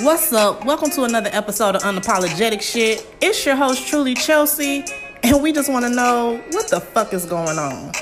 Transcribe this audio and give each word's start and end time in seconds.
What's 0.00 0.32
up? 0.32 0.64
Welcome 0.64 0.90
to 0.90 1.04
another 1.04 1.30
episode 1.32 1.76
of 1.76 1.82
Unapologetic 1.82 2.60
Shit. 2.62 3.06
It's 3.20 3.46
your 3.46 3.54
host, 3.54 3.86
Truly 3.86 4.14
Chelsea, 4.14 4.84
and 5.22 5.40
we 5.40 5.52
just 5.52 5.70
want 5.70 5.84
to 5.84 5.88
know 5.88 6.42
what 6.50 6.66
the 6.66 6.80
fuck 6.80 7.14
is 7.14 7.24
going 7.26 7.56
on. 7.60 7.92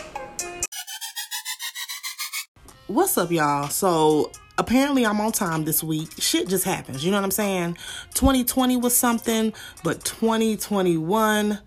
What's 2.87 3.19
up, 3.19 3.31
y'all? 3.31 3.69
So, 3.69 4.33
apparently, 4.57 5.05
I'm 5.05 5.21
on 5.21 5.33
time 5.33 5.67
this 5.67 5.85
week. 5.85 6.09
Shit 6.19 6.49
just 6.49 6.65
happens. 6.65 7.05
You 7.05 7.11
know 7.11 7.19
what 7.19 7.25
I'm 7.25 7.31
saying? 7.31 7.77
2020 8.15 8.79
was 8.79 8.97
something, 8.97 9.53
but 9.85 10.03
2021 10.03 11.59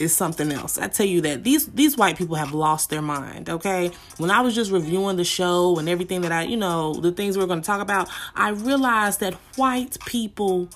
is 0.00 0.16
something 0.16 0.50
else. 0.50 0.78
I 0.78 0.88
tell 0.88 1.06
you 1.06 1.20
that 1.20 1.44
these 1.44 1.66
these 1.68 1.96
white 1.96 2.16
people 2.16 2.36
have 2.36 2.52
lost 2.52 2.90
their 2.90 3.02
mind, 3.02 3.50
okay? 3.50 3.90
When 4.16 4.30
I 4.30 4.40
was 4.40 4.54
just 4.54 4.70
reviewing 4.70 5.16
the 5.16 5.24
show 5.24 5.78
and 5.78 5.88
everything 5.88 6.22
that 6.22 6.32
I, 6.32 6.42
you 6.44 6.56
know, 6.56 6.94
the 6.94 7.12
things 7.12 7.36
we 7.36 7.44
are 7.44 7.46
going 7.46 7.60
to 7.60 7.66
talk 7.66 7.80
about, 7.82 8.08
I 8.34 8.50
realized 8.50 9.20
that 9.20 9.34
white 9.56 9.98
people 10.06 10.68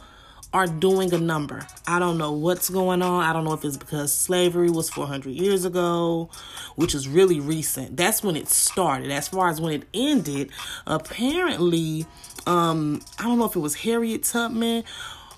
are 0.52 0.66
doing 0.68 1.12
a 1.12 1.18
number. 1.18 1.66
I 1.86 1.98
don't 1.98 2.16
know 2.16 2.30
what's 2.30 2.70
going 2.70 3.02
on. 3.02 3.24
I 3.24 3.32
don't 3.32 3.44
know 3.44 3.54
if 3.54 3.64
it's 3.64 3.76
because 3.76 4.12
slavery 4.12 4.70
was 4.70 4.88
400 4.88 5.30
years 5.30 5.64
ago, 5.64 6.30
which 6.76 6.94
is 6.94 7.08
really 7.08 7.40
recent. 7.40 7.96
That's 7.96 8.22
when 8.22 8.36
it 8.36 8.48
started. 8.48 9.10
As 9.10 9.26
far 9.26 9.48
as 9.48 9.60
when 9.60 9.72
it 9.72 9.82
ended, 9.92 10.50
apparently 10.86 12.06
um 12.46 13.00
I 13.18 13.24
don't 13.24 13.38
know 13.38 13.46
if 13.46 13.56
it 13.56 13.60
was 13.60 13.74
Harriet 13.74 14.22
Tubman 14.22 14.84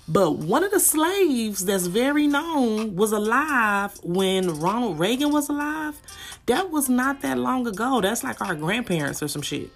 but 0.07 0.37
one 0.37 0.63
of 0.63 0.71
the 0.71 0.79
slaves 0.79 1.65
that's 1.65 1.87
very 1.87 2.27
known 2.27 2.95
was 2.95 3.11
alive 3.11 3.99
when 4.03 4.59
Ronald 4.59 4.97
Reagan 4.97 5.31
was 5.31 5.49
alive. 5.49 5.99
That 6.45 6.71
was 6.71 6.87
not 6.87 7.21
that 7.21 7.37
long 7.37 7.67
ago. 7.67 7.99
That's 7.99 8.23
like 8.23 8.39
our 8.41 8.55
grandparents 8.55 9.21
or 9.21 9.27
some 9.27 9.41
shit. 9.41 9.69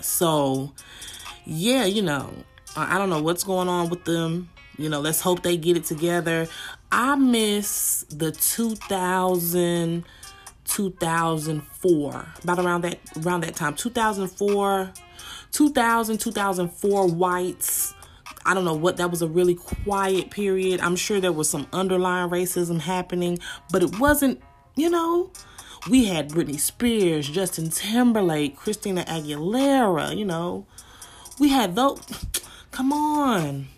So, 0.00 0.72
yeah, 1.44 1.86
you 1.86 2.02
know, 2.02 2.32
I 2.76 2.98
don't 2.98 3.10
know 3.10 3.20
what's 3.20 3.42
going 3.42 3.68
on 3.68 3.90
with 3.90 4.04
them. 4.04 4.48
You 4.78 4.88
know, 4.88 5.00
let's 5.00 5.20
hope 5.20 5.42
they 5.42 5.56
get 5.56 5.76
it 5.76 5.84
together. 5.84 6.46
I 6.92 7.16
miss 7.16 8.04
the 8.10 8.32
2000 8.32 10.04
2004 10.64 12.26
about 12.44 12.58
around 12.60 12.82
that 12.82 13.00
around 13.24 13.40
that 13.40 13.56
time 13.56 13.74
2004 13.74 14.92
2000 15.50 16.18
2004 16.18 17.08
whites 17.08 17.89
I 18.50 18.54
don't 18.54 18.64
know 18.64 18.74
what 18.74 18.96
that 18.96 19.12
was 19.12 19.22
a 19.22 19.28
really 19.28 19.54
quiet 19.54 20.32
period. 20.32 20.80
I'm 20.80 20.96
sure 20.96 21.20
there 21.20 21.30
was 21.30 21.48
some 21.48 21.68
underlying 21.72 22.30
racism 22.30 22.80
happening, 22.80 23.38
but 23.70 23.80
it 23.80 24.00
wasn't, 24.00 24.42
you 24.74 24.90
know, 24.90 25.30
we 25.88 26.06
had 26.06 26.30
Britney 26.30 26.58
Spears, 26.58 27.28
Justin 27.28 27.70
Timberlake, 27.70 28.56
Christina 28.56 29.04
Aguilera, 29.04 30.16
you 30.16 30.24
know. 30.24 30.66
We 31.38 31.50
had 31.50 31.76
those 31.76 32.00
come 32.72 32.92
on. 32.92 33.68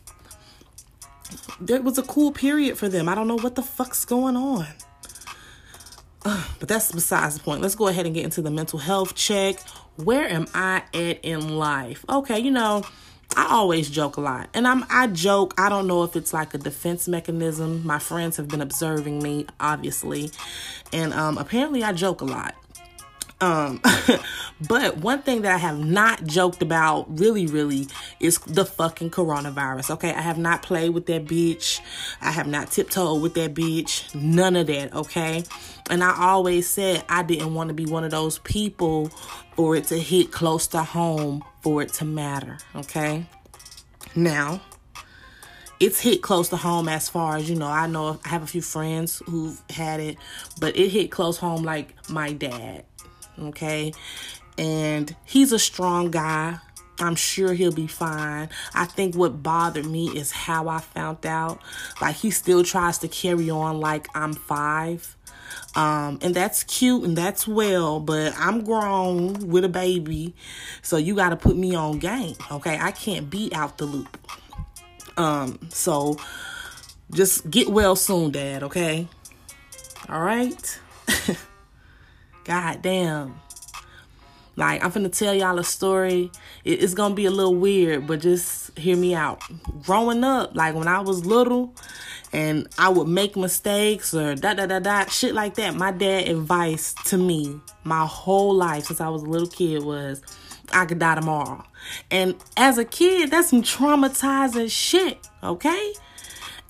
It 1.69 1.85
was 1.85 1.99
a 1.99 2.03
cool 2.03 2.33
period 2.33 2.79
for 2.79 2.89
them. 2.89 3.11
I 3.11 3.15
don't 3.15 3.29
know 3.29 3.39
what 3.39 3.57
the 3.57 3.63
fuck's 3.63 4.07
going 4.07 4.39
on. 4.39 4.67
Uh, 6.25 6.45
but 6.59 6.71
that's 6.71 6.91
besides 6.91 7.37
the 7.37 7.45
point. 7.45 7.61
Let's 7.61 7.75
go 7.75 7.89
ahead 7.89 8.07
and 8.07 8.15
get 8.15 8.25
into 8.25 8.41
the 8.41 8.51
mental 8.51 8.79
health 8.79 9.15
check. 9.17 9.61
Where 9.97 10.27
am 10.27 10.47
I 10.55 10.85
at 10.95 11.23
in 11.23 11.59
life? 11.59 12.07
Okay, 12.09 12.39
you 12.39 12.51
know, 12.51 12.85
I 13.37 13.47
always 13.51 13.89
joke 13.89 14.17
a 14.17 14.21
lot. 14.21 14.49
And 14.55 14.67
I'm 14.67 14.85
I 14.91 15.07
joke, 15.07 15.55
I 15.59 15.69
don't 15.69 15.87
know 15.87 16.05
if 16.05 16.17
it's 16.17 16.33
like 16.33 16.55
a 16.55 16.59
defense 16.59 17.09
mechanism. 17.09 17.87
My 17.87 17.99
friends 17.99 18.37
have 18.37 18.49
been 18.49 18.61
observing 18.61 19.23
me, 19.23 19.47
obviously. 19.61 20.31
And 20.93 21.13
um 21.13 21.39
apparently 21.39 21.83
I 21.83 21.93
joke 21.93 22.21
a 22.21 22.27
lot. 22.27 22.55
Um, 23.43 23.81
but 24.69 24.99
one 24.99 25.21
thing 25.23 25.43
that 25.43 25.53
I 25.53 25.59
have 25.59 25.77
not 25.77 26.25
joked 26.25 26.63
about 26.63 27.19
really, 27.19 27.47
really 27.47 27.89
is 28.21 28.39
the 28.39 28.65
fucking 28.65 29.11
coronavirus. 29.11 29.91
Okay. 29.95 30.13
I 30.13 30.21
have 30.21 30.39
not 30.39 30.63
played 30.63 30.91
with 30.91 31.07
that 31.07 31.25
bitch. 31.25 31.81
I 32.21 32.31
have 32.31 32.47
not 32.47 32.71
tiptoed 32.71 33.21
with 33.21 33.35
that 33.35 33.53
bitch. 33.53 34.15
None 34.15 34.55
of 34.55 34.69
that. 34.69 34.95
Okay. 34.95 35.43
And 35.91 36.05
I 36.05 36.17
always 36.17 36.69
said 36.69 37.05
I 37.09 37.25
didn't 37.25 37.53
want 37.55 37.69
to 37.69 37.75
be 37.75 37.85
one 37.85 38.05
of 38.05 38.13
those 38.13 38.39
people 38.39 39.09
for 39.57 39.75
it 39.75 39.85
to 39.87 39.99
hit 39.99 40.31
close 40.31 40.69
to 40.69 40.85
home 40.85 41.43
for 41.63 41.83
it 41.83 41.93
to 41.95 42.05
matter. 42.05 42.59
Okay. 42.75 43.25
Now, 44.15 44.61
it's 45.81 46.01
hit 46.01 46.23
close 46.23 46.49
to 46.51 46.57
home 46.57 46.89
as 46.89 47.09
far 47.09 47.37
as 47.37 47.49
you 47.49 47.57
know. 47.57 47.67
I 47.67 47.87
know 47.87 48.21
I 48.25 48.29
have 48.29 48.43
a 48.43 48.47
few 48.47 48.63
friends 48.63 49.23
who've 49.27 49.61
had 49.71 50.01
it, 50.01 50.17
but 50.61 50.77
it 50.77 50.91
hit 50.91 51.11
close 51.11 51.39
home 51.39 51.63
like 51.63 51.95
my 52.09 52.33
dad 52.33 52.85
okay? 53.39 53.93
And 54.59 55.15
he's 55.25 55.53
a 55.53 55.59
strong 55.59 56.11
guy. 56.11 56.59
I'm 56.99 57.15
sure 57.17 57.53
he'll 57.55 57.73
be 57.73 57.87
fine. 57.87 58.49
I 58.75 58.85
think 58.85 59.15
what 59.15 59.43
bothered 59.43 59.87
me 59.87 60.09
is 60.09 60.31
how 60.31 60.69
I 60.69 60.81
found 60.81 61.25
out. 61.27 61.61
Like 62.01 62.17
he 62.17 62.31
still 62.31 62.63
tries 62.63 62.99
to 62.99 63.09
carry 63.09 63.51
on 63.51 63.81
like 63.81 64.09
I'm 64.15 64.35
five. 64.35 65.17
Um, 65.75 66.19
and 66.23 66.35
that's 66.35 66.65
cute 66.65 67.05
and 67.05 67.17
that's 67.17 67.49
well, 67.49 67.99
but 67.99 68.35
I'm 68.37 68.63
grown 68.65 69.49
with 69.49 69.65
a 69.65 69.69
baby, 69.69 70.35
so 70.83 70.99
you 70.99 71.15
got 71.15 71.31
to 71.31 71.37
put 71.37 71.57
me 71.57 71.75
on 71.75 71.99
game, 71.99 72.37
okay? 72.51 72.79
I 72.79 72.91
can't 72.91 73.31
be 73.31 73.51
out 73.55 73.79
the 73.79 73.87
loop. 73.87 74.19
Um, 75.17 75.59
so 75.71 76.19
just 77.11 77.51
get 77.51 77.69
well 77.69 77.97
soon, 77.97 78.33
Dad, 78.33 78.63
okay? 78.63 79.09
All 80.09 80.21
right. 80.21 80.81
God 82.45 82.83
damn. 82.83 83.41
Like, 84.57 84.85
I'm 84.85 84.91
gonna 84.91 85.09
tell 85.09 85.35
y'all 85.35 85.59
a 85.59 85.65
story. 85.65 86.31
It's 86.65 86.95
gonna 86.95 87.15
be 87.15 87.27
a 87.27 87.31
little 87.31 87.55
weird, 87.55 88.07
but 88.07 88.21
just 88.21 88.77
hear 88.79 88.97
me 88.97 89.15
out. 89.15 89.43
Growing 89.83 90.25
up, 90.25 90.55
like 90.55 90.75
when 90.75 90.89
I 90.89 91.01
was 91.01 91.25
little 91.25 91.75
and 92.33 92.69
I 92.79 92.89
would 92.89 93.09
make 93.09 93.37
mistakes 93.37 94.15
or 94.15 94.35
da 94.35 94.55
da 94.55 94.67
da 94.67 94.79
da, 94.79 95.07
shit 95.07 95.35
like 95.35 95.55
that, 95.55 95.75
my 95.75 95.91
dad 95.91 96.29
advice 96.29 96.95
to 97.07 97.17
me 97.17 97.61
my 97.85 98.07
whole 98.07 98.55
life 98.55 98.85
since 98.85 99.01
I 99.01 99.09
was 99.09 99.23
a 99.23 99.27
little 99.27 99.49
kid 99.49 99.83
was 99.83 100.23
I 100.73 100.87
could 100.87 100.99
die 100.99 101.15
tomorrow. 101.15 101.65
And 102.11 102.37
as 102.57 102.79
a 102.79 102.85
kid, 102.85 103.31
that's 103.31 103.51
some 103.51 103.63
traumatizing 103.63 104.71
shit, 104.71 105.29
okay? 105.43 105.93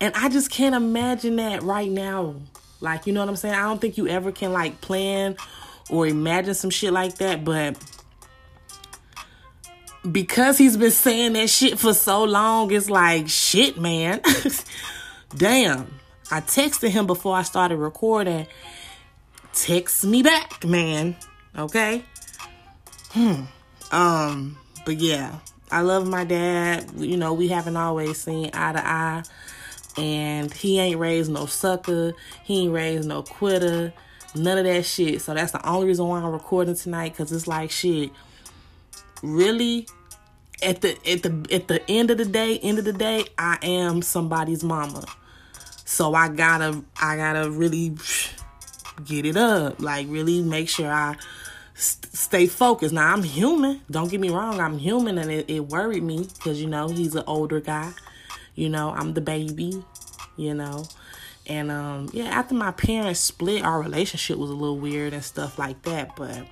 And 0.00 0.14
I 0.16 0.28
just 0.28 0.50
can't 0.50 0.74
imagine 0.74 1.36
that 1.36 1.62
right 1.62 1.90
now. 1.90 2.36
Like, 2.80 3.06
you 3.06 3.12
know 3.12 3.20
what 3.20 3.28
I'm 3.28 3.36
saying? 3.36 3.54
I 3.54 3.62
don't 3.62 3.80
think 3.80 3.96
you 3.96 4.08
ever 4.08 4.32
can 4.32 4.52
like 4.52 4.80
plan 4.80 5.36
or 5.92 6.06
imagine 6.06 6.54
some 6.54 6.70
shit 6.70 6.90
like 6.90 7.16
that, 7.18 7.44
but 7.44 7.76
because 10.10 10.56
he's 10.56 10.76
been 10.76 10.90
saying 10.90 11.34
that 11.34 11.50
shit 11.50 11.78
for 11.78 11.92
so 11.92 12.24
long, 12.24 12.72
it's 12.72 12.88
like, 12.88 13.28
shit, 13.28 13.78
man. 13.78 14.20
Damn. 15.36 15.86
I 16.30 16.40
texted 16.40 16.88
him 16.88 17.06
before 17.06 17.36
I 17.36 17.42
started 17.42 17.76
recording. 17.76 18.46
Text 19.52 20.04
me 20.04 20.22
back, 20.22 20.64
man. 20.64 21.14
Okay? 21.56 22.02
Hmm. 23.10 23.42
Um, 23.92 24.56
but 24.86 24.98
yeah. 24.98 25.40
I 25.70 25.82
love 25.82 26.08
my 26.08 26.24
dad. 26.24 26.90
You 26.96 27.18
know, 27.18 27.34
we 27.34 27.48
haven't 27.48 27.76
always 27.76 28.16
seen 28.16 28.50
eye 28.54 28.72
to 28.72 28.86
eye. 28.86 29.22
And 29.98 30.52
he 30.52 30.78
ain't 30.78 30.98
raised 30.98 31.30
no 31.30 31.44
sucker. 31.44 32.14
He 32.44 32.62
ain't 32.62 32.72
raised 32.72 33.06
no 33.06 33.22
quitter. 33.22 33.92
None 34.34 34.58
of 34.58 34.64
that 34.64 34.84
shit. 34.84 35.20
So 35.20 35.34
that's 35.34 35.52
the 35.52 35.66
only 35.68 35.88
reason 35.88 36.06
why 36.06 36.20
I'm 36.20 36.32
recording 36.32 36.74
tonight. 36.74 37.16
Cause 37.16 37.32
it's 37.32 37.46
like 37.46 37.70
shit. 37.70 38.10
Really, 39.22 39.86
at 40.62 40.80
the 40.80 40.96
at 41.08 41.22
the 41.22 41.46
at 41.52 41.68
the 41.68 41.82
end 41.90 42.10
of 42.10 42.18
the 42.18 42.24
day, 42.24 42.58
end 42.58 42.78
of 42.78 42.84
the 42.84 42.92
day, 42.92 43.24
I 43.38 43.58
am 43.62 44.02
somebody's 44.02 44.64
mama. 44.64 45.04
So 45.84 46.14
I 46.14 46.28
gotta 46.28 46.82
I 47.00 47.16
gotta 47.16 47.50
really 47.50 47.96
get 49.04 49.26
it 49.26 49.36
up. 49.36 49.80
Like 49.80 50.06
really 50.08 50.42
make 50.42 50.68
sure 50.68 50.90
I 50.90 51.16
st- 51.74 52.12
stay 52.14 52.46
focused. 52.46 52.94
Now 52.94 53.12
I'm 53.12 53.22
human. 53.22 53.82
Don't 53.90 54.10
get 54.10 54.20
me 54.20 54.30
wrong. 54.30 54.60
I'm 54.60 54.78
human, 54.78 55.18
and 55.18 55.30
it, 55.30 55.50
it 55.50 55.60
worried 55.60 56.02
me 56.02 56.26
because 56.34 56.60
you 56.60 56.68
know 56.68 56.88
he's 56.88 57.14
an 57.14 57.24
older 57.26 57.60
guy. 57.60 57.92
You 58.54 58.68
know 58.68 58.90
I'm 58.90 59.14
the 59.14 59.20
baby. 59.20 59.84
You 60.36 60.54
know, 60.54 60.86
and 61.46 61.70
um, 61.70 62.10
yeah, 62.12 62.26
after 62.26 62.54
my 62.54 62.70
parents 62.70 63.20
split, 63.20 63.64
our 63.64 63.80
relationship 63.80 64.38
was 64.38 64.50
a 64.50 64.54
little 64.54 64.78
weird 64.78 65.12
and 65.12 65.24
stuff 65.24 65.58
like 65.58 65.82
that. 65.82 66.14
But 66.16 66.46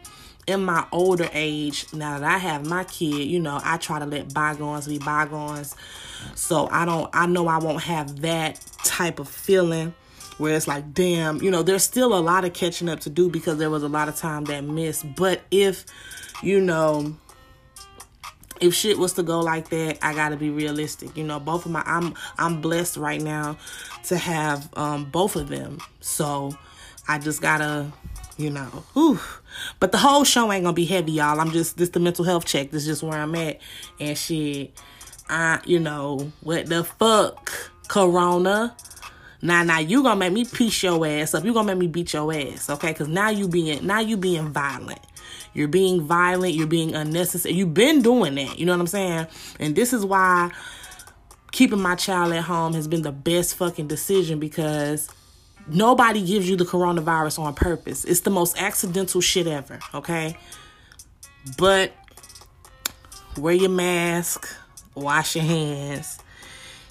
in 0.46 0.64
my 0.64 0.86
older 0.90 1.28
age, 1.32 1.86
now 1.92 2.18
that 2.18 2.28
I 2.28 2.38
have 2.38 2.66
my 2.66 2.84
kid, 2.84 3.26
you 3.26 3.40
know, 3.40 3.60
I 3.62 3.76
try 3.76 3.98
to 3.98 4.06
let 4.06 4.34
bygones 4.34 4.88
be 4.88 4.98
bygones. 4.98 5.76
So 6.34 6.68
I 6.70 6.84
don't, 6.84 7.08
I 7.12 7.26
know 7.26 7.46
I 7.46 7.58
won't 7.58 7.82
have 7.82 8.20
that 8.22 8.60
type 8.84 9.20
of 9.20 9.28
feeling 9.28 9.94
where 10.38 10.56
it's 10.56 10.66
like, 10.66 10.92
damn, 10.92 11.42
you 11.42 11.50
know, 11.50 11.62
there's 11.62 11.84
still 11.84 12.16
a 12.16 12.20
lot 12.20 12.44
of 12.44 12.52
catching 12.52 12.88
up 12.88 13.00
to 13.00 13.10
do 13.10 13.28
because 13.28 13.58
there 13.58 13.70
was 13.70 13.82
a 13.82 13.88
lot 13.88 14.08
of 14.08 14.16
time 14.16 14.44
that 14.44 14.64
missed. 14.64 15.14
But 15.14 15.42
if, 15.50 15.84
you 16.42 16.60
know, 16.60 17.14
if 18.60 18.74
shit 18.74 18.98
was 18.98 19.14
to 19.14 19.22
go 19.22 19.40
like 19.40 19.70
that, 19.70 19.98
I 20.02 20.14
gotta 20.14 20.36
be 20.36 20.50
realistic. 20.50 21.16
You 21.16 21.24
know, 21.24 21.40
both 21.40 21.66
of 21.66 21.72
my 21.72 21.82
I'm 21.86 22.14
I'm 22.38 22.60
blessed 22.60 22.96
right 22.96 23.20
now 23.20 23.56
to 24.04 24.16
have 24.16 24.68
um 24.76 25.04
both 25.06 25.36
of 25.36 25.48
them. 25.48 25.78
So 26.00 26.56
I 27.08 27.18
just 27.18 27.40
gotta, 27.42 27.90
you 28.36 28.50
know, 28.50 28.84
whew. 28.94 29.20
But 29.80 29.92
the 29.92 29.98
whole 29.98 30.24
show 30.24 30.52
ain't 30.52 30.64
gonna 30.64 30.74
be 30.74 30.84
heavy, 30.84 31.12
y'all. 31.12 31.40
I'm 31.40 31.50
just 31.50 31.76
this 31.76 31.90
the 31.90 32.00
mental 32.00 32.24
health 32.24 32.44
check. 32.44 32.70
This 32.70 32.82
is 32.82 32.88
just 32.88 33.02
where 33.02 33.18
I'm 33.18 33.34
at. 33.34 33.60
And 33.98 34.16
shit. 34.16 34.72
I, 35.30 35.60
you 35.64 35.78
know, 35.78 36.32
what 36.40 36.66
the 36.66 36.82
fuck, 36.82 37.52
Corona? 37.86 38.74
Now, 39.42 39.62
now 39.62 39.78
you 39.78 40.02
gonna 40.02 40.16
make 40.16 40.32
me 40.32 40.44
piece 40.44 40.82
your 40.82 41.06
ass 41.06 41.34
up. 41.34 41.44
You 41.44 41.54
gonna 41.54 41.68
make 41.68 41.78
me 41.78 41.86
beat 41.86 42.12
your 42.12 42.34
ass, 42.34 42.68
okay? 42.68 42.92
Cause 42.92 43.08
now 43.08 43.30
you 43.30 43.48
being 43.48 43.86
now 43.86 44.00
you 44.00 44.16
being 44.16 44.48
violent. 44.48 45.00
You're 45.54 45.68
being 45.68 46.02
violent. 46.02 46.54
You're 46.54 46.66
being 46.66 46.94
unnecessary. 46.94 47.54
You've 47.54 47.74
been 47.74 48.02
doing 48.02 48.34
that. 48.36 48.58
You 48.58 48.66
know 48.66 48.72
what 48.72 48.80
I'm 48.80 48.86
saying? 48.86 49.26
And 49.58 49.74
this 49.74 49.92
is 49.92 50.04
why 50.04 50.50
keeping 51.52 51.80
my 51.80 51.94
child 51.94 52.32
at 52.32 52.44
home 52.44 52.74
has 52.74 52.86
been 52.86 53.02
the 53.02 53.12
best 53.12 53.56
fucking 53.56 53.88
decision 53.88 54.38
because 54.38 55.08
nobody 55.66 56.24
gives 56.24 56.48
you 56.48 56.56
the 56.56 56.64
coronavirus 56.64 57.38
on 57.40 57.54
purpose. 57.54 58.04
It's 58.04 58.20
the 58.20 58.30
most 58.30 58.60
accidental 58.60 59.20
shit 59.20 59.46
ever, 59.46 59.80
okay? 59.94 60.36
But 61.58 61.92
wear 63.36 63.54
your 63.54 63.70
mask, 63.70 64.48
wash 64.94 65.36
your 65.36 65.44
hands, 65.44 66.18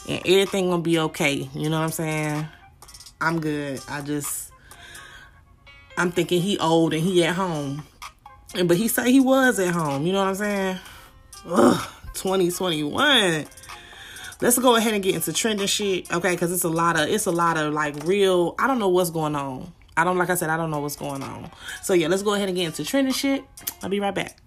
and 0.07 0.19
everything 0.25 0.69
gonna 0.69 0.81
be 0.81 0.99
okay. 0.99 1.49
You 1.53 1.69
know 1.69 1.77
what 1.79 1.85
I'm 1.85 1.91
saying? 1.91 2.47
I'm 3.21 3.39
good. 3.39 3.81
I 3.87 4.01
just 4.01 4.51
I'm 5.97 6.11
thinking 6.11 6.41
he 6.41 6.57
old 6.59 6.93
and 6.93 7.03
he 7.03 7.23
at 7.25 7.35
home. 7.35 7.83
But 8.53 8.77
he 8.77 8.87
said 8.87 9.07
he 9.07 9.19
was 9.19 9.59
at 9.59 9.73
home, 9.73 10.05
you 10.05 10.13
know 10.13 10.19
what 10.19 10.29
I'm 10.29 10.35
saying? 10.35 10.77
Ugh, 11.45 11.89
2021 12.13 13.45
let's 14.41 14.57
go 14.57 14.75
ahead 14.75 14.93
and 14.93 15.03
get 15.03 15.15
into 15.15 15.33
trending 15.33 15.67
shit, 15.67 16.11
okay? 16.11 16.31
Because 16.31 16.51
it's 16.51 16.63
a 16.63 16.69
lot 16.69 16.99
of 16.99 17.09
it's 17.09 17.25
a 17.25 17.31
lot 17.31 17.57
of 17.57 17.73
like 17.73 17.95
real. 18.05 18.55
I 18.59 18.67
don't 18.67 18.79
know 18.79 18.89
what's 18.89 19.09
going 19.09 19.35
on. 19.35 19.71
I 19.97 20.03
don't 20.03 20.17
like 20.17 20.29
I 20.29 20.35
said 20.35 20.49
I 20.49 20.57
don't 20.57 20.71
know 20.71 20.79
what's 20.79 20.95
going 20.95 21.23
on. 21.23 21.51
So 21.83 21.93
yeah, 21.93 22.07
let's 22.07 22.23
go 22.23 22.33
ahead 22.33 22.47
and 22.47 22.55
get 22.55 22.65
into 22.65 22.85
trending 22.85 23.13
shit. 23.13 23.43
I'll 23.83 23.89
be 23.89 23.99
right 23.99 24.15
back. 24.15 24.37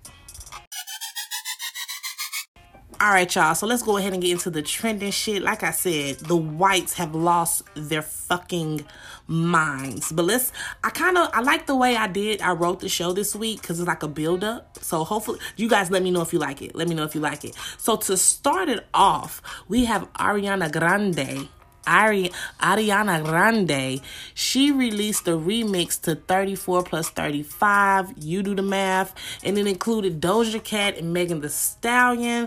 All 3.01 3.11
right, 3.11 3.35
y'all. 3.35 3.57
So 3.57 3.67
let's 3.67 3.83
go 3.83 3.97
ahead 3.97 4.13
and 4.13 4.23
get 4.23 4.31
into 4.31 4.49
the 4.49 4.63
trending 4.63 5.11
shit. 5.11 5.43
Like 5.43 5.65
I 5.65 5.73
said, 5.73 6.19
the 6.21 6.37
whites 6.37 6.95
have 6.95 7.17
lost 7.17 7.63
their 7.75 8.01
fucking 8.01 8.87
minds. 9.27 10.13
But 10.13 10.25
let's, 10.25 10.53
I 10.83 10.91
kind 10.91 11.17
of, 11.19 11.31
I 11.33 11.41
like 11.41 11.67
the 11.67 11.77
way 11.77 11.97
I 11.97 12.07
did, 12.07 12.41
I 12.41 12.53
wrote 12.53 12.81
the 12.81 12.89
show 12.89 13.13
this 13.13 13.35
week 13.35 13.63
because 13.63 13.81
it's 13.81 13.89
like 13.89 14.03
a 14.03 14.09
build 14.09 14.45
up. 14.45 14.79
So 14.83 15.05
hopefully, 15.05 15.41
you 15.57 15.69
guys 15.69 15.91
let 15.91 16.03
me 16.03 16.11
know 16.11 16.23
if 16.23 16.33
you 16.33 16.39
like 16.39 16.63
it. 16.63 16.75
Let 16.75 16.89
me 16.89 16.95
know 16.95 17.05
if 17.05 17.15
you 17.15 17.21
like 17.21 17.45
it. 17.45 17.57
So 17.79 17.97
to 17.97 18.17
start 18.17 18.69
it 18.69 18.87
off, 18.95 19.43
we 19.69 19.85
have 19.87 20.13
Ariana 20.15 20.71
Grande 20.71 21.49
Ari- 21.87 22.31
Ariana 22.61 23.25
Grande, 23.25 24.01
she 24.35 24.71
released 24.71 25.27
a 25.27 25.33
remix 25.33 26.01
to 26.03 26.15
34 26.15 26.85
plus 26.85 27.11
35. 27.11 28.15
You 28.19 28.43
do 28.43 28.55
the 28.55 28.63
math. 28.63 29.15
And 29.43 29.59
it 29.59 29.67
included 29.67 30.21
Doja 30.21 30.63
Cat 30.63 30.97
and 30.97 31.13
Megan 31.13 31.41
Thee 31.41 31.49
Stallion. 31.49 32.47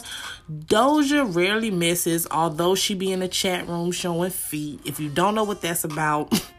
Doja 0.50 1.34
rarely 1.36 1.72
misses, 1.72 2.28
although 2.32 2.76
she 2.76 2.96
be 2.96 3.12
in 3.12 3.20
the 3.20 3.28
chat 3.28 3.68
room 3.68 3.92
showing 3.92 4.32
feet. 4.32 4.80
If 4.86 5.00
you 5.00 5.10
don't 5.10 5.36
know 5.36 5.44
what 5.44 5.62
that's 5.62 5.84
about, 5.84 6.32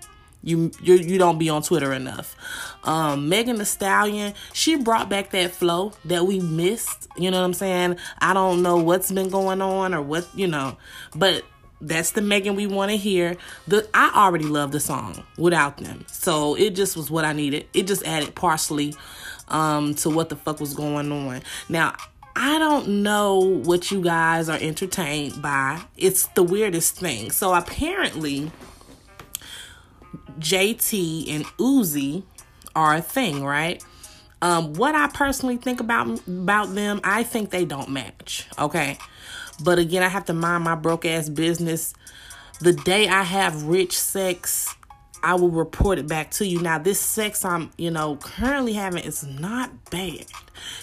you 0.47 0.71
you 0.81 0.95
you 0.95 1.19
don't 1.19 1.39
be 1.39 1.51
on 1.51 1.63
Twitter 1.63 1.93
enough. 1.93 2.37
Um, 2.85 3.29
Megan 3.29 3.59
Thee 3.59 3.65
Stallion, 3.65 4.33
she 4.53 4.77
brought 4.77 5.09
back 5.09 5.31
that 5.31 5.51
flow 5.51 5.93
that 6.05 6.25
we 6.25 6.39
missed. 6.39 7.09
You 7.17 7.33
know 7.33 7.41
what 7.41 7.47
I'm 7.47 7.55
saying? 7.55 7.97
I 8.21 8.33
don't 8.33 8.63
know 8.63 8.77
what's 8.77 9.11
been 9.11 9.29
going 9.29 9.61
on 9.61 9.93
or 9.93 10.01
what 10.01 10.27
you 10.37 10.47
know, 10.47 10.77
but 11.15 11.43
that's 11.81 12.13
the 12.13 12.23
Megan 12.23 12.55
we 12.55 12.69
want 12.69 12.93
to 12.93 12.97
hear. 12.97 13.37
The 13.67 13.89
I 13.93 14.13
already 14.15 14.45
love 14.45 14.71
the 14.71 14.79
song 14.79 15.25
without 15.37 15.79
them, 15.79 16.05
so 16.07 16.55
it 16.55 16.77
just 16.77 16.97
was 16.97 17.11
what 17.11 17.25
I 17.25 17.33
needed. 17.33 17.67
It 17.75 17.89
just 17.89 18.07
added 18.07 18.37
parsley 18.37 18.95
um, 19.49 19.97
to 19.97 20.11
what 20.11 20.29
the 20.29 20.37
fuck 20.37 20.61
was 20.61 20.75
going 20.75 21.11
on. 21.11 21.43
Now 21.69 21.97
I 22.37 22.61
don't 22.61 23.03
know 23.03 23.39
what 23.39 23.91
you 23.91 24.01
guys 24.01 24.49
are 24.49 24.59
entertained 24.61 25.43
by. 25.43 25.83
It's 25.97 26.29
the 26.29 26.45
weirdest 26.45 26.97
thing. 26.97 27.33
So 27.33 27.53
apparently, 27.53 28.53
JT 30.38 31.35
and 31.35 31.44
Uzi 31.59 32.23
are 32.75 32.94
a 32.94 33.03
thing, 33.03 33.44
right? 33.44 33.83
Um, 34.43 34.75
what 34.75 34.94
I 34.94 35.09
personally 35.09 35.56
think 35.56 35.81
about 35.81 36.21
about 36.29 36.75
them, 36.75 37.00
I 37.03 37.23
think 37.23 37.50
they 37.50 37.65
don't 37.65 37.91
match. 37.91 38.47
Okay. 38.59 38.99
But 39.65 39.79
again, 39.79 40.03
I 40.03 40.09
have 40.09 40.27
to 40.27 40.35
mind 40.35 40.65
my 40.65 40.75
broke 40.75 41.06
ass 41.06 41.29
business. 41.29 41.94
The 42.61 42.73
day 42.73 43.09
I 43.09 43.23
have 43.23 43.65
rich 43.65 43.99
sex, 43.99 44.75
I 45.23 45.35
will 45.35 45.50
report 45.50 45.99
it 45.99 46.06
back 46.06 46.31
to 46.33 46.47
you. 46.47 46.61
Now, 46.61 46.79
this 46.79 47.00
sex 47.00 47.44
I'm, 47.44 47.71
you 47.79 47.91
know, 47.91 48.17
currently 48.17 48.75
having 48.75 49.03
is 49.03 49.25
not 49.25 49.91
bad. 49.91 50.27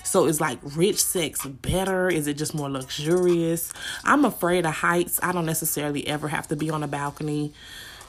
So 0.04 0.26
it's 0.26 0.42
like 0.42 0.60
rich 0.76 1.04
sex 1.04 1.46
better? 1.46 2.10
Is 2.10 2.28
it 2.28 2.36
just 2.36 2.54
more 2.54 2.70
luxurious? 2.70 3.72
I'm 4.04 4.26
afraid 4.26 4.66
of 4.66 4.74
heights. 4.74 5.20
I 5.24 5.32
don't 5.32 5.46
necessarily 5.46 6.08
ever 6.08 6.28
have 6.28 6.48
to 6.50 6.56
be 6.56 6.70
on 6.70 6.84
a 6.84 6.88
balcony. 6.88 7.54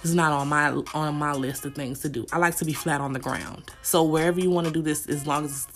It's 0.05 0.13
not 0.13 0.33
on 0.33 0.49
my 0.49 0.69
on 0.93 1.15
my 1.15 1.33
list 1.33 1.65
of 1.65 1.75
things 1.75 2.01
to 2.01 2.11
do. 2.11 2.27
I 2.31 2.37
like 2.37 2.57
to 2.57 2.67
be 2.67 2.75
flat 2.75 3.01
on 3.01 3.15
the 3.15 3.19
ground. 3.19 3.71
So 3.81 4.05
wherever 4.05 4.39
you 4.39 4.51
want 4.51 4.67
to 4.67 4.73
do 4.73 4.83
this, 4.83 5.07
as 5.07 5.27
long 5.27 5.47
as 5.47 5.67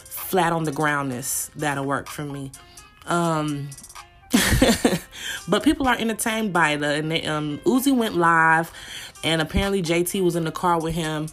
it's 0.00 0.10
flat 0.10 0.54
on 0.54 0.64
the 0.64 0.72
groundness, 0.72 1.50
that'll 1.54 1.84
work 1.84 2.08
for 2.08 2.24
me. 2.24 2.50
Um, 3.04 3.68
but 5.48 5.62
people 5.62 5.86
are 5.86 5.96
entertained 5.96 6.54
by 6.54 6.70
it. 6.70 6.82
And 6.82 7.10
they, 7.10 7.26
um, 7.26 7.58
Uzi 7.64 7.94
went 7.94 8.16
live, 8.16 8.72
and 9.22 9.42
apparently 9.42 9.82
JT 9.82 10.22
was 10.22 10.34
in 10.34 10.44
the 10.44 10.50
car 10.50 10.80
with 10.80 10.94
him. 10.94 11.26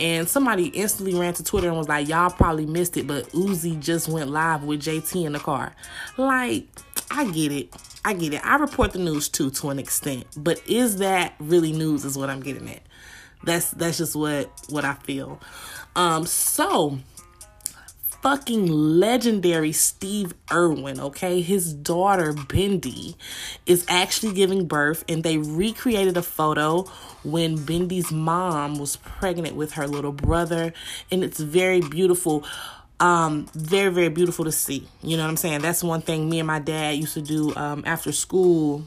And 0.00 0.28
somebody 0.28 0.66
instantly 0.66 1.14
ran 1.14 1.34
to 1.34 1.44
Twitter 1.44 1.68
and 1.68 1.76
was 1.76 1.88
like, 1.88 2.08
"Y'all 2.08 2.30
probably 2.30 2.66
missed 2.66 2.96
it, 2.96 3.06
but 3.06 3.30
Uzi 3.30 3.78
just 3.78 4.08
went 4.08 4.28
live 4.28 4.64
with 4.64 4.82
JT 4.82 5.24
in 5.24 5.34
the 5.34 5.38
car." 5.38 5.72
Like, 6.16 6.66
I 7.12 7.30
get 7.30 7.52
it. 7.52 7.72
I 8.06 8.12
get 8.12 8.34
it. 8.34 8.46
I 8.46 8.54
report 8.54 8.92
the 8.92 9.00
news 9.00 9.28
too, 9.28 9.50
to 9.50 9.70
an 9.70 9.80
extent. 9.80 10.26
But 10.36 10.62
is 10.68 10.98
that 10.98 11.34
really 11.40 11.72
news? 11.72 12.04
Is 12.04 12.16
what 12.16 12.30
I'm 12.30 12.40
getting 12.40 12.70
at. 12.70 12.82
That's 13.42 13.72
that's 13.72 13.98
just 13.98 14.14
what 14.14 14.48
what 14.68 14.84
I 14.84 14.94
feel. 14.94 15.40
Um, 15.96 16.24
so 16.24 17.00
fucking 18.22 18.66
legendary 18.66 19.72
Steve 19.72 20.34
Irwin, 20.52 21.00
okay? 21.00 21.40
His 21.40 21.72
daughter, 21.72 22.32
Bindi, 22.32 23.16
is 23.66 23.84
actually 23.88 24.34
giving 24.34 24.66
birth, 24.66 25.04
and 25.08 25.24
they 25.24 25.38
recreated 25.38 26.16
a 26.16 26.22
photo 26.22 26.82
when 27.24 27.58
Bindi's 27.58 28.12
mom 28.12 28.78
was 28.78 28.96
pregnant 28.96 29.56
with 29.56 29.72
her 29.72 29.86
little 29.86 30.12
brother, 30.12 30.72
and 31.10 31.24
it's 31.24 31.40
very 31.40 31.80
beautiful. 31.80 32.44
Um, 32.98 33.46
very, 33.54 33.92
very 33.92 34.08
beautiful 34.08 34.44
to 34.46 34.52
see. 34.52 34.88
You 35.02 35.16
know 35.16 35.24
what 35.24 35.30
I'm 35.30 35.36
saying? 35.36 35.60
That's 35.60 35.84
one 35.84 36.00
thing 36.00 36.30
me 36.30 36.40
and 36.40 36.46
my 36.46 36.58
dad 36.58 36.96
used 36.96 37.14
to 37.14 37.22
do 37.22 37.54
um, 37.54 37.82
after 37.86 38.10
school 38.10 38.86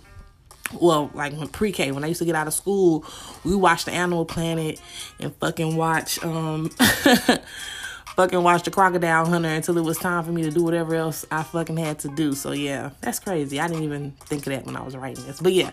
well, 0.73 1.09
like 1.13 1.33
when 1.33 1.47
pre-K, 1.47 1.91
when 1.91 2.03
I 2.03 2.07
used 2.07 2.19
to 2.19 2.25
get 2.25 2.35
out 2.35 2.47
of 2.47 2.53
school, 2.53 3.05
we 3.43 3.55
watched 3.55 3.85
the 3.85 3.91
Animal 3.91 4.25
Planet 4.25 4.79
and 5.19 5.33
fucking 5.35 5.75
watch 5.75 6.23
um 6.23 6.69
fucking 8.15 8.43
watch 8.43 8.63
the 8.63 8.71
crocodile 8.71 9.25
hunter 9.25 9.49
until 9.49 9.77
it 9.77 9.83
was 9.83 9.97
time 9.97 10.23
for 10.23 10.31
me 10.31 10.43
to 10.43 10.51
do 10.51 10.63
whatever 10.63 10.95
else 10.95 11.25
I 11.31 11.43
fucking 11.43 11.77
had 11.77 11.99
to 11.99 12.09
do. 12.09 12.33
So 12.33 12.51
yeah, 12.51 12.91
that's 13.01 13.19
crazy. 13.19 13.59
I 13.59 13.67
didn't 13.67 13.83
even 13.83 14.11
think 14.25 14.45
of 14.45 14.53
that 14.53 14.65
when 14.65 14.75
I 14.75 14.83
was 14.83 14.95
writing 14.95 15.25
this. 15.25 15.39
But 15.39 15.53
yeah, 15.53 15.71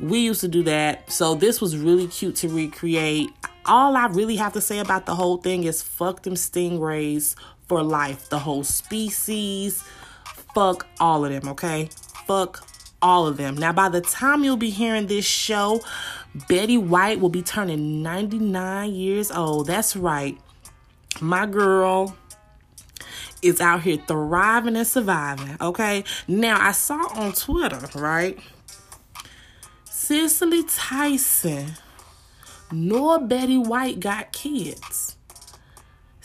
we 0.00 0.20
used 0.20 0.40
to 0.42 0.48
do 0.48 0.62
that. 0.64 1.10
So 1.10 1.34
this 1.34 1.60
was 1.60 1.76
really 1.76 2.06
cute 2.06 2.36
to 2.36 2.48
recreate. 2.48 3.30
All 3.66 3.96
I 3.96 4.06
really 4.06 4.36
have 4.36 4.52
to 4.52 4.60
say 4.60 4.78
about 4.78 5.06
the 5.06 5.14
whole 5.14 5.38
thing 5.38 5.64
is 5.64 5.82
fuck 5.82 6.22
them 6.22 6.34
stingrays 6.34 7.34
for 7.68 7.82
life. 7.82 8.28
The 8.28 8.38
whole 8.38 8.64
species. 8.64 9.82
Fuck 10.54 10.86
all 11.00 11.24
of 11.24 11.32
them, 11.32 11.48
okay? 11.50 11.88
Fuck 12.26 12.66
all 13.02 13.26
of 13.26 13.36
them. 13.36 13.56
Now, 13.56 13.72
by 13.72 13.88
the 13.88 14.00
time 14.00 14.44
you'll 14.44 14.56
be 14.56 14.70
hearing 14.70 15.08
this 15.08 15.24
show, 15.24 15.80
Betty 16.48 16.78
White 16.78 17.20
will 17.20 17.28
be 17.28 17.42
turning 17.42 18.02
99 18.02 18.92
years 18.92 19.30
old. 19.30 19.66
That's 19.66 19.96
right 19.96 20.38
my 21.20 21.46
girl 21.46 22.16
is 23.42 23.60
out 23.60 23.82
here 23.82 23.98
thriving 24.06 24.76
and 24.76 24.86
surviving. 24.86 25.56
Okay. 25.60 26.04
Now 26.26 26.60
I 26.60 26.72
saw 26.72 27.06
on 27.14 27.32
Twitter, 27.32 27.80
right? 27.94 28.38
Cicely 29.84 30.64
Tyson 30.64 31.72
nor 32.72 33.18
Betty 33.20 33.58
White 33.58 34.00
got 34.00 34.32
kids. 34.32 35.03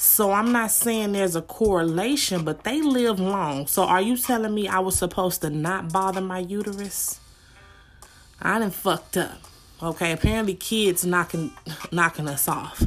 So 0.01 0.31
I'm 0.31 0.53
not 0.53 0.71
saying 0.71 1.11
there's 1.11 1.35
a 1.35 1.41
correlation, 1.41 2.45
but 2.45 2.63
they 2.63 2.81
live 2.81 3.19
long. 3.19 3.67
So 3.67 3.83
are 3.83 4.01
you 4.01 4.15
telling 4.15 4.55
me 4.55 4.65
I 4.65 4.79
was 4.79 4.97
supposed 4.97 5.41
to 5.41 5.49
not 5.49 5.91
bother 5.91 6.21
my 6.21 6.39
uterus? 6.39 7.19
I 8.41 8.59
done 8.59 8.71
fucked 8.71 9.17
up. 9.17 9.41
Okay, 9.83 10.13
apparently 10.13 10.55
kids 10.55 11.05
knocking 11.05 11.51
knocking 11.91 12.29
us 12.29 12.47
off. 12.47 12.81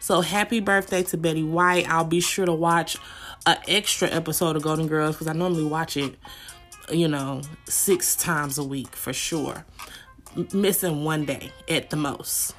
So 0.00 0.22
happy 0.22 0.60
birthday 0.60 1.02
to 1.02 1.18
Betty 1.18 1.42
White. 1.42 1.86
I'll 1.86 2.06
be 2.06 2.22
sure 2.22 2.46
to 2.46 2.54
watch 2.54 2.96
an 3.44 3.58
extra 3.68 4.08
episode 4.08 4.56
of 4.56 4.62
Golden 4.62 4.88
Girls 4.88 5.16
because 5.16 5.26
I 5.26 5.34
normally 5.34 5.64
watch 5.64 5.98
it, 5.98 6.14
you 6.90 7.08
know, 7.08 7.42
six 7.68 8.16
times 8.16 8.56
a 8.56 8.64
week 8.64 8.96
for 8.96 9.12
sure. 9.12 9.66
M- 10.34 10.48
missing 10.54 11.04
one 11.04 11.26
day 11.26 11.52
at 11.68 11.90
the 11.90 11.96
most. 11.96 12.54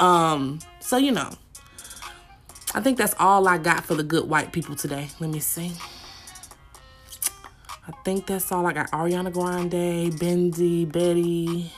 Um, 0.00 0.60
so 0.80 0.96
you 0.96 1.12
know. 1.12 1.34
I 2.72 2.80
think 2.80 2.98
that's 2.98 3.14
all 3.18 3.48
I 3.48 3.58
got 3.58 3.84
for 3.84 3.94
the 3.94 4.02
good 4.02 4.28
white 4.28 4.52
people 4.52 4.76
today. 4.76 5.08
Let 5.18 5.30
me 5.30 5.40
see. 5.40 5.72
I 7.86 7.92
think 8.04 8.26
that's 8.26 8.52
all 8.52 8.66
I 8.66 8.72
got. 8.72 8.90
Ariana 8.92 9.32
Grande, 9.32 10.12
Bindi, 10.12 10.90
Betty. 10.90 11.72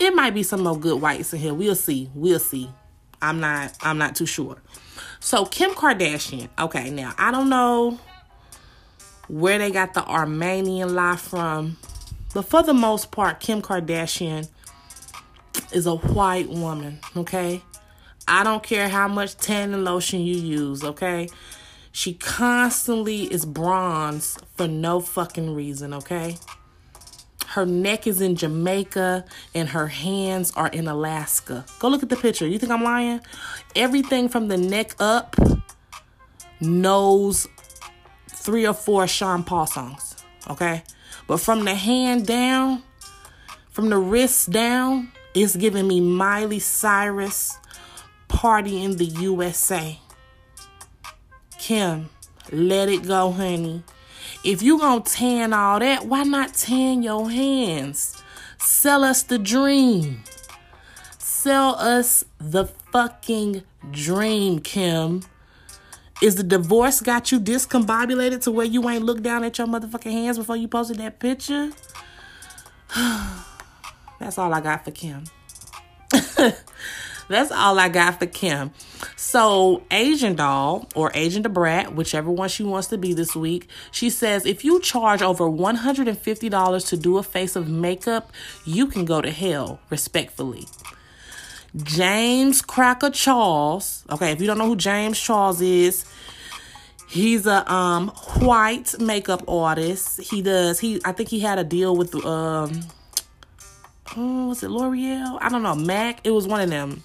It 0.00 0.14
might 0.14 0.34
be 0.34 0.42
some 0.42 0.62
more 0.62 0.78
good 0.78 1.00
whites 1.00 1.32
in 1.34 1.40
here. 1.40 1.52
We'll 1.52 1.74
see. 1.74 2.10
We'll 2.14 2.38
see. 2.38 2.70
I'm 3.20 3.40
not 3.40 3.76
I'm 3.82 3.98
not 3.98 4.16
too 4.16 4.26
sure. 4.26 4.56
So 5.20 5.44
Kim 5.44 5.70
Kardashian. 5.72 6.48
Okay, 6.58 6.90
now 6.90 7.12
I 7.18 7.30
don't 7.30 7.48
know 7.48 7.98
where 9.28 9.58
they 9.58 9.70
got 9.70 9.94
the 9.94 10.04
Armenian 10.04 10.94
lie 10.94 11.16
from, 11.16 11.76
but 12.32 12.42
for 12.42 12.62
the 12.62 12.74
most 12.74 13.10
part, 13.10 13.40
Kim 13.40 13.60
Kardashian 13.60 14.48
is 15.72 15.86
a 15.86 15.96
white 15.96 16.48
woman, 16.48 17.00
okay? 17.16 17.62
I 18.28 18.42
don't 18.42 18.62
care 18.62 18.88
how 18.88 19.08
much 19.08 19.36
tanning 19.36 19.84
lotion 19.84 20.20
you 20.20 20.36
use, 20.36 20.82
okay? 20.82 21.28
She 21.92 22.14
constantly 22.14 23.22
is 23.22 23.44
bronze 23.46 24.38
for 24.56 24.66
no 24.66 25.00
fucking 25.00 25.54
reason, 25.54 25.94
okay? 25.94 26.36
Her 27.46 27.64
neck 27.64 28.06
is 28.06 28.20
in 28.20 28.36
Jamaica 28.36 29.24
and 29.54 29.68
her 29.70 29.86
hands 29.86 30.52
are 30.56 30.68
in 30.68 30.88
Alaska. 30.88 31.64
Go 31.78 31.88
look 31.88 32.02
at 32.02 32.08
the 32.08 32.16
picture. 32.16 32.46
You 32.46 32.58
think 32.58 32.72
I'm 32.72 32.82
lying? 32.82 33.20
Everything 33.74 34.28
from 34.28 34.48
the 34.48 34.58
neck 34.58 34.94
up 34.98 35.36
knows 36.60 37.46
three 38.28 38.66
or 38.66 38.74
four 38.74 39.06
Sean 39.06 39.42
Paul 39.42 39.66
songs, 39.66 40.16
okay? 40.50 40.82
But 41.26 41.38
from 41.38 41.64
the 41.64 41.74
hand 41.74 42.26
down, 42.26 42.82
from 43.70 43.88
the 43.88 43.98
wrist 43.98 44.50
down, 44.50 45.12
it's 45.34 45.56
giving 45.56 45.86
me 45.88 46.00
Miley 46.00 46.58
Cyrus 46.58 47.58
party 48.36 48.84
in 48.84 48.98
the 48.98 49.06
USA. 49.06 49.98
Kim, 51.58 52.10
let 52.52 52.90
it 52.90 53.06
go, 53.06 53.30
honey. 53.30 53.82
If 54.44 54.60
you 54.62 54.78
gonna 54.78 55.00
tan 55.00 55.54
all 55.54 55.80
that, 55.80 56.04
why 56.04 56.22
not 56.22 56.52
tan 56.52 57.02
your 57.02 57.30
hands? 57.30 58.22
Sell 58.58 59.04
us 59.04 59.22
the 59.22 59.38
dream. 59.38 60.22
Sell 61.18 61.76
us 61.76 62.26
the 62.38 62.66
fucking 62.92 63.62
dream, 63.90 64.58
Kim. 64.58 65.22
Is 66.20 66.34
the 66.34 66.42
divorce 66.42 67.00
got 67.00 67.32
you 67.32 67.40
discombobulated 67.40 68.42
to 68.42 68.50
where 68.50 68.66
you 68.66 68.86
ain't 68.90 69.02
looked 69.02 69.22
down 69.22 69.44
at 69.44 69.56
your 69.56 69.66
motherfucking 69.66 70.12
hands 70.12 70.36
before 70.36 70.58
you 70.58 70.68
posted 70.68 70.98
that 70.98 71.18
picture? 71.20 71.70
That's 72.94 74.36
all 74.36 74.52
I 74.52 74.60
got 74.60 74.84
for 74.84 74.90
Kim. 74.90 75.24
That's 77.28 77.50
all 77.50 77.78
I 77.78 77.88
got 77.88 78.18
for 78.18 78.26
Kim. 78.26 78.70
So, 79.16 79.82
Asian 79.90 80.36
doll 80.36 80.88
or 80.94 81.10
Asian 81.14 81.42
Brat, 81.42 81.94
whichever 81.94 82.30
one 82.30 82.48
she 82.48 82.62
wants 82.62 82.88
to 82.88 82.98
be 82.98 83.14
this 83.14 83.34
week, 83.34 83.68
she 83.90 84.10
says 84.10 84.46
if 84.46 84.64
you 84.64 84.80
charge 84.80 85.22
over 85.22 85.44
$150 85.44 86.88
to 86.88 86.96
do 86.96 87.18
a 87.18 87.22
face 87.22 87.56
of 87.56 87.68
makeup, 87.68 88.32
you 88.64 88.86
can 88.86 89.04
go 89.04 89.20
to 89.20 89.30
hell, 89.30 89.80
respectfully. 89.90 90.66
James 91.82 92.62
Cracker 92.62 93.10
Charles, 93.10 94.04
okay, 94.10 94.32
if 94.32 94.40
you 94.40 94.46
don't 94.46 94.56
know 94.56 94.66
who 94.66 94.76
James 94.76 95.20
Charles 95.20 95.60
is, 95.60 96.06
he's 97.08 97.46
a 97.46 97.70
um 97.70 98.08
white 98.40 98.98
makeup 98.98 99.42
artist. 99.48 100.20
He 100.20 100.42
does 100.42 100.80
he 100.80 101.00
I 101.04 101.12
think 101.12 101.28
he 101.28 101.40
had 101.40 101.58
a 101.58 101.64
deal 101.64 101.96
with 101.96 102.14
um 102.24 102.82
oh, 104.16 104.48
was 104.48 104.62
it 104.62 104.70
L'Oreal? 104.70 105.38
I 105.40 105.48
don't 105.48 105.62
know, 105.62 105.74
Mac. 105.74 106.20
It 106.24 106.30
was 106.30 106.46
one 106.46 106.60
of 106.60 106.70
them. 106.70 107.02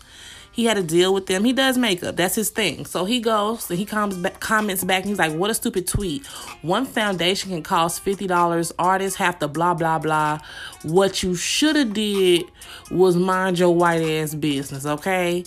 He 0.53 0.65
had 0.65 0.75
to 0.75 0.83
deal 0.83 1.13
with 1.13 1.27
them. 1.27 1.45
He 1.45 1.53
does 1.53 1.77
makeup. 1.77 2.17
That's 2.17 2.35
his 2.35 2.49
thing. 2.49 2.85
So 2.85 3.05
he 3.05 3.21
goes 3.21 3.69
and 3.69 3.79
he 3.79 3.85
comes 3.85 4.17
back, 4.17 4.41
comments 4.41 4.83
back 4.83 5.03
and 5.03 5.09
he's 5.09 5.17
like, 5.17 5.31
"What 5.31 5.49
a 5.49 5.53
stupid 5.53 5.87
tweet. 5.87 6.25
One 6.61 6.85
foundation 6.85 7.51
can 7.51 7.63
cost 7.63 8.01
fifty 8.01 8.27
dollars. 8.27 8.73
Artists 8.77 9.17
have 9.17 9.39
to 9.39 9.47
blah 9.47 9.73
blah 9.73 9.97
blah. 9.99 10.39
What 10.83 11.23
you 11.23 11.35
should 11.35 11.77
have 11.77 11.93
did 11.93 12.43
was 12.91 13.15
mind 13.15 13.59
your 13.59 13.73
white 13.73 14.01
ass 14.01 14.35
business. 14.35 14.85
Okay, 14.85 15.45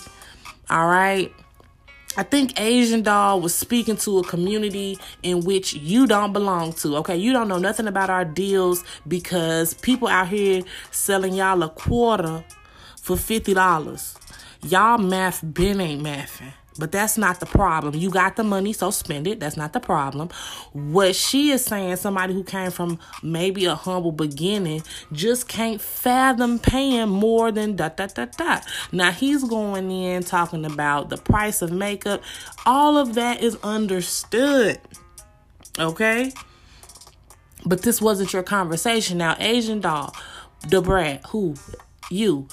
all 0.71 0.87
right." 0.87 1.31
I 2.17 2.23
think 2.23 2.61
Asian 2.61 3.03
Doll 3.03 3.41
was 3.41 3.55
speaking 3.55 3.97
to 3.99 4.19
a 4.19 4.25
community 4.25 4.99
in 5.23 5.41
which 5.41 5.75
you 5.75 6.07
don't 6.07 6.33
belong 6.33 6.73
to. 6.75 6.97
Okay, 6.99 7.17
you 7.17 7.33
don't 7.33 7.49
know 7.49 7.59
nothing 7.59 7.89
about 7.89 8.09
our 8.09 8.25
deals 8.25 8.85
because 9.09 9.75
people 9.75 10.07
out 10.07 10.29
here 10.29 10.63
selling 10.93 11.35
y'all 11.35 11.63
a 11.63 11.69
quarter 11.69 12.45
for 13.01 13.17
fifty 13.17 13.53
dollars. 13.53 14.17
Y'all 14.63 14.99
math 14.99 15.43
been 15.53 15.81
ain't 15.81 16.03
mathing. 16.03 16.53
But 16.79 16.91
that's 16.91 17.17
not 17.17 17.39
the 17.39 17.47
problem. 17.47 17.95
You 17.95 18.11
got 18.11 18.37
the 18.37 18.43
money, 18.43 18.73
so 18.73 18.91
spend 18.91 19.27
it. 19.29 19.39
That's 19.39 19.57
not 19.57 19.73
the 19.73 19.81
problem. 19.81 20.31
What 20.73 21.15
she 21.15 21.51
is 21.51 21.65
saying, 21.65 21.97
somebody 21.97 22.35
who 22.35 22.43
came 22.43 22.73
from 22.73 22.99
maybe 23.23 23.65
a 23.67 23.77
humble 23.77 24.11
beginning, 24.11 24.83
just 25.13 25.47
can't 25.47 25.81
fathom 25.81 26.59
paying 26.59 27.09
more 27.09 27.53
than 27.53 27.77
da 27.77 27.91
da 27.91 28.07
da 28.07 28.25
da. 28.27 28.61
Now 28.91 29.13
he's 29.13 29.45
going 29.45 29.91
in 29.91 30.25
talking 30.25 30.65
about 30.65 31.11
the 31.11 31.17
price 31.17 31.63
of 31.63 31.71
makeup. 31.71 32.23
All 32.67 32.99
of 32.99 33.15
that 33.15 33.41
is 33.41 33.57
understood. 33.63 34.81
Okay? 35.79 36.33
But 37.65 37.83
this 37.83 38.01
wasn't 38.01 38.33
your 38.33 38.43
conversation. 38.43 39.19
Now, 39.19 39.37
Asian 39.39 39.81
doll, 39.81 40.15
Da 40.69 40.81
Brat, 40.81 41.25
who? 41.27 41.55
You. 42.11 42.49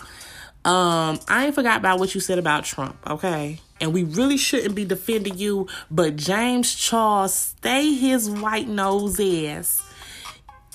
Um, 0.63 1.20
I 1.28 1.46
ain't 1.48 1.56
forgot 1.56 1.78
about 1.78 2.00
what 2.00 2.13
you 2.13 2.22
said 2.22 2.38
about 2.38 2.63
Trump, 2.66 2.96
okay? 3.10 3.60
And 3.81 3.93
we 3.93 4.03
really 4.03 4.38
shouldn't 4.38 4.75
be 4.75 4.85
defending 4.85 5.38
you, 5.38 5.67
but 5.89 6.15
James 6.15 6.73
Charles, 6.75 7.33
stay 7.33 7.93
his 7.93 8.29
white 8.29 8.67
nose 8.67 9.19
ass 9.19 9.81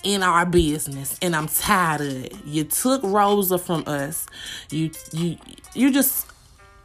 in 0.03 0.23
our 0.23 0.45
business. 0.45 1.17
And 1.23 1.35
I'm 1.35 1.49
tired 1.49 2.01
of 2.01 2.25
it. 2.25 2.35
You 2.45 2.65
took 2.65 3.03
Rosa 3.05 3.59
from 3.59 3.85
us. 3.87 4.27
You 4.71 4.91
you 5.13 5.39
you 5.73 5.93
just 5.93 6.27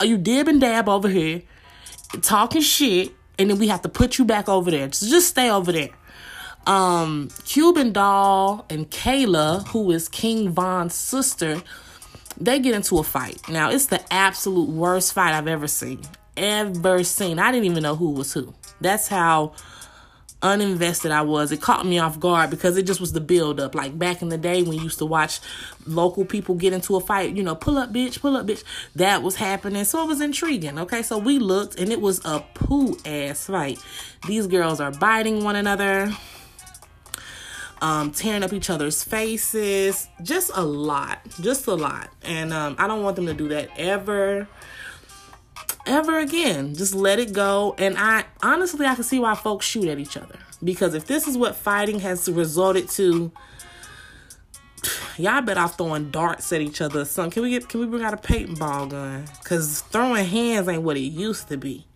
you 0.02 0.18
dib 0.18 0.48
and 0.48 0.62
dab 0.62 0.88
over 0.88 1.10
here, 1.10 1.42
talking 2.22 2.62
shit, 2.62 3.14
and 3.38 3.50
then 3.50 3.60
we 3.60 3.68
have 3.68 3.82
to 3.82 3.90
put 3.90 4.18
you 4.18 4.26
back 4.26 4.48
over 4.48 4.72
there. 4.72 4.92
So 4.92 5.08
just 5.08 5.28
stay 5.28 5.50
over 5.50 5.72
there. 5.72 5.90
Um, 6.68 7.30
Cuban 7.46 7.92
doll 7.92 8.66
and 8.70 8.90
Kayla, 8.90 9.68
who 9.70 9.92
is 9.92 10.08
King 10.08 10.50
Von's 10.50 10.94
sister, 10.94 11.62
they 12.44 12.60
get 12.60 12.76
into 12.76 12.98
a 12.98 13.04
fight. 13.04 13.48
Now, 13.50 13.70
it's 13.70 13.88
the 13.88 14.02
absolute 14.14 14.70
worst 14.70 15.14
fight 15.14 15.34
I've 15.34 15.48
ever 15.48 15.68
seen. 15.68 16.02
Ever 16.38 17.04
seen. 17.04 17.40
I 17.40 17.52
didn't 17.52 17.66
even 17.66 17.84
know 17.84 17.96
who 17.96 18.12
was 18.12 18.34
who. 18.34 18.54
That's 18.80 19.08
how 19.08 19.54
uninvested 20.42 21.12
I 21.12 21.22
was. 21.22 21.52
It 21.52 21.62
caught 21.62 21.86
me 21.86 22.00
off 22.00 22.20
guard 22.20 22.50
because 22.50 22.76
it 22.78 22.84
just 22.84 23.00
was 23.00 23.14
the 23.14 23.22
build 23.22 23.60
up. 23.60 23.76
Like 23.76 23.98
back 23.98 24.22
in 24.22 24.30
the 24.30 24.38
day 24.38 24.64
when 24.64 24.74
you 24.74 24.84
used 24.84 24.98
to 25.00 25.06
watch 25.06 25.40
local 25.86 26.26
people 26.26 26.56
get 26.56 26.74
into 26.74 26.96
a 26.96 27.00
fight, 27.00 27.36
you 27.36 27.44
know, 27.44 27.56
pull 27.56 27.78
up 27.78 27.94
bitch, 27.94 28.20
pull 28.20 28.36
up 28.36 28.48
bitch. 28.48 28.64
That 28.96 29.22
was 29.22 29.36
happening. 29.36 29.84
So 29.86 30.04
it 30.04 30.08
was 30.08 30.22
intriguing. 30.22 30.80
Okay, 30.80 31.04
so 31.04 31.18
we 31.18 31.38
looked 31.38 31.80
and 31.80 31.92
it 31.92 32.02
was 32.02 32.24
a 32.26 32.40
poo 32.56 32.98
ass 33.06 33.46
fight. 33.46 33.80
These 34.28 34.48
girls 34.48 34.80
are 34.80 34.92
biting 34.92 35.44
one 35.44 35.56
another 35.56 36.12
um, 37.82 38.12
tearing 38.12 38.44
up 38.44 38.54
each 38.54 38.70
other's 38.70 39.04
faces, 39.04 40.08
just 40.22 40.52
a 40.54 40.64
lot, 40.64 41.20
just 41.42 41.68
a 41.68 41.74
lot. 41.74 42.10
And 42.24 42.54
um, 42.54 42.76
I 42.78 42.88
don't 42.88 43.04
want 43.04 43.16
them 43.16 43.26
to 43.26 43.34
do 43.34 43.48
that 43.50 43.70
ever, 43.78 44.48
ever 45.86 46.20
again. 46.20 46.76
Just 46.76 46.94
let 46.94 47.20
it 47.20 47.34
go. 47.34 47.76
And 47.78 47.98
I 47.98 48.26
honestly, 48.44 48.86
I 48.86 48.96
can 48.96 49.04
see 49.04 49.20
why 49.20 49.36
folks 49.36 49.66
shoot 49.66 49.88
at 49.88 50.00
each 50.00 50.16
other 50.16 50.38
because 50.64 50.94
if 50.94 51.06
this 51.06 51.28
is 51.28 51.38
what 51.38 51.56
fighting 51.56 52.00
has 52.00 52.30
resulted 52.30 52.88
to, 52.90 53.32
y'all 55.18 55.42
bet 55.42 55.58
off 55.58 55.78
throwing 55.78 56.12
darts 56.12 56.54
at 56.54 56.62
each 56.62 56.82
other. 56.82 57.06
Son, 57.06 57.32
can 57.32 57.44
we 57.44 57.50
get? 57.50 57.68
Can 57.68 57.80
we 57.80 57.88
bring 57.88 58.04
out 58.04 58.14
a 58.14 58.18
paintball 58.18 58.90
gun? 58.90 59.26
Cause 59.44 59.82
throwing 59.82 60.26
hands 60.26 60.68
ain't 60.68 60.84
what 60.84 60.98
it 60.98 61.02
used 61.02 61.48
to 61.50 61.58
be. 61.58 61.88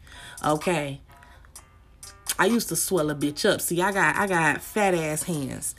Okay. 0.44 1.02
I 2.38 2.46
used 2.46 2.70
to 2.70 2.76
swell 2.76 3.10
a 3.10 3.16
bitch 3.16 3.50
up. 3.50 3.62
See, 3.62 3.82
I 3.82 3.92
got 3.92 4.16
I 4.16 4.28
got 4.28 4.62
fat 4.62 4.94
ass 4.94 5.24
hands. 5.24 5.76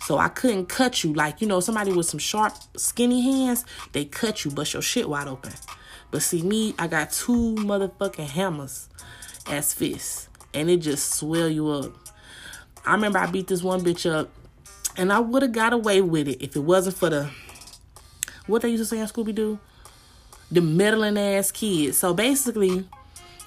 So 0.00 0.16
I 0.16 0.28
couldn't 0.28 0.66
cut 0.66 1.02
you 1.02 1.12
like, 1.12 1.40
you 1.40 1.48
know, 1.48 1.60
somebody 1.60 1.92
with 1.92 2.06
some 2.06 2.20
sharp, 2.20 2.54
skinny 2.76 3.20
hands, 3.20 3.64
they 3.92 4.04
cut 4.04 4.44
you, 4.44 4.50
bust 4.50 4.72
your 4.72 4.82
shit 4.82 5.08
wide 5.08 5.26
open. 5.26 5.52
But 6.10 6.22
see 6.22 6.42
me, 6.42 6.74
I 6.78 6.86
got 6.86 7.10
two 7.10 7.56
motherfucking 7.56 8.28
hammers 8.28 8.88
as 9.48 9.74
fists. 9.74 10.28
And 10.54 10.70
it 10.70 10.78
just 10.78 11.14
swell 11.14 11.48
you 11.48 11.68
up. 11.68 11.92
I 12.86 12.92
remember 12.92 13.18
I 13.18 13.26
beat 13.26 13.48
this 13.48 13.62
one 13.62 13.82
bitch 13.82 14.10
up 14.10 14.30
and 14.96 15.12
I 15.12 15.20
would 15.20 15.42
have 15.42 15.52
got 15.52 15.72
away 15.72 16.00
with 16.00 16.28
it 16.28 16.42
if 16.42 16.56
it 16.56 16.60
wasn't 16.60 16.96
for 16.96 17.10
the 17.10 17.30
what 18.46 18.62
they 18.62 18.70
used 18.70 18.82
to 18.82 18.86
say 18.86 18.98
in 18.98 19.06
Scooby 19.06 19.34
Doo? 19.34 19.58
The 20.50 20.62
meddling 20.62 21.18
ass 21.18 21.50
kids. 21.50 21.98
So 21.98 22.14
basically, 22.14 22.88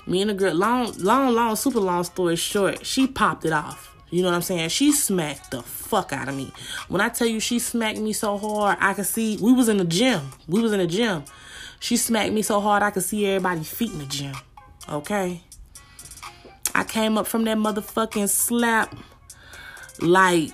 me 0.08 0.22
and 0.22 0.30
the 0.30 0.34
girl, 0.34 0.54
long, 0.56 0.94
long, 0.98 1.34
long, 1.34 1.56
super 1.56 1.80
long 1.80 2.04
story 2.04 2.36
short, 2.36 2.86
she 2.86 3.08
popped 3.08 3.46
it 3.46 3.54
off. 3.54 3.96
You 4.10 4.22
know 4.22 4.28
what 4.28 4.36
I'm 4.36 4.42
saying? 4.42 4.70
She 4.70 4.92
smacked 4.92 5.52
the 5.52 5.62
fuck 5.62 6.12
out 6.12 6.28
of 6.28 6.36
me. 6.36 6.52
When 6.90 7.00
I 7.00 7.08
tell 7.10 7.28
you 7.28 7.40
she 7.40 7.60
smacked 7.60 8.00
me 8.00 8.12
so 8.12 8.38
hard, 8.38 8.78
I 8.82 8.94
could 8.94 9.06
see 9.06 9.38
we 9.42 9.54
was 9.54 9.70
in 9.70 9.78
the 9.78 9.86
gym. 9.86 10.22
We 10.48 10.62
was 10.62 10.74
in 10.74 10.80
the 10.80 10.88
gym. 10.88 11.24
She 11.80 11.96
smacked 11.96 12.34
me 12.34 12.42
so 12.42 12.60
hard 12.60 12.84
I 12.84 12.92
could 12.92 13.04
see 13.04 13.26
everybody's 13.26 13.70
feet 13.70 13.92
in 13.92 14.00
the 14.00 14.06
gym. 14.06 14.36
Okay? 14.90 15.42
I 16.76 16.84
came 16.84 17.18
up 17.18 17.26
from 17.26 17.46
that 17.46 17.58
motherfucking 17.58 18.30
slap 18.30 18.96
Like, 20.00 20.52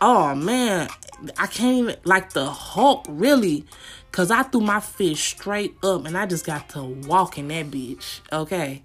oh 0.00 0.34
man, 0.34 0.88
I 1.36 1.46
can't 1.48 1.78
even 1.78 1.96
like 2.04 2.32
the 2.32 2.48
Hulk 2.48 3.06
really. 3.08 3.64
Cause 4.12 4.30
I 4.30 4.42
threw 4.42 4.60
my 4.60 4.80
fist 4.80 5.22
straight 5.22 5.76
up 5.84 6.04
and 6.04 6.16
I 6.18 6.26
just 6.26 6.44
got 6.44 6.68
to 6.70 6.82
walk 6.82 7.38
in 7.38 7.48
that 7.48 7.70
bitch. 7.70 8.20
Okay. 8.32 8.82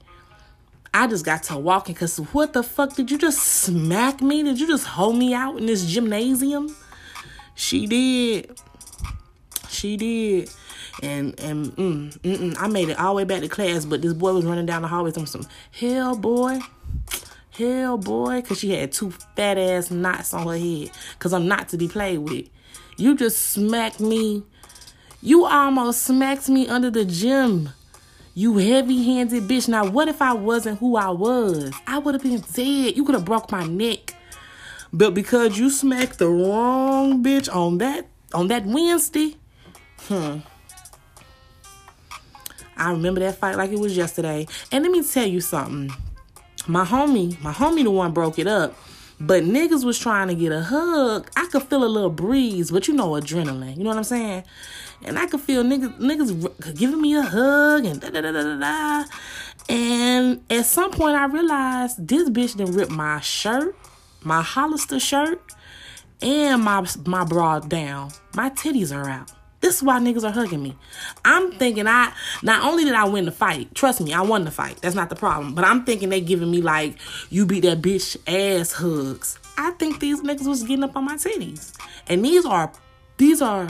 I 0.95 1.07
just 1.07 1.25
got 1.25 1.43
to 1.43 1.57
walking 1.57 1.93
because 1.93 2.17
what 2.31 2.53
the 2.53 2.63
fuck 2.63 2.95
did 2.95 3.11
you 3.11 3.17
just 3.17 3.39
smack 3.39 4.21
me? 4.21 4.43
Did 4.43 4.61
you 4.61 4.65
just 4.65 4.85
hold 4.85 5.17
me 5.17 5.33
out 5.33 5.57
in 5.57 5.65
this 5.65 5.85
gymnasium? 5.85 6.73
She 7.53 7.85
did. 7.85 8.57
She 9.67 9.97
did. 9.97 10.49
And 11.03 11.37
and 11.41 11.75
mm, 11.75 12.17
mm, 12.19 12.55
I 12.57 12.67
made 12.67 12.87
it 12.87 12.97
all 12.97 13.13
the 13.13 13.17
way 13.17 13.23
back 13.25 13.41
to 13.41 13.49
class, 13.49 13.83
but 13.83 14.01
this 14.01 14.13
boy 14.13 14.31
was 14.31 14.45
running 14.45 14.65
down 14.65 14.83
the 14.83 14.87
hallway 14.87 15.11
from 15.11 15.25
some 15.25 15.45
hell 15.71 16.15
boy. 16.15 16.59
Hell 17.51 17.97
boy, 17.97 18.41
cause 18.41 18.59
she 18.59 18.71
had 18.71 18.93
two 18.93 19.11
fat 19.35 19.57
ass 19.57 19.91
knots 19.91 20.33
on 20.33 20.47
her 20.47 20.57
head. 20.57 20.91
Cause 21.19 21.33
I'm 21.33 21.49
not 21.49 21.67
to 21.69 21.77
be 21.77 21.89
played 21.89 22.19
with. 22.19 22.47
You 22.95 23.17
just 23.17 23.49
smacked 23.49 23.99
me. 23.99 24.43
You 25.21 25.43
almost 25.43 26.03
smacked 26.03 26.47
me 26.47 26.69
under 26.69 26.89
the 26.89 27.03
gym. 27.03 27.71
You 28.37 28.57
heavy 28.57 29.01
handed 29.01 29.43
bitch. 29.43 29.69
Now, 29.69 29.89
what 29.89 30.09
if 30.09 30.21
I 30.21 30.33
wasn't 30.33 30.79
who 30.79 30.97
I 30.97 31.09
was? 31.09 31.71
I 31.87 31.99
would 31.99 32.15
have 32.15 32.21
been 32.21 32.41
dead. 32.41 32.97
You 32.97 33.05
could 33.05 33.15
have 33.15 33.23
broke 33.23 33.49
my 33.49 33.65
neck. 33.65 34.13
But 34.91 35.13
because 35.13 35.57
you 35.57 35.69
smacked 35.69 36.19
the 36.19 36.27
wrong 36.27 37.23
bitch 37.23 37.53
on 37.53 37.77
that 37.77 38.07
on 38.33 38.49
that 38.49 38.65
Wednesday, 38.65 39.37
hmm. 39.99 40.39
I 42.75 42.91
remember 42.91 43.21
that 43.21 43.37
fight 43.37 43.55
like 43.55 43.71
it 43.71 43.79
was 43.79 43.95
yesterday. 43.95 44.45
And 44.69 44.83
let 44.83 44.91
me 44.91 45.01
tell 45.01 45.25
you 45.25 45.39
something. 45.39 45.95
My 46.67 46.83
homie, 46.83 47.41
my 47.41 47.53
homie 47.53 47.83
the 47.83 47.91
one 47.91 48.11
broke 48.11 48.37
it 48.37 48.47
up. 48.47 48.75
But 49.19 49.43
niggas 49.43 49.85
was 49.85 49.97
trying 49.97 50.27
to 50.27 50.35
get 50.35 50.51
a 50.51 50.61
hug. 50.61 51.29
I 51.37 51.47
could 51.47 51.63
feel 51.63 51.83
a 51.83 51.87
little 51.87 52.09
breeze, 52.09 52.69
but 52.69 52.87
you 52.87 52.93
know 52.93 53.11
adrenaline. 53.11 53.77
You 53.77 53.83
know 53.83 53.89
what 53.89 53.97
I'm 53.97 54.03
saying? 54.03 54.43
And 55.03 55.17
I 55.17 55.27
could 55.27 55.41
feel 55.41 55.63
niggas 55.63 55.99
niggas 55.99 56.77
giving 56.77 57.01
me 57.01 57.15
a 57.15 57.21
hug 57.21 57.85
and 57.85 58.01
da 58.01 58.09
da 58.09 58.21
da 58.21 58.31
da 58.31 58.59
da. 58.59 59.05
And 59.69 60.41
at 60.49 60.65
some 60.65 60.91
point 60.91 61.15
I 61.15 61.25
realized 61.25 62.07
this 62.07 62.29
bitch 62.29 62.57
didn't 62.57 62.75
rip 62.75 62.89
my 62.89 63.19
shirt, 63.21 63.75
my 64.21 64.41
Hollister 64.41 64.99
shirt, 64.99 65.41
and 66.21 66.61
my 66.61 66.85
my 67.05 67.23
bra 67.23 67.59
down. 67.59 68.11
My 68.35 68.49
titties 68.49 68.95
are 68.95 69.09
out. 69.09 69.31
This 69.65 69.77
is 69.77 69.83
why 69.83 69.99
niggas 69.99 70.23
are 70.23 70.31
hugging 70.31 70.61
me. 70.61 70.75
I'm 71.25 71.51
thinking 71.53 71.87
I 71.87 72.13
not 72.43 72.63
only 72.63 72.83
did 72.85 72.93
I 72.93 73.05
win 73.05 73.25
the 73.25 73.31
fight, 73.31 73.73
trust 73.73 73.99
me, 73.99 74.13
I 74.13 74.21
won 74.21 74.45
the 74.45 74.51
fight. 74.51 74.79
That's 74.83 74.93
not 74.93 75.09
the 75.09 75.15
problem. 75.15 75.55
But 75.55 75.65
I'm 75.65 75.85
thinking 75.85 76.09
they 76.09 76.21
giving 76.21 76.51
me 76.51 76.61
like 76.61 76.97
you 77.31 77.47
beat 77.47 77.61
that 77.61 77.81
bitch 77.81 78.15
ass 78.27 78.73
hugs. 78.73 79.39
I 79.57 79.71
think 79.71 79.99
these 79.99 80.21
niggas 80.21 80.45
was 80.45 80.61
getting 80.61 80.83
up 80.83 80.95
on 80.95 81.05
my 81.05 81.15
titties. 81.15 81.73
And 82.05 82.23
these 82.23 82.45
are 82.45 82.71
these 83.17 83.41
are 83.41 83.69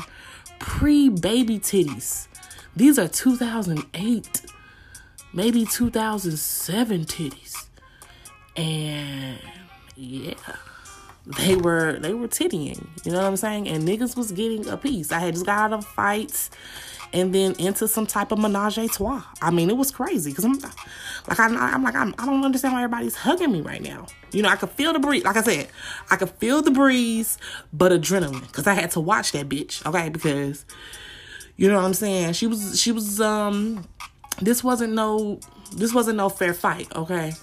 pre-baby 0.60 1.60
titties. 1.60 2.28
These 2.76 3.00
are 3.00 3.08
2008, 3.08 4.42
maybe 5.32 5.66
2007 5.66 7.06
titties. 7.06 7.68
And 8.58 9.40
yeah 9.96 10.34
they 11.26 11.56
were 11.56 11.98
they 12.00 12.14
were 12.14 12.28
tittying. 12.28 12.88
You 13.04 13.12
know 13.12 13.20
what 13.20 13.28
I'm 13.28 13.38
saying? 13.38 13.68
And 13.68 13.88
niggas 13.88 14.16
was 14.16 14.32
getting 14.32 14.68
a 14.68 14.78
piece. 14.78 15.12
I 15.12 15.20
had 15.20 15.34
just 15.34 15.46
got 15.46 15.60
out 15.60 15.74
of 15.74 15.86
fights 15.86 16.52
and 17.14 17.34
then 17.34 17.54
into 17.54 17.88
some 17.88 18.06
type 18.06 18.32
of 18.32 18.40
menage 18.40 18.78
a 18.78 18.88
trois. 18.88 19.24
I 19.42 19.50
mean, 19.50 19.70
it 19.70 19.78
was 19.78 19.90
crazy 19.92 20.32
because 20.32 20.46
I'm 20.46 20.60
like 21.28 21.40
I'm, 21.40 21.58
I'm 21.58 21.84
like 21.84 21.96
I'm, 21.96 22.14
I 22.20 22.26
don't 22.26 22.44
understand 22.44 22.74
why 22.74 22.84
everybody's 22.84 23.16
hugging 23.16 23.52
me 23.52 23.62
right 23.62 23.82
now. 23.82 24.06
You 24.32 24.44
know, 24.44 24.50
I 24.50 24.56
could 24.56 24.70
feel 24.72 24.94
the 24.94 25.00
breeze. 25.00 25.24
Like 25.24 25.38
I 25.38 25.42
said, 25.42 25.70
I 26.12 26.18
could 26.18 26.30
feel 26.32 26.62
the 26.62 26.72
breeze, 26.72 27.38
but 27.74 27.92
adrenaline 27.92 28.42
because 28.42 28.68
I 28.68 28.74
had 28.74 28.92
to 28.92 29.00
watch 29.00 29.32
that 29.32 29.50
bitch. 29.50 29.86
Okay, 29.86 30.10
because 30.10 30.66
you 31.56 31.68
know 31.70 31.76
what 31.76 31.86
I'm 31.86 31.94
saying. 31.94 32.34
She 32.34 32.48
was 32.48 32.80
she 32.80 32.92
was 32.92 33.20
um. 33.20 33.88
This 34.42 34.64
wasn't 34.66 34.92
no 34.94 35.40
this 35.76 35.94
wasn't 35.94 36.18
no 36.18 36.30
fair 36.30 36.54
fight. 36.54 36.94
Okay. 36.96 37.34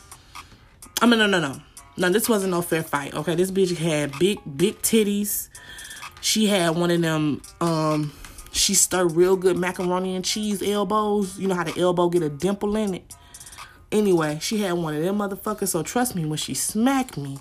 I 1.01 1.07
mean, 1.07 1.19
no, 1.19 1.27
no, 1.27 1.41
no. 1.41 1.61
Now 1.97 2.09
this 2.09 2.29
wasn't 2.29 2.53
no 2.53 2.63
fair 2.63 2.83
fight. 2.83 3.15
Okay, 3.15 3.35
this 3.35 3.51
bitch 3.51 3.77
had 3.77 4.19
big, 4.19 4.41
big 4.57 4.81
titties. 4.83 5.49
She 6.21 6.47
had 6.47 6.71
one 6.77 6.91
of 6.91 7.01
them. 7.01 7.43
Um, 7.61 8.13
she 8.53 8.75
stirred 8.75 9.13
real 9.13 9.37
good 9.37 9.57
macaroni 9.57 10.15
and 10.15 10.25
cheese 10.25 10.63
elbows. 10.63 11.39
You 11.39 11.49
know 11.49 11.55
how 11.55 11.65
the 11.65 11.79
elbow 11.79 12.09
get 12.09 12.23
a 12.23 12.29
dimple 12.29 12.77
in 12.77 12.95
it. 12.95 13.15
Anyway, 13.91 14.39
she 14.41 14.59
had 14.59 14.73
one 14.73 14.95
of 14.95 15.03
them 15.03 15.19
motherfuckers. 15.19 15.69
So 15.69 15.83
trust 15.83 16.15
me, 16.15 16.25
when 16.25 16.39
she 16.39 16.55
smacked 16.55 17.17
me, 17.17 17.39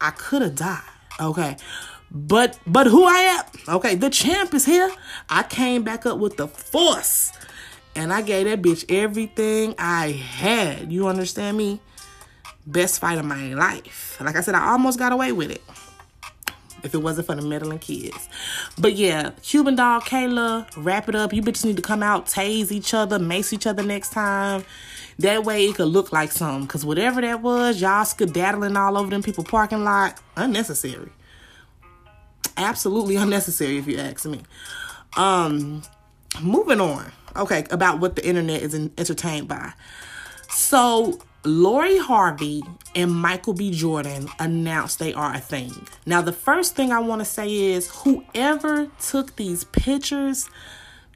I 0.00 0.10
could 0.10 0.42
have 0.42 0.56
died. 0.56 0.82
Okay. 1.20 1.56
But 2.10 2.58
but 2.66 2.86
who 2.86 3.04
I 3.04 3.18
am? 3.18 3.76
Okay, 3.76 3.94
the 3.94 4.10
champ 4.10 4.54
is 4.54 4.64
here. 4.64 4.90
I 5.28 5.42
came 5.42 5.82
back 5.82 6.06
up 6.06 6.18
with 6.18 6.36
the 6.36 6.48
force. 6.48 7.32
And 7.94 8.12
I 8.12 8.22
gave 8.22 8.46
that 8.46 8.62
bitch 8.62 8.84
everything 8.88 9.74
I 9.76 10.12
had. 10.12 10.92
You 10.92 11.08
understand 11.08 11.56
me? 11.56 11.80
Best 12.70 13.00
fight 13.00 13.18
of 13.18 13.24
my 13.24 13.54
life. 13.54 14.18
Like 14.20 14.36
I 14.36 14.40
said, 14.40 14.54
I 14.54 14.70
almost 14.70 14.98
got 14.98 15.12
away 15.12 15.32
with 15.32 15.50
it. 15.50 15.62
If 16.84 16.94
it 16.94 16.98
wasn't 16.98 17.26
for 17.26 17.34
the 17.34 17.42
meddling 17.42 17.80
kids. 17.80 18.28
But 18.78 18.94
yeah, 18.94 19.30
Cuban 19.42 19.74
Doll 19.74 20.00
Kayla, 20.00 20.68
wrap 20.76 21.08
it 21.08 21.16
up. 21.16 21.32
You 21.32 21.42
bitches 21.42 21.64
need 21.64 21.76
to 21.76 21.82
come 21.82 22.04
out, 22.04 22.26
tase 22.26 22.70
each 22.70 22.94
other, 22.94 23.18
mace 23.18 23.52
each 23.52 23.66
other 23.66 23.82
next 23.82 24.12
time. 24.12 24.64
That 25.18 25.42
way 25.42 25.66
it 25.66 25.74
could 25.74 25.88
look 25.88 26.12
like 26.12 26.30
something. 26.30 26.66
Because 26.66 26.84
whatever 26.84 27.20
that 27.20 27.42
was, 27.42 27.80
y'all 27.80 28.04
skedaddling 28.04 28.76
all 28.76 28.96
over 28.96 29.10
them 29.10 29.24
people 29.24 29.42
parking 29.42 29.82
lot, 29.82 30.20
unnecessary. 30.36 31.10
Absolutely 32.56 33.16
unnecessary 33.16 33.78
if 33.78 33.88
you 33.88 33.98
ask 33.98 34.24
me. 34.26 34.40
Um, 35.16 35.82
moving 36.40 36.80
on. 36.80 37.10
Okay, 37.34 37.64
about 37.72 37.98
what 37.98 38.14
the 38.14 38.24
internet 38.24 38.62
is 38.62 38.74
entertained 38.74 39.48
by. 39.48 39.72
So 40.48 41.18
Lori 41.48 41.96
Harvey 41.96 42.62
and 42.94 43.10
Michael 43.10 43.54
B. 43.54 43.70
Jordan 43.70 44.28
announced 44.38 44.98
they 44.98 45.14
are 45.14 45.34
a 45.34 45.38
thing. 45.38 45.72
Now, 46.04 46.20
the 46.20 46.32
first 46.32 46.76
thing 46.76 46.92
I 46.92 46.98
want 46.98 47.22
to 47.22 47.24
say 47.24 47.50
is 47.50 47.88
whoever 47.88 48.90
took 49.00 49.34
these 49.36 49.64
pictures, 49.64 50.50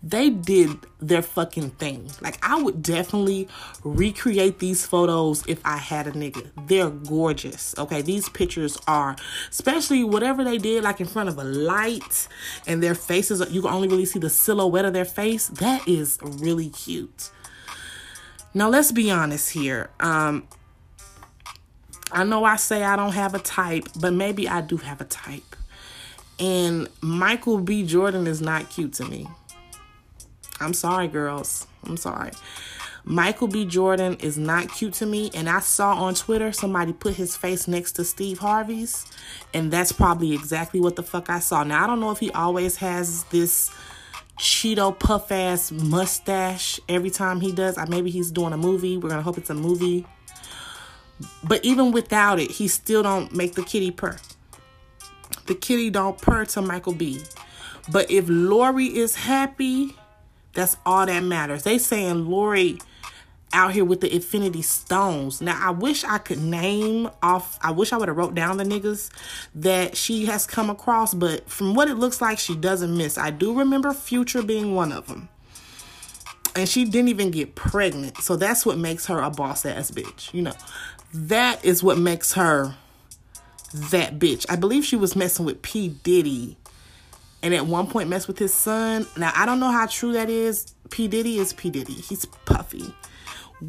they 0.02 0.30
did 0.30 0.70
their 1.00 1.20
fucking 1.20 1.72
thing. 1.72 2.10
Like, 2.22 2.38
I 2.42 2.62
would 2.62 2.82
definitely 2.82 3.46
recreate 3.84 4.58
these 4.58 4.86
photos 4.86 5.44
if 5.46 5.60
I 5.66 5.76
had 5.76 6.06
a 6.06 6.12
nigga. 6.12 6.50
They're 6.66 6.88
gorgeous. 6.88 7.74
Okay, 7.76 8.00
these 8.00 8.30
pictures 8.30 8.78
are, 8.88 9.16
especially 9.50 10.02
whatever 10.02 10.44
they 10.44 10.56
did, 10.56 10.82
like 10.82 10.98
in 11.02 11.08
front 11.08 11.28
of 11.28 11.36
a 11.36 11.44
light 11.44 12.26
and 12.66 12.82
their 12.82 12.94
faces, 12.94 13.46
you 13.50 13.60
can 13.60 13.70
only 13.70 13.88
really 13.88 14.06
see 14.06 14.18
the 14.18 14.30
silhouette 14.30 14.86
of 14.86 14.94
their 14.94 15.04
face. 15.04 15.48
That 15.48 15.86
is 15.86 16.18
really 16.22 16.70
cute. 16.70 17.30
Now, 18.54 18.68
let's 18.68 18.92
be 18.92 19.10
honest 19.10 19.50
here. 19.50 19.90
Um, 20.00 20.46
I 22.10 22.24
know 22.24 22.44
I 22.44 22.56
say 22.56 22.84
I 22.84 22.96
don't 22.96 23.12
have 23.12 23.34
a 23.34 23.38
type, 23.38 23.88
but 23.98 24.12
maybe 24.12 24.46
I 24.48 24.60
do 24.60 24.76
have 24.76 25.00
a 25.00 25.04
type. 25.04 25.56
And 26.38 26.88
Michael 27.00 27.58
B. 27.58 27.84
Jordan 27.86 28.26
is 28.26 28.42
not 28.42 28.68
cute 28.68 28.92
to 28.94 29.04
me. 29.04 29.26
I'm 30.60 30.74
sorry, 30.74 31.08
girls. 31.08 31.66
I'm 31.86 31.96
sorry. 31.96 32.32
Michael 33.04 33.48
B. 33.48 33.64
Jordan 33.64 34.16
is 34.20 34.38
not 34.38 34.68
cute 34.70 34.94
to 34.94 35.06
me. 35.06 35.30
And 35.34 35.48
I 35.48 35.60
saw 35.60 35.94
on 35.94 36.14
Twitter 36.14 36.52
somebody 36.52 36.92
put 36.92 37.14
his 37.14 37.36
face 37.36 37.66
next 37.66 37.92
to 37.92 38.04
Steve 38.04 38.38
Harvey's. 38.38 39.06
And 39.54 39.72
that's 39.72 39.92
probably 39.92 40.34
exactly 40.34 40.80
what 40.80 40.96
the 40.96 41.02
fuck 41.02 41.30
I 41.30 41.40
saw. 41.40 41.64
Now, 41.64 41.84
I 41.84 41.86
don't 41.86 42.00
know 42.00 42.10
if 42.10 42.18
he 42.18 42.30
always 42.30 42.76
has 42.76 43.24
this 43.24 43.70
Cheeto 44.38 44.98
puff 44.98 45.30
ass 45.30 45.70
mustache 45.70 46.80
every 46.88 47.10
time 47.10 47.40
he 47.40 47.52
does. 47.52 47.78
Maybe 47.88 48.10
he's 48.10 48.30
doing 48.30 48.52
a 48.52 48.56
movie. 48.56 48.96
We're 48.96 49.10
gonna 49.10 49.22
hope 49.22 49.38
it's 49.38 49.50
a 49.50 49.54
movie. 49.54 50.06
But 51.44 51.64
even 51.64 51.92
without 51.92 52.40
it, 52.40 52.50
he 52.50 52.66
still 52.66 53.02
don't 53.02 53.32
make 53.34 53.54
the 53.54 53.62
kitty 53.62 53.90
purr. 53.90 54.18
The 55.46 55.54
kitty 55.54 55.90
don't 55.90 56.20
purr 56.20 56.44
to 56.46 56.62
Michael 56.62 56.94
B. 56.94 57.22
But 57.90 58.10
if 58.10 58.26
Lori 58.28 58.86
is 58.86 59.14
happy, 59.14 59.96
that's 60.54 60.76
all 60.84 61.06
that 61.06 61.22
matters. 61.22 61.62
They 61.62 61.78
saying 61.78 62.28
Lori 62.28 62.78
out 63.52 63.72
here 63.72 63.84
with 63.84 64.00
the 64.00 64.14
infinity 64.14 64.62
stones. 64.62 65.40
Now 65.40 65.58
I 65.60 65.70
wish 65.70 66.04
I 66.04 66.18
could 66.18 66.40
name 66.40 67.10
off 67.22 67.58
I 67.62 67.70
wish 67.70 67.92
I 67.92 67.96
would 67.96 68.08
have 68.08 68.16
wrote 68.16 68.34
down 68.34 68.56
the 68.56 68.64
niggas 68.64 69.10
that 69.54 69.96
she 69.96 70.26
has 70.26 70.46
come 70.46 70.70
across, 70.70 71.14
but 71.14 71.48
from 71.48 71.74
what 71.74 71.88
it 71.88 71.94
looks 71.94 72.20
like 72.20 72.38
she 72.38 72.56
doesn't 72.56 72.96
miss. 72.96 73.18
I 73.18 73.30
do 73.30 73.56
remember 73.56 73.92
Future 73.92 74.42
being 74.42 74.74
one 74.74 74.92
of 74.92 75.06
them. 75.06 75.28
And 76.54 76.68
she 76.68 76.84
didn't 76.84 77.08
even 77.08 77.30
get 77.30 77.54
pregnant. 77.54 78.18
So 78.18 78.36
that's 78.36 78.66
what 78.66 78.76
makes 78.76 79.06
her 79.06 79.18
a 79.20 79.30
boss 79.30 79.64
ass 79.64 79.90
bitch. 79.90 80.32
You 80.34 80.42
know. 80.42 80.54
That 81.14 81.64
is 81.64 81.82
what 81.82 81.98
makes 81.98 82.34
her 82.34 82.74
that 83.74 84.18
bitch. 84.18 84.46
I 84.48 84.56
believe 84.56 84.84
she 84.84 84.96
was 84.96 85.16
messing 85.16 85.44
with 85.44 85.62
P 85.62 85.88
Diddy 85.88 86.56
and 87.42 87.54
at 87.54 87.66
one 87.66 87.86
point 87.86 88.08
messed 88.08 88.28
with 88.28 88.38
his 88.38 88.52
son. 88.52 89.06
Now 89.16 89.32
I 89.34 89.46
don't 89.46 89.60
know 89.60 89.70
how 89.70 89.86
true 89.86 90.12
that 90.12 90.28
is. 90.30 90.74
P 90.90 91.08
Diddy 91.08 91.38
is 91.38 91.52
P 91.52 91.70
Diddy. 91.70 91.94
He's 91.94 92.24
puffy 92.24 92.94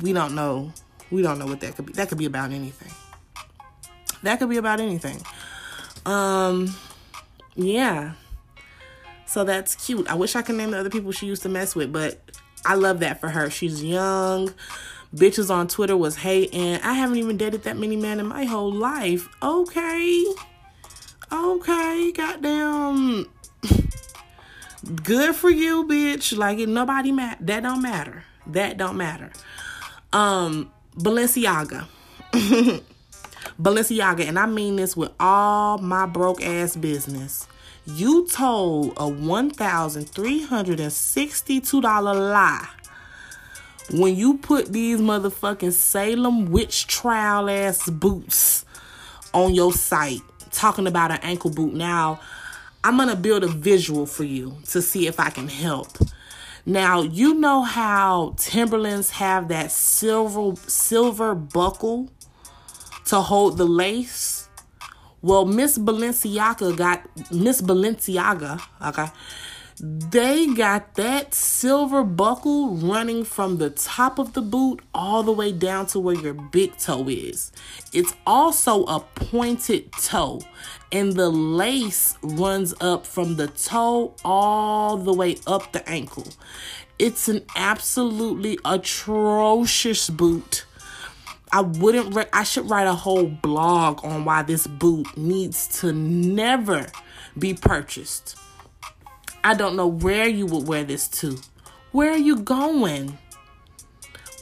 we 0.02 0.14
don't 0.14 0.36
know. 0.36 0.72
We 1.12 1.22
don't 1.22 1.40
know 1.40 1.46
what 1.46 1.60
that 1.62 1.76
could 1.76 1.86
be. 1.86 1.94
That 1.94 2.10
could 2.10 2.18
be 2.18 2.26
about 2.26 2.52
anything. 2.52 2.92
That 4.24 4.40
could 4.40 4.50
be 4.50 4.58
about 4.58 4.80
anything. 4.80 5.22
Um, 6.06 6.76
yeah. 7.56 8.14
So 9.26 9.44
that's 9.44 9.76
cute. 9.76 10.08
I 10.10 10.16
wish 10.16 10.36
I 10.36 10.42
could 10.42 10.56
name 10.56 10.72
the 10.72 10.80
other 10.80 10.90
people 10.90 11.12
she 11.12 11.26
used 11.26 11.44
to 11.44 11.50
mess 11.50 11.76
with, 11.76 11.92
but 11.92 12.20
I 12.66 12.76
love 12.76 13.00
that 13.00 13.20
for 13.20 13.30
her. 13.30 13.50
She's 13.50 13.84
young. 13.84 14.54
Bitches 15.14 15.52
on 15.52 15.68
Twitter 15.68 15.96
was 15.96 16.18
hating. 16.18 16.78
I 16.82 16.94
haven't 16.94 17.18
even 17.18 17.38
dated 17.38 17.64
that 17.64 17.78
many 17.78 17.96
men 17.96 18.20
in 18.20 18.26
my 18.26 18.46
whole 18.46 18.72
life. 18.72 19.28
Okay. 19.42 20.26
Okay, 21.32 22.12
goddamn. 22.12 23.28
Good 25.04 25.36
for 25.36 25.50
you, 25.50 25.86
bitch. 25.88 26.38
Like 26.38 26.58
nobody 26.60 27.12
that 27.12 27.64
don't 27.64 27.82
matter. 27.82 28.24
That 28.48 28.78
don't 28.78 28.98
matter. 28.98 29.32
Um, 30.14 30.72
Balenciaga. 30.96 31.88
Balenciaga, 33.62 34.28
and 34.28 34.40
I 34.40 34.46
mean 34.46 34.78
this 34.78 34.96
with 34.96 35.12
all 35.20 35.80
my 35.80 36.06
broke 36.06 36.44
ass 36.44 36.76
business. 36.76 37.48
You 37.86 38.28
told 38.28 38.92
a 38.92 39.10
$1,362 39.10 41.84
lie 41.84 42.70
when 43.92 44.16
you 44.16 44.38
put 44.38 44.72
these 44.72 45.02
motherfucking 45.02 45.74
Salem 45.74 46.52
witch 46.52 46.88
trial 46.88 47.50
ass 47.50 47.90
boots 47.90 48.64
on 49.34 49.54
your 49.54 49.74
site 49.74 50.22
talking 50.52 50.88
about 50.88 51.12
an 51.12 51.20
ankle 51.24 51.50
boot. 51.50 51.74
Now, 51.74 52.22
I'm 52.84 52.98
to 53.10 53.16
build 53.16 53.44
a 53.44 53.48
visual 53.48 54.06
for 54.06 54.24
you 54.24 54.56
to 54.68 54.82
see 54.82 55.08
if 55.08 55.20
I 55.20 55.30
can 55.30 55.48
help. 55.48 55.98
Now, 56.66 57.02
you 57.02 57.34
know 57.34 57.64
how 57.64 58.36
Timberlands 58.38 59.12
have 59.12 59.50
that 59.50 59.72
silver 59.72 60.56
silver 60.68 61.36
buckle 61.36 62.10
to 63.06 63.20
hold 63.20 63.58
the 63.58 63.66
lace? 63.66 64.48
Well, 65.22 65.46
Miss 65.46 65.78
Balenciaga 65.78 66.76
got 66.76 67.06
Miss 67.32 67.62
Balenciaga, 67.62 68.62
okay? 68.82 69.08
They 69.86 70.48
got 70.48 70.96
that 70.96 71.34
silver 71.34 72.06
buckle 72.06 72.70
running 72.70 73.26
from 73.26 73.58
the 73.58 73.70
top 73.70 74.18
of 74.18 74.32
the 74.32 74.42
boot 74.42 74.82
all 74.94 75.24
the 75.24 75.34
way 75.34 75.52
down 75.52 75.88
to 75.88 76.00
where 76.00 76.16
your 76.16 76.34
big 76.34 76.78
toe 76.78 77.10
is. 77.10 77.52
It's 77.92 78.14
also 78.26 78.86
a 78.86 79.02
pointed 79.02 79.92
toe, 79.92 80.40
and 80.90 81.12
the 81.12 81.30
lace 81.30 82.18
runs 82.24 82.74
up 82.80 83.06
from 83.06 83.36
the 83.36 83.48
toe 83.50 84.16
all 84.24 84.96
the 84.96 85.12
way 85.12 85.36
up 85.48 85.74
the 85.74 85.86
ankle. 85.90 86.28
It's 86.98 87.28
an 87.28 87.44
absolutely 87.54 88.58
atrocious 88.64 90.10
boot. 90.10 90.64
I 91.52 91.60
wouldn't, 91.60 92.16
re- 92.16 92.30
I 92.32 92.44
should 92.44 92.70
write 92.70 92.88
a 92.88 92.94
whole 92.94 93.28
blog 93.28 94.06
on 94.06 94.24
why 94.24 94.44
this 94.44 94.66
boot 94.66 95.18
needs 95.18 95.82
to 95.82 95.92
never 95.92 96.88
be 97.38 97.54
purchased. 97.54 98.38
I 99.44 99.54
don't 99.54 99.76
know 99.76 99.88
where 99.88 100.28
you 100.28 100.46
would 100.46 100.68
wear 100.68 100.84
this 100.84 101.08
to. 101.10 101.38
Where 101.92 102.12
are 102.12 102.18
you 102.18 102.38
going? 102.40 103.18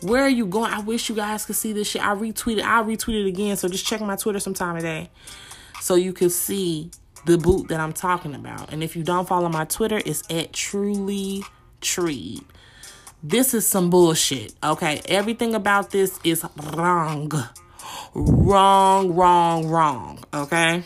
Where 0.04 0.24
are 0.24 0.30
you 0.30 0.46
going? 0.46 0.72
I 0.72 0.80
wish 0.80 1.10
you 1.10 1.16
guys 1.16 1.46
could 1.46 1.56
see 1.56 1.74
this 1.74 1.90
shit. 1.90 2.04
I 2.04 2.16
retweeted. 2.16 2.64
I 2.64 2.84
retweeted 2.84 3.28
again. 3.28 3.58
So 3.58 3.68
just 3.68 3.86
check 3.86 4.02
my 4.02 4.16
Twitter 4.16 4.40
sometime 4.40 4.76
today 4.76 5.10
so 5.80 5.96
you 5.96 6.14
can 6.14 6.30
see 6.30 6.92
the 7.26 7.38
boot 7.38 7.68
that 7.68 7.80
I'm 7.80 7.94
talking 7.94 8.34
about. 8.34 8.72
And 8.72 8.84
if 8.84 8.96
you 8.96 9.04
don't 9.04 9.28
follow 9.28 9.50
my 9.50 9.66
Twitter, 9.66 10.02
it's 10.06 10.24
at 10.32 10.54
truly 10.54 11.44
treed. 11.82 12.44
This 13.24 13.54
is 13.54 13.68
some 13.68 13.90
bullshit. 13.90 14.54
Okay. 14.64 15.02
Everything 15.06 15.54
about 15.54 15.92
this 15.92 16.20
is 16.24 16.46
wrong. 16.74 17.32
Wrong, 18.14 19.14
wrong, 19.14 19.68
wrong. 19.68 20.24
Okay 20.34 20.84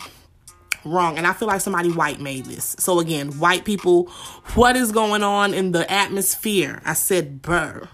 wrong. 0.85 1.17
And 1.17 1.27
I 1.27 1.33
feel 1.33 1.47
like 1.47 1.61
somebody 1.61 1.91
white 1.91 2.19
made 2.19 2.45
this. 2.45 2.75
So 2.79 2.99
again, 2.99 3.39
white 3.39 3.65
people, 3.65 4.05
what 4.53 4.75
is 4.75 4.91
going 4.91 5.23
on 5.23 5.53
in 5.53 5.71
the 5.71 5.91
atmosphere? 5.91 6.81
I 6.85 6.93
said 6.93 7.41
burr. 7.41 7.89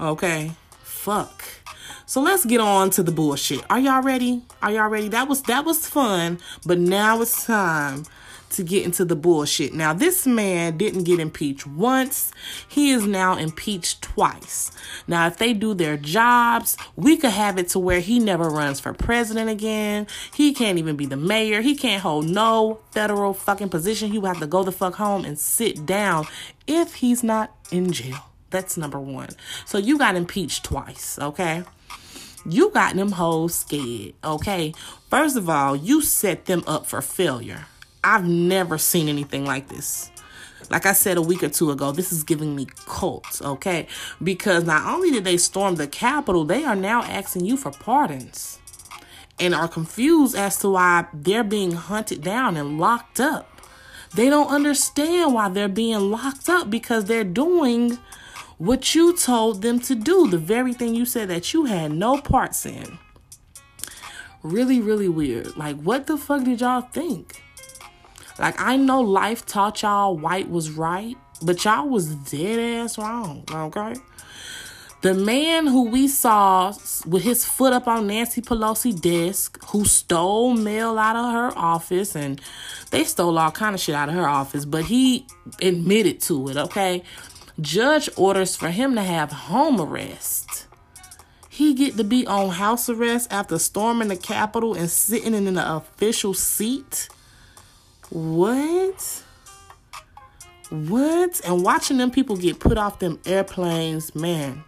Okay. 0.00 0.52
Fuck. 0.82 1.44
So 2.06 2.20
let's 2.20 2.44
get 2.44 2.60
on 2.60 2.90
to 2.90 3.02
the 3.02 3.12
bullshit. 3.12 3.64
Are 3.70 3.78
y'all 3.78 4.02
ready? 4.02 4.42
Are 4.60 4.70
y'all 4.70 4.88
ready? 4.88 5.08
That 5.08 5.28
was 5.28 5.42
that 5.44 5.64
was 5.64 5.86
fun, 5.86 6.38
but 6.66 6.78
now 6.78 7.22
it's 7.22 7.46
time 7.46 8.04
to 8.52 8.62
get 8.62 8.84
into 8.84 9.04
the 9.04 9.16
bullshit. 9.16 9.74
Now, 9.74 9.92
this 9.92 10.26
man 10.26 10.76
didn't 10.76 11.04
get 11.04 11.20
impeached 11.20 11.66
once, 11.66 12.32
he 12.68 12.90
is 12.90 13.06
now 13.06 13.36
impeached 13.36 14.02
twice. 14.02 14.70
Now, 15.06 15.26
if 15.26 15.38
they 15.38 15.52
do 15.52 15.74
their 15.74 15.96
jobs, 15.96 16.76
we 16.96 17.16
could 17.16 17.30
have 17.30 17.58
it 17.58 17.68
to 17.70 17.78
where 17.78 18.00
he 18.00 18.18
never 18.18 18.48
runs 18.48 18.80
for 18.80 18.92
president 18.92 19.50
again. 19.50 20.06
He 20.34 20.52
can't 20.54 20.78
even 20.78 20.96
be 20.96 21.06
the 21.06 21.16
mayor. 21.16 21.60
He 21.60 21.74
can't 21.74 22.02
hold 22.02 22.28
no 22.28 22.80
federal 22.92 23.34
fucking 23.34 23.70
position. 23.70 24.10
He 24.10 24.18
will 24.18 24.28
have 24.28 24.40
to 24.40 24.46
go 24.46 24.62
the 24.62 24.72
fuck 24.72 24.94
home 24.94 25.24
and 25.24 25.38
sit 25.38 25.86
down 25.86 26.26
if 26.66 26.94
he's 26.94 27.22
not 27.22 27.54
in 27.70 27.92
jail. 27.92 28.24
That's 28.50 28.76
number 28.76 29.00
one. 29.00 29.30
So 29.64 29.78
you 29.78 29.98
got 29.98 30.14
impeached 30.14 30.64
twice, 30.64 31.18
okay? 31.18 31.64
You 32.44 32.70
got 32.70 32.96
them 32.96 33.12
hoes 33.12 33.54
scared, 33.54 34.14
okay? 34.22 34.74
First 35.08 35.36
of 35.36 35.48
all, 35.48 35.76
you 35.76 36.02
set 36.02 36.46
them 36.46 36.62
up 36.66 36.86
for 36.86 37.00
failure. 37.00 37.66
I've 38.04 38.26
never 38.26 38.78
seen 38.78 39.08
anything 39.08 39.44
like 39.44 39.68
this. 39.68 40.10
Like 40.70 40.86
I 40.86 40.92
said 40.92 41.16
a 41.16 41.22
week 41.22 41.42
or 41.42 41.48
two 41.48 41.70
ago, 41.70 41.92
this 41.92 42.12
is 42.12 42.24
giving 42.24 42.56
me 42.56 42.66
cults, 42.86 43.42
okay? 43.42 43.86
Because 44.22 44.64
not 44.64 44.86
only 44.86 45.10
did 45.10 45.24
they 45.24 45.36
storm 45.36 45.76
the 45.76 45.86
Capitol, 45.86 46.44
they 46.44 46.64
are 46.64 46.76
now 46.76 47.02
asking 47.02 47.44
you 47.44 47.56
for 47.56 47.70
pardons 47.70 48.58
and 49.38 49.54
are 49.54 49.68
confused 49.68 50.36
as 50.36 50.58
to 50.58 50.70
why 50.70 51.06
they're 51.12 51.44
being 51.44 51.72
hunted 51.72 52.22
down 52.22 52.56
and 52.56 52.78
locked 52.78 53.20
up. 53.20 53.48
They 54.14 54.28
don't 54.28 54.48
understand 54.48 55.34
why 55.34 55.48
they're 55.48 55.68
being 55.68 56.10
locked 56.10 56.48
up 56.48 56.70
because 56.70 57.06
they're 57.06 57.24
doing 57.24 57.98
what 58.58 58.94
you 58.94 59.16
told 59.16 59.62
them 59.62 59.80
to 59.80 59.94
do, 59.94 60.28
the 60.28 60.38
very 60.38 60.72
thing 60.72 60.94
you 60.94 61.04
said 61.04 61.28
that 61.28 61.52
you 61.52 61.64
had 61.64 61.92
no 61.92 62.20
parts 62.20 62.64
in. 62.64 62.98
Really, 64.42 64.80
really 64.80 65.08
weird. 65.08 65.56
Like, 65.56 65.76
what 65.80 66.06
the 66.06 66.16
fuck 66.16 66.44
did 66.44 66.60
y'all 66.60 66.82
think? 66.82 67.42
Like 68.38 68.60
I 68.60 68.76
know 68.76 69.00
life 69.00 69.46
taught 69.46 69.82
y'all 69.82 70.16
white 70.16 70.50
was 70.50 70.70
right, 70.70 71.16
but 71.42 71.64
y'all 71.64 71.88
was 71.88 72.14
dead 72.14 72.58
ass 72.58 72.98
wrong, 72.98 73.44
okay? 73.50 73.94
The 75.02 75.14
man 75.14 75.66
who 75.66 75.88
we 75.88 76.06
saw 76.06 76.72
with 77.06 77.24
his 77.24 77.44
foot 77.44 77.72
up 77.72 77.88
on 77.88 78.06
Nancy 78.06 78.40
Pelosi 78.40 78.98
desk, 78.98 79.60
who 79.70 79.84
stole 79.84 80.54
mail 80.54 80.96
out 80.96 81.16
of 81.16 81.32
her 81.32 81.58
office, 81.58 82.14
and 82.14 82.40
they 82.92 83.02
stole 83.02 83.36
all 83.36 83.50
kind 83.50 83.74
of 83.74 83.80
shit 83.80 83.96
out 83.96 84.08
of 84.08 84.14
her 84.14 84.28
office, 84.28 84.64
but 84.64 84.84
he 84.84 85.26
admitted 85.60 86.20
to 86.22 86.48
it, 86.50 86.56
okay? 86.56 87.02
Judge 87.60 88.08
orders 88.16 88.54
for 88.54 88.70
him 88.70 88.94
to 88.94 89.02
have 89.02 89.32
home 89.32 89.80
arrest. 89.80 90.68
He 91.48 91.74
get 91.74 91.96
to 91.96 92.04
be 92.04 92.24
on 92.26 92.50
house 92.50 92.88
arrest 92.88 93.32
after 93.32 93.58
storming 93.58 94.08
the 94.08 94.16
Capitol 94.16 94.74
and 94.74 94.88
sitting 94.88 95.34
in 95.34 95.46
an 95.48 95.58
official 95.58 96.32
seat. 96.32 97.08
What? 98.12 99.22
What? 100.68 101.40
And 101.46 101.64
watching 101.64 101.96
them 101.96 102.10
people 102.10 102.36
get 102.36 102.60
put 102.60 102.76
off 102.76 102.98
them 102.98 103.18
airplanes, 103.24 104.14
man. 104.14 104.64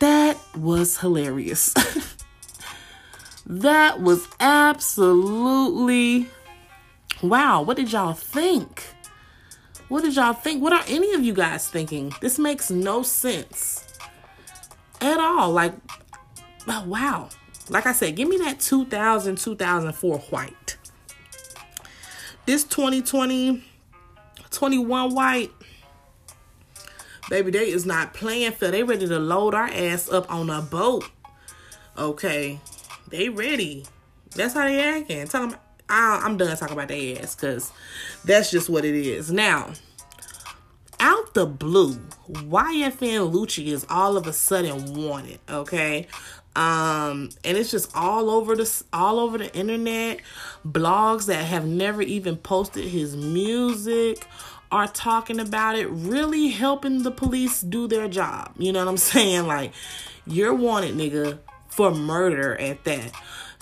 That 0.00 0.36
was 0.54 0.98
hilarious. 0.98 1.74
that 3.46 4.02
was 4.02 4.28
absolutely 4.38 6.28
wow. 7.22 7.62
What 7.62 7.78
did 7.78 7.90
y'all 7.90 8.12
think? 8.12 8.84
What 9.88 10.04
did 10.04 10.16
y'all 10.16 10.34
think? 10.34 10.62
What 10.62 10.74
are 10.74 10.84
any 10.88 11.14
of 11.14 11.24
you 11.24 11.32
guys 11.32 11.68
thinking? 11.68 12.12
This 12.20 12.38
makes 12.38 12.70
no 12.70 13.02
sense 13.02 13.98
at 15.00 15.18
all. 15.18 15.50
Like, 15.52 15.72
oh, 16.68 16.84
wow. 16.86 17.30
Like 17.70 17.86
I 17.86 17.92
said, 17.92 18.14
give 18.14 18.28
me 18.28 18.36
that 18.38 18.60
2000, 18.60 19.38
2004 19.38 20.18
white. 20.18 20.54
This 22.46 22.64
2020, 22.64 23.62
21 24.50 25.14
white, 25.14 25.50
baby, 27.28 27.50
they 27.50 27.70
is 27.70 27.86
not 27.86 28.14
playing 28.14 28.52
for. 28.52 28.68
They 28.68 28.82
ready 28.82 29.06
to 29.06 29.18
load 29.18 29.54
our 29.54 29.68
ass 29.68 30.10
up 30.10 30.30
on 30.32 30.50
a 30.50 30.60
boat. 30.62 31.04
Okay, 31.96 32.60
they 33.08 33.28
ready. 33.28 33.84
That's 34.34 34.54
how 34.54 34.64
they 34.64 34.82
acting. 34.82 35.26
Talking 35.28 35.56
I, 35.90 36.22
I'm 36.24 36.36
done 36.36 36.56
talking 36.56 36.74
about 36.74 36.88
their 36.88 37.20
ass 37.20 37.34
because 37.34 37.72
that's 38.24 38.50
just 38.50 38.70
what 38.70 38.84
it 38.84 38.94
is. 38.94 39.30
Now, 39.30 39.72
out 41.00 41.34
the 41.34 41.46
blue, 41.46 41.96
YFN 42.28 43.32
Lucci 43.32 43.66
is 43.66 43.84
all 43.90 44.16
of 44.16 44.26
a 44.26 44.32
sudden 44.32 44.94
wanted. 44.94 45.40
Okay, 45.48 46.06
um 46.56 47.30
and 47.44 47.56
it's 47.56 47.70
just 47.70 47.96
all 47.96 48.28
over 48.28 48.56
the 48.56 48.82
all 48.92 49.20
over 49.20 49.38
the 49.38 49.54
internet. 49.54 50.20
Blogs 50.66 51.26
that 51.26 51.44
have 51.44 51.66
never 51.66 52.02
even 52.02 52.36
posted 52.36 52.84
his 52.84 53.16
music 53.16 54.26
are 54.72 54.86
talking 54.88 55.40
about 55.40 55.76
it 55.76 55.88
really 55.88 56.48
helping 56.48 57.02
the 57.02 57.10
police 57.10 57.60
do 57.60 57.88
their 57.88 58.08
job. 58.08 58.52
You 58.58 58.72
know 58.72 58.80
what 58.80 58.88
i'm 58.88 58.96
saying? 59.14 59.46
Like 59.46 59.72
you're 60.26 60.54
wanted 60.54 60.94
nigga 60.94 61.38
for 61.68 61.90
murder 61.92 62.56
at 62.56 62.84
that. 62.84 63.12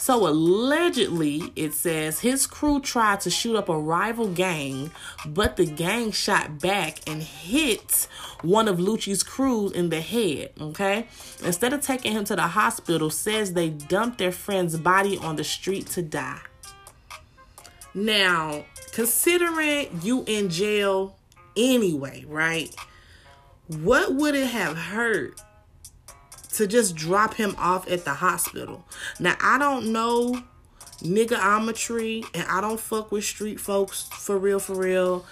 So 0.00 0.28
allegedly, 0.28 1.52
it 1.56 1.74
says 1.74 2.20
his 2.20 2.46
crew 2.46 2.80
tried 2.80 3.20
to 3.22 3.30
shoot 3.30 3.56
up 3.56 3.68
a 3.68 3.78
rival 3.78 4.28
gang, 4.28 4.92
but 5.26 5.56
the 5.56 5.66
gang 5.66 6.12
shot 6.12 6.60
back 6.60 7.00
and 7.08 7.20
hit 7.20 8.06
one 8.42 8.68
of 8.68 8.78
Lucci's 8.78 9.24
crews 9.24 9.72
in 9.72 9.90
the 9.90 10.00
head. 10.00 10.52
Okay, 10.60 11.08
instead 11.44 11.72
of 11.72 11.82
taking 11.82 12.12
him 12.12 12.24
to 12.24 12.36
the 12.36 12.46
hospital, 12.46 13.10
says 13.10 13.52
they 13.52 13.70
dumped 13.70 14.18
their 14.18 14.32
friend's 14.32 14.78
body 14.78 15.18
on 15.18 15.34
the 15.36 15.44
street 15.44 15.88
to 15.88 16.02
die. 16.02 16.40
Now, 17.92 18.64
considering 18.92 19.88
you 20.02 20.22
in 20.28 20.48
jail 20.48 21.16
anyway, 21.56 22.24
right? 22.28 22.74
What 23.66 24.14
would 24.14 24.36
it 24.36 24.46
have 24.46 24.78
hurt 24.78 25.40
to 26.58 26.66
just 26.66 26.96
drop 26.96 27.34
him 27.34 27.54
off 27.56 27.88
at 27.88 28.04
the 28.04 28.14
hospital. 28.14 28.84
Now, 29.20 29.36
I 29.40 29.58
don't 29.58 29.92
know 29.92 30.42
niggaometry 30.98 32.26
and 32.34 32.44
I 32.48 32.60
don't 32.60 32.80
fuck 32.80 33.12
with 33.12 33.24
street 33.24 33.60
folks 33.60 34.08
for 34.12 34.36
real, 34.36 34.58
for 34.58 34.74
real. 34.74 35.24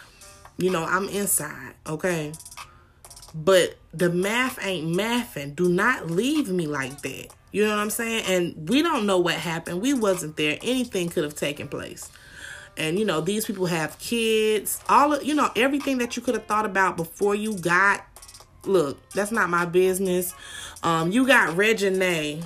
You 0.56 0.70
know, 0.70 0.84
I'm 0.84 1.08
inside, 1.08 1.74
okay? 1.84 2.32
But 3.34 3.76
the 3.92 4.08
math 4.08 4.64
ain't 4.64 4.96
mathing. 4.96 5.56
Do 5.56 5.68
not 5.68 6.08
leave 6.08 6.48
me 6.48 6.68
like 6.68 7.02
that. 7.02 7.34
You 7.50 7.64
know 7.64 7.70
what 7.70 7.80
I'm 7.80 7.90
saying? 7.90 8.24
And 8.28 8.68
we 8.68 8.82
don't 8.82 9.04
know 9.04 9.18
what 9.18 9.34
happened. 9.34 9.82
We 9.82 9.94
wasn't 9.94 10.36
there. 10.36 10.58
Anything 10.62 11.08
could 11.08 11.24
have 11.24 11.34
taken 11.34 11.66
place. 11.66 12.08
And 12.76 13.00
you 13.00 13.04
know, 13.04 13.20
these 13.20 13.46
people 13.46 13.66
have 13.66 13.98
kids. 13.98 14.80
All 14.88 15.14
of, 15.14 15.24
you 15.24 15.34
know, 15.34 15.50
everything 15.56 15.98
that 15.98 16.16
you 16.16 16.22
could 16.22 16.34
have 16.34 16.46
thought 16.46 16.66
about 16.66 16.96
before 16.96 17.34
you 17.34 17.58
got 17.58 18.04
look, 18.66 19.08
that's 19.10 19.32
not 19.32 19.50
my 19.50 19.64
business. 19.64 20.34
Um, 20.82 21.12
you 21.12 21.26
got 21.26 21.56
Reginae. 21.56 22.44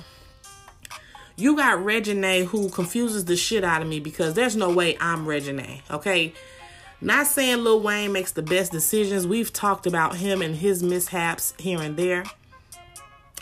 You 1.35 1.55
got 1.55 1.79
Reginae 1.79 2.45
who 2.45 2.69
confuses 2.69 3.25
the 3.25 3.35
shit 3.35 3.63
out 3.63 3.81
of 3.81 3.87
me 3.87 3.99
because 3.99 4.33
there's 4.33 4.55
no 4.55 4.71
way 4.71 4.97
I'm 4.99 5.25
Reginae, 5.25 5.81
okay? 5.89 6.33
Not 6.99 7.25
saying 7.25 7.63
Lil 7.63 7.81
Wayne 7.81 8.11
makes 8.11 8.31
the 8.31 8.43
best 8.43 8.71
decisions. 8.71 9.25
We've 9.25 9.51
talked 9.51 9.87
about 9.87 10.17
him 10.17 10.41
and 10.41 10.55
his 10.55 10.83
mishaps 10.83 11.53
here 11.57 11.81
and 11.81 11.97
there. 11.97 12.25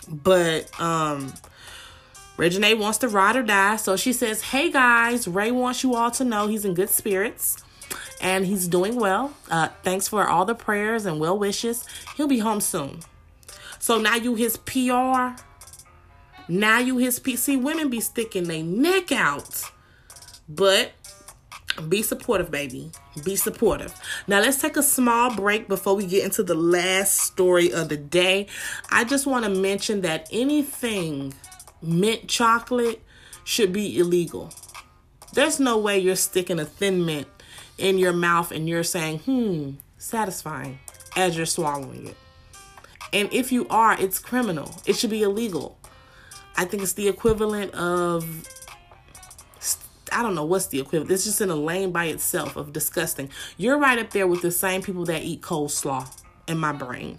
But 0.08 0.70
um 0.80 1.32
Reginae 2.38 2.78
wants 2.78 2.96
to 2.98 3.08
ride 3.08 3.36
or 3.36 3.42
die. 3.42 3.76
So 3.76 3.96
she 3.96 4.14
says, 4.14 4.40
Hey 4.40 4.72
guys, 4.72 5.28
Ray 5.28 5.50
wants 5.50 5.82
you 5.82 5.94
all 5.94 6.10
to 6.12 6.24
know 6.24 6.46
he's 6.46 6.64
in 6.64 6.72
good 6.72 6.88
spirits 6.88 7.62
and 8.20 8.46
he's 8.46 8.68
doing 8.68 8.96
well. 8.96 9.34
Uh, 9.50 9.68
thanks 9.82 10.08
for 10.08 10.26
all 10.26 10.44
the 10.44 10.54
prayers 10.54 11.06
and 11.06 11.20
well 11.20 11.38
wishes. 11.38 11.84
He'll 12.16 12.28
be 12.28 12.38
home 12.38 12.60
soon. 12.60 13.00
So 13.78 13.98
now 13.98 14.16
you 14.16 14.34
his 14.34 14.56
PR. 14.58 15.40
Now 16.48 16.78
you 16.78 16.98
his 16.98 17.18
PC. 17.18 17.60
Women 17.60 17.88
be 17.88 18.00
sticking 18.00 18.44
their 18.44 18.62
neck 18.62 19.12
out. 19.12 19.62
But 20.48 20.92
be 21.88 22.02
supportive, 22.02 22.50
baby. 22.50 22.90
Be 23.24 23.36
supportive. 23.36 23.94
Now, 24.26 24.40
let's 24.40 24.60
take 24.60 24.76
a 24.76 24.82
small 24.82 25.34
break 25.34 25.68
before 25.68 25.94
we 25.94 26.06
get 26.06 26.24
into 26.24 26.42
the 26.42 26.54
last 26.54 27.18
story 27.18 27.72
of 27.72 27.88
the 27.88 27.96
day. 27.96 28.48
I 28.90 29.04
just 29.04 29.26
want 29.26 29.44
to 29.44 29.50
mention 29.50 30.02
that 30.02 30.28
anything 30.32 31.32
mint 31.80 32.28
chocolate 32.28 33.02
should 33.44 33.72
be 33.72 33.98
illegal. 33.98 34.50
There's 35.32 35.60
no 35.60 35.78
way 35.78 35.98
you're 35.98 36.16
sticking 36.16 36.58
a 36.58 36.64
thin 36.64 37.06
mint 37.06 37.28
in 37.80 37.98
your 37.98 38.12
mouth 38.12 38.52
and 38.52 38.68
you're 38.68 38.84
saying, 38.84 39.20
hmm, 39.20 39.72
satisfying 39.98 40.78
as 41.16 41.36
you're 41.36 41.46
swallowing 41.46 42.08
it. 42.08 42.16
And 43.12 43.32
if 43.32 43.50
you 43.50 43.66
are, 43.68 44.00
it's 44.00 44.18
criminal. 44.18 44.74
It 44.86 44.96
should 44.96 45.10
be 45.10 45.22
illegal. 45.22 45.78
I 46.56 46.64
think 46.64 46.82
it's 46.82 46.92
the 46.92 47.08
equivalent 47.08 47.74
of 47.74 48.46
I 50.12 50.22
don't 50.22 50.34
know 50.34 50.44
what's 50.44 50.66
the 50.66 50.80
equivalent. 50.80 51.10
It's 51.10 51.24
just 51.24 51.40
in 51.40 51.50
a 51.50 51.56
lane 51.56 51.92
by 51.92 52.06
itself 52.06 52.56
of 52.56 52.72
disgusting. 52.72 53.30
You're 53.56 53.78
right 53.78 53.98
up 53.98 54.10
there 54.10 54.26
with 54.26 54.42
the 54.42 54.50
same 54.50 54.82
people 54.82 55.04
that 55.04 55.22
eat 55.22 55.40
coleslaw 55.40 56.10
in 56.48 56.58
my 56.58 56.72
brain. 56.72 57.16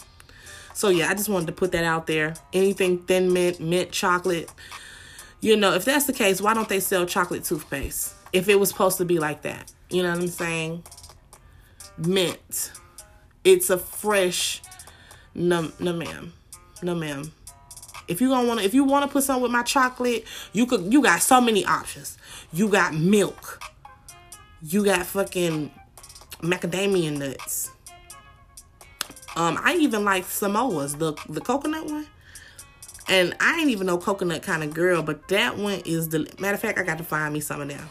So 0.73 0.89
yeah, 0.89 1.09
I 1.09 1.13
just 1.13 1.29
wanted 1.29 1.47
to 1.47 1.53
put 1.53 1.71
that 1.71 1.83
out 1.83 2.07
there. 2.07 2.33
Anything 2.53 2.99
thin 2.99 3.31
mint, 3.31 3.59
mint 3.59 3.91
chocolate. 3.91 4.51
You 5.39 5.57
know, 5.57 5.73
if 5.73 5.85
that's 5.85 6.05
the 6.05 6.13
case, 6.13 6.41
why 6.41 6.53
don't 6.53 6.69
they 6.69 6.79
sell 6.79 7.05
chocolate 7.05 7.43
toothpaste? 7.43 8.13
If 8.33 8.47
it 8.49 8.59
was 8.59 8.69
supposed 8.69 8.97
to 8.97 9.05
be 9.05 9.19
like 9.19 9.41
that. 9.43 9.71
You 9.89 10.03
know 10.03 10.09
what 10.09 10.19
I'm 10.19 10.27
saying? 10.27 10.83
Mint. 11.97 12.71
It's 13.43 13.69
a 13.69 13.77
fresh 13.77 14.61
no 15.33 15.71
no 15.79 15.93
ma'am. 15.93 16.33
No 16.81 16.95
ma'am. 16.95 17.31
If 18.07 18.21
you 18.21 18.29
gonna 18.29 18.47
wanna 18.47 18.61
if 18.61 18.73
you 18.73 18.83
wanna 18.83 19.07
put 19.07 19.23
something 19.23 19.43
with 19.43 19.51
my 19.51 19.63
chocolate, 19.63 20.25
you 20.53 20.65
could 20.65 20.91
you 20.91 21.01
got 21.01 21.21
so 21.21 21.39
many 21.39 21.65
options. 21.65 22.17
You 22.51 22.69
got 22.69 22.93
milk. 22.93 23.61
You 24.61 24.83
got 24.83 25.05
fucking 25.05 25.71
macadamia 26.41 27.17
nuts. 27.17 27.71
Um, 29.35 29.57
I 29.63 29.75
even 29.75 30.03
like 30.03 30.25
Samoa's, 30.25 30.95
the 30.95 31.13
the 31.29 31.41
coconut 31.41 31.85
one. 31.85 32.07
And 33.07 33.35
I 33.39 33.59
ain't 33.59 33.69
even 33.69 33.87
no 33.87 33.97
coconut 33.97 34.43
kind 34.43 34.63
of 34.63 34.73
girl, 34.73 35.01
but 35.01 35.27
that 35.29 35.57
one 35.57 35.81
is 35.85 36.09
the 36.09 36.31
matter 36.39 36.55
of 36.55 36.61
fact, 36.61 36.77
I 36.77 36.83
got 36.83 36.97
to 36.97 37.03
find 37.03 37.33
me 37.33 37.39
some 37.39 37.59
of 37.59 37.67
them. 37.67 37.89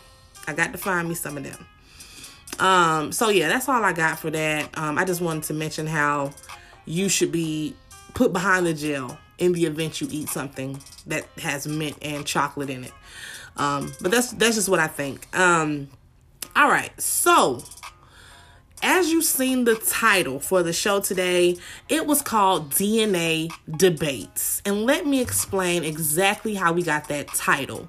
I 0.50 0.54
got 0.54 0.72
to 0.72 0.78
find 0.78 1.08
me 1.08 1.14
some 1.14 1.36
of 1.36 1.44
them. 1.44 1.66
Um, 2.58 3.12
so 3.12 3.28
yeah, 3.28 3.48
that's 3.48 3.68
all 3.68 3.82
I 3.82 3.92
got 3.92 4.18
for 4.18 4.30
that. 4.30 4.76
Um, 4.76 4.98
I 4.98 5.04
just 5.04 5.20
wanted 5.20 5.44
to 5.44 5.54
mention 5.54 5.86
how 5.86 6.32
you 6.84 7.08
should 7.08 7.32
be 7.32 7.74
put 8.14 8.32
behind 8.32 8.66
the 8.66 8.74
jail 8.74 9.16
in 9.38 9.52
the 9.52 9.64
event 9.64 10.00
you 10.00 10.08
eat 10.10 10.28
something 10.28 10.80
that 11.06 11.24
has 11.38 11.66
mint 11.66 11.96
and 12.02 12.26
chocolate 12.26 12.68
in 12.68 12.84
it. 12.84 12.92
Um, 13.56 13.92
but 14.00 14.10
that's 14.10 14.32
that's 14.32 14.56
just 14.56 14.68
what 14.68 14.80
I 14.80 14.88
think. 14.88 15.26
Um, 15.38 15.88
all 16.56 16.68
right, 16.68 16.90
so 17.00 17.62
as 18.82 19.10
you've 19.10 19.24
seen 19.24 19.64
the 19.64 19.74
title 19.76 20.40
for 20.40 20.62
the 20.62 20.72
show 20.72 21.00
today, 21.00 21.56
it 21.88 22.06
was 22.06 22.22
called 22.22 22.70
DNA 22.70 23.50
Debates. 23.76 24.62
And 24.64 24.84
let 24.84 25.06
me 25.06 25.20
explain 25.20 25.84
exactly 25.84 26.54
how 26.54 26.72
we 26.72 26.82
got 26.82 27.08
that 27.08 27.28
title. 27.28 27.88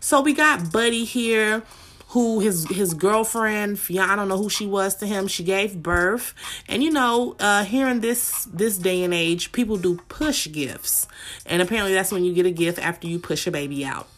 So 0.00 0.20
we 0.20 0.32
got 0.32 0.72
Buddy 0.72 1.04
here 1.04 1.62
who 2.10 2.40
his 2.40 2.68
his 2.68 2.92
girlfriend, 2.94 3.80
I 3.88 4.16
don't 4.16 4.28
know 4.28 4.36
who 4.36 4.48
she 4.48 4.66
was 4.66 4.96
to 4.96 5.06
him. 5.06 5.28
She 5.28 5.44
gave 5.44 5.80
birth, 5.80 6.34
and 6.68 6.82
you 6.82 6.90
know, 6.90 7.36
uh, 7.38 7.64
here 7.64 7.88
in 7.88 8.00
this 8.00 8.46
this 8.46 8.78
day 8.78 9.04
and 9.04 9.14
age, 9.14 9.52
people 9.52 9.76
do 9.76 9.96
push 10.08 10.50
gifts, 10.50 11.06
and 11.46 11.62
apparently 11.62 11.94
that's 11.94 12.10
when 12.10 12.24
you 12.24 12.34
get 12.34 12.46
a 12.46 12.50
gift 12.50 12.78
after 12.78 13.06
you 13.06 13.18
push 13.18 13.46
a 13.46 13.50
baby 13.50 13.84
out. 13.84 14.08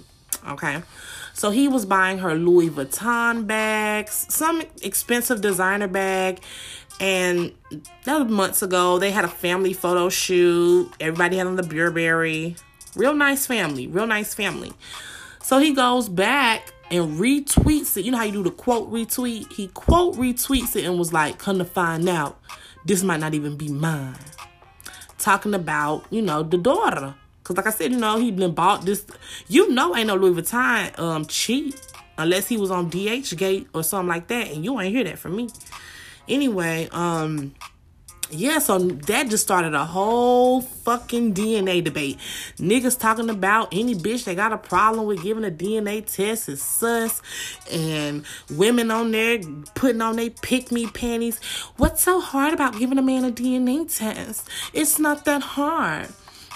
Okay. 0.48 0.82
So 1.34 1.50
he 1.50 1.68
was 1.68 1.86
buying 1.86 2.18
her 2.18 2.34
Louis 2.34 2.68
Vuitton 2.68 3.46
bags, 3.46 4.26
some 4.28 4.62
expensive 4.82 5.40
designer 5.40 5.88
bag. 5.88 6.40
And 7.00 7.52
that 8.04 8.20
was 8.20 8.30
months 8.30 8.62
ago. 8.62 8.98
They 8.98 9.10
had 9.10 9.24
a 9.24 9.28
family 9.28 9.72
photo 9.72 10.10
shoot. 10.10 10.90
Everybody 11.00 11.38
had 11.38 11.46
on 11.46 11.56
the 11.56 11.62
Burberry. 11.62 12.56
Real 12.94 13.14
nice 13.14 13.46
family. 13.46 13.86
Real 13.86 14.06
nice 14.06 14.34
family. 14.34 14.72
So 15.42 15.58
he 15.58 15.72
goes 15.72 16.08
back 16.08 16.72
and 16.92 17.18
retweets 17.18 17.96
it. 17.96 18.04
You 18.04 18.12
know 18.12 18.18
how 18.18 18.24
you 18.24 18.32
do 18.32 18.42
the 18.42 18.50
quote 18.50 18.92
retweet? 18.92 19.50
He 19.52 19.68
quote 19.68 20.14
retweets 20.16 20.76
it 20.76 20.84
and 20.84 20.98
was 20.98 21.12
like, 21.12 21.38
come 21.38 21.58
to 21.58 21.64
find 21.64 22.06
out, 22.08 22.38
this 22.84 23.02
might 23.02 23.18
not 23.18 23.32
even 23.32 23.56
be 23.56 23.68
mine. 23.68 24.14
Talking 25.18 25.54
about, 25.54 26.04
you 26.10 26.20
know, 26.20 26.42
the 26.42 26.58
daughter. 26.58 27.14
Cause 27.44 27.56
like 27.56 27.66
I 27.66 27.70
said, 27.70 27.92
you 27.92 27.98
know, 27.98 28.18
he 28.18 28.30
been 28.30 28.54
bought 28.54 28.84
this. 28.84 29.04
You 29.48 29.70
know, 29.70 29.96
ain't 29.96 30.06
no 30.06 30.14
Louis 30.14 30.40
Vuitton 30.40 30.96
um 30.98 31.24
cheap 31.24 31.74
unless 32.18 32.46
he 32.46 32.56
was 32.56 32.70
on 32.70 32.88
DH 32.88 33.36
Gate 33.36 33.68
or 33.74 33.82
something 33.82 34.08
like 34.08 34.28
that, 34.28 34.48
and 34.48 34.64
you 34.64 34.78
ain't 34.78 34.94
hear 34.94 35.04
that 35.04 35.18
from 35.18 35.34
me. 35.34 35.48
Anyway, 36.28 36.88
um, 36.92 37.54
yeah, 38.32 38.58
so 38.58 38.78
that 38.78 39.28
just 39.28 39.42
started 39.42 39.74
a 39.74 39.84
whole 39.84 40.62
fucking 40.62 41.34
DNA 41.34 41.84
debate. 41.84 42.18
Niggas 42.56 42.98
talking 42.98 43.28
about 43.28 43.68
any 43.72 43.94
bitch 43.94 44.24
that 44.24 44.36
got 44.36 44.52
a 44.52 44.58
problem 44.58 45.06
with 45.06 45.22
giving 45.22 45.44
a 45.44 45.50
DNA 45.50 46.04
test 46.04 46.48
is 46.48 46.62
sus, 46.62 47.20
and 47.70 48.24
women 48.50 48.90
on 48.90 49.10
there 49.10 49.40
putting 49.74 50.00
on 50.00 50.16
their 50.16 50.30
pick 50.30 50.72
me 50.72 50.86
panties. 50.86 51.38
What's 51.76 52.02
so 52.02 52.20
hard 52.20 52.54
about 52.54 52.78
giving 52.78 52.98
a 52.98 53.02
man 53.02 53.24
a 53.24 53.30
DNA 53.30 53.94
test? 53.94 54.48
It's 54.72 54.98
not 54.98 55.24
that 55.26 55.42
hard. 55.42 56.08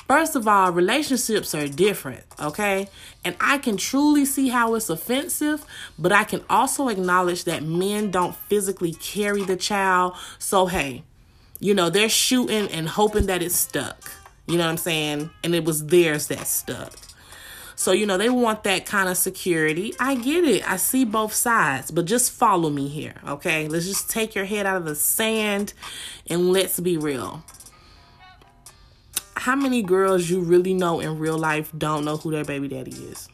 First 0.06 0.36
of 0.36 0.46
all, 0.46 0.70
relationships 0.70 1.52
are 1.52 1.66
different, 1.66 2.22
okay? 2.40 2.88
And 3.24 3.34
I 3.40 3.58
can 3.58 3.76
truly 3.76 4.24
see 4.24 4.48
how 4.48 4.76
it's 4.76 4.88
offensive, 4.88 5.66
but 5.98 6.12
I 6.12 6.22
can 6.22 6.44
also 6.48 6.88
acknowledge 6.88 7.42
that 7.44 7.64
men 7.64 8.12
don't 8.12 8.36
physically 8.36 8.92
carry 8.94 9.42
the 9.42 9.56
child. 9.56 10.14
So, 10.38 10.66
hey, 10.66 11.02
you 11.60 11.74
know, 11.74 11.90
they're 11.90 12.08
shooting 12.08 12.68
and 12.68 12.88
hoping 12.88 13.26
that 13.26 13.42
it 13.42 13.52
stuck. 13.52 14.12
You 14.46 14.56
know 14.58 14.64
what 14.64 14.70
I'm 14.70 14.76
saying? 14.76 15.30
And 15.42 15.54
it 15.54 15.64
was 15.64 15.86
theirs 15.86 16.28
that 16.28 16.46
stuck. 16.46 16.92
So, 17.78 17.92
you 17.92 18.06
know, 18.06 18.16
they 18.16 18.30
want 18.30 18.64
that 18.64 18.86
kind 18.86 19.08
of 19.08 19.16
security. 19.18 19.94
I 20.00 20.14
get 20.14 20.44
it. 20.44 20.68
I 20.68 20.76
see 20.76 21.04
both 21.04 21.34
sides, 21.34 21.90
but 21.90 22.06
just 22.06 22.32
follow 22.32 22.70
me 22.70 22.88
here, 22.88 23.14
okay? 23.26 23.68
Let's 23.68 23.86
just 23.86 24.08
take 24.08 24.34
your 24.34 24.46
head 24.46 24.64
out 24.64 24.78
of 24.78 24.84
the 24.86 24.94
sand 24.94 25.74
and 26.28 26.52
let's 26.52 26.80
be 26.80 26.96
real. 26.96 27.44
how 29.36 29.54
many 29.54 29.82
girls 29.82 30.28
you 30.28 30.40
really 30.40 30.74
know 30.74 31.00
in 31.00 31.18
real 31.18 31.38
life 31.38 31.70
don't 31.76 32.04
know 32.04 32.16
who 32.16 32.30
their 32.32 32.44
baby 32.44 32.66
daddy 32.68 32.90
is? 32.90 33.28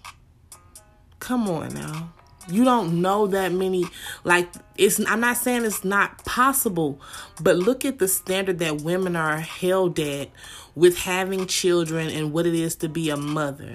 Come 1.20 1.48
on 1.48 1.72
now. 1.72 2.12
You 2.48 2.64
don't 2.64 3.00
know 3.00 3.26
that 3.28 3.52
many 3.52 3.84
like 4.24 4.48
it's 4.76 5.00
I'm 5.06 5.20
not 5.20 5.36
saying 5.36 5.64
it's 5.64 5.84
not 5.84 6.24
possible, 6.24 7.00
but 7.40 7.56
look 7.56 7.84
at 7.84 7.98
the 7.98 8.08
standard 8.08 8.58
that 8.58 8.82
women 8.82 9.16
are 9.16 9.38
held 9.38 9.98
at 9.98 10.30
with 10.74 10.98
having 10.98 11.46
children 11.46 12.08
and 12.08 12.32
what 12.32 12.46
it 12.46 12.54
is 12.54 12.76
to 12.76 12.88
be 12.88 13.10
a 13.10 13.16
mother. 13.16 13.74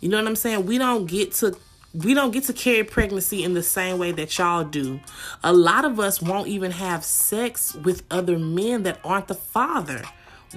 You 0.00 0.08
know 0.08 0.18
what 0.18 0.26
I'm 0.26 0.36
saying? 0.36 0.66
We 0.66 0.78
don't 0.78 1.06
get 1.06 1.32
to 1.34 1.56
we 1.94 2.12
don't 2.12 2.32
get 2.32 2.44
to 2.44 2.52
carry 2.52 2.82
pregnancy 2.82 3.44
in 3.44 3.54
the 3.54 3.62
same 3.62 3.98
way 3.98 4.12
that 4.12 4.36
y'all 4.36 4.64
do. 4.64 5.00
A 5.44 5.52
lot 5.52 5.84
of 5.84 6.00
us 6.00 6.20
won't 6.20 6.48
even 6.48 6.72
have 6.72 7.04
sex 7.04 7.74
with 7.74 8.02
other 8.10 8.38
men 8.38 8.82
that 8.82 8.98
aren't 9.04 9.28
the 9.28 9.34
father 9.34 10.02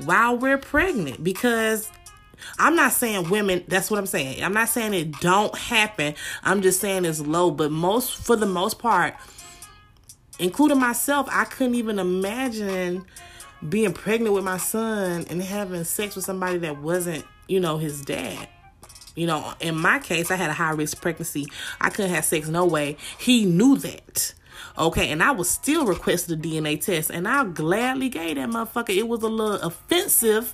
while 0.05 0.37
we're 0.37 0.57
pregnant 0.57 1.23
because 1.23 1.91
I'm 2.59 2.75
not 2.75 2.93
saying 2.93 3.29
women, 3.29 3.63
that's 3.67 3.89
what 3.89 3.99
I'm 3.99 4.05
saying. 4.05 4.43
I'm 4.43 4.53
not 4.53 4.69
saying 4.69 4.93
it 4.93 5.11
don't 5.19 5.55
happen. 5.57 6.15
I'm 6.43 6.61
just 6.61 6.79
saying 6.79 7.05
it's 7.05 7.19
low, 7.19 7.51
but 7.51 7.71
most 7.71 8.17
for 8.17 8.35
the 8.35 8.45
most 8.45 8.79
part, 8.79 9.15
including 10.39 10.79
myself, 10.79 11.27
I 11.31 11.45
couldn't 11.45 11.75
even 11.75 11.99
imagine 11.99 13.05
being 13.67 13.93
pregnant 13.93 14.35
with 14.35 14.43
my 14.43 14.57
son 14.57 15.25
and 15.29 15.41
having 15.41 15.83
sex 15.83 16.15
with 16.15 16.25
somebody 16.25 16.59
that 16.59 16.81
wasn't, 16.81 17.25
you 17.47 17.59
know, 17.59 17.77
his 17.77 18.01
dad. 18.01 18.47
You 19.15 19.25
know, 19.25 19.53
in 19.59 19.75
my 19.75 19.97
case, 19.97 20.29
I 20.29 20.35
had 20.35 20.51
a 20.51 20.53
high 20.53 20.71
risk 20.71 21.01
pregnancy. 21.01 21.47
I 21.81 21.89
couldn't 21.89 22.11
have 22.11 22.23
sex 22.23 22.47
no 22.47 22.65
way. 22.65 22.97
He 23.17 23.45
knew 23.45 23.75
that. 23.77 24.33
Okay, 24.77 25.09
and 25.11 25.23
I 25.23 25.31
was 25.31 25.49
still 25.49 25.85
requested 25.85 26.39
a 26.39 26.41
DNA 26.47 26.79
test, 26.79 27.09
and 27.09 27.27
I 27.27 27.43
gladly 27.45 28.09
gave 28.09 28.35
that 28.35 28.49
motherfucker. 28.49 28.95
It 28.95 29.07
was 29.07 29.23
a 29.23 29.27
little 29.27 29.61
offensive 29.61 30.53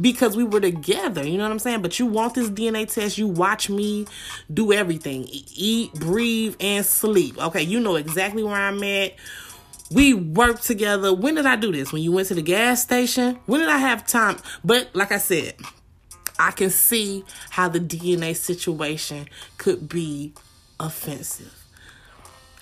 because 0.00 0.36
we 0.36 0.44
were 0.44 0.60
together. 0.60 1.26
You 1.26 1.38
know 1.38 1.44
what 1.44 1.52
I'm 1.52 1.58
saying? 1.58 1.82
But 1.82 1.98
you 1.98 2.06
want 2.06 2.34
this 2.34 2.50
DNA 2.50 2.92
test? 2.92 3.18
You 3.18 3.28
watch 3.28 3.70
me 3.70 4.06
do 4.52 4.72
everything: 4.72 5.26
eat, 5.30 5.92
breathe, 5.94 6.56
and 6.60 6.84
sleep. 6.84 7.42
Okay, 7.42 7.62
you 7.62 7.80
know 7.80 7.96
exactly 7.96 8.42
where 8.42 8.54
I'm 8.54 8.82
at. 8.82 9.14
We 9.92 10.14
worked 10.14 10.62
together. 10.62 11.12
When 11.12 11.34
did 11.34 11.46
I 11.46 11.56
do 11.56 11.72
this? 11.72 11.92
When 11.92 12.02
you 12.02 12.12
went 12.12 12.28
to 12.28 12.34
the 12.34 12.42
gas 12.42 12.80
station? 12.82 13.38
When 13.46 13.60
did 13.60 13.68
I 13.68 13.78
have 13.78 14.06
time? 14.06 14.36
But 14.64 14.90
like 14.94 15.10
I 15.10 15.18
said, 15.18 15.54
I 16.38 16.52
can 16.52 16.70
see 16.70 17.24
how 17.50 17.68
the 17.68 17.80
DNA 17.80 18.34
situation 18.34 19.28
could 19.58 19.88
be 19.88 20.32
offensive. 20.78 21.59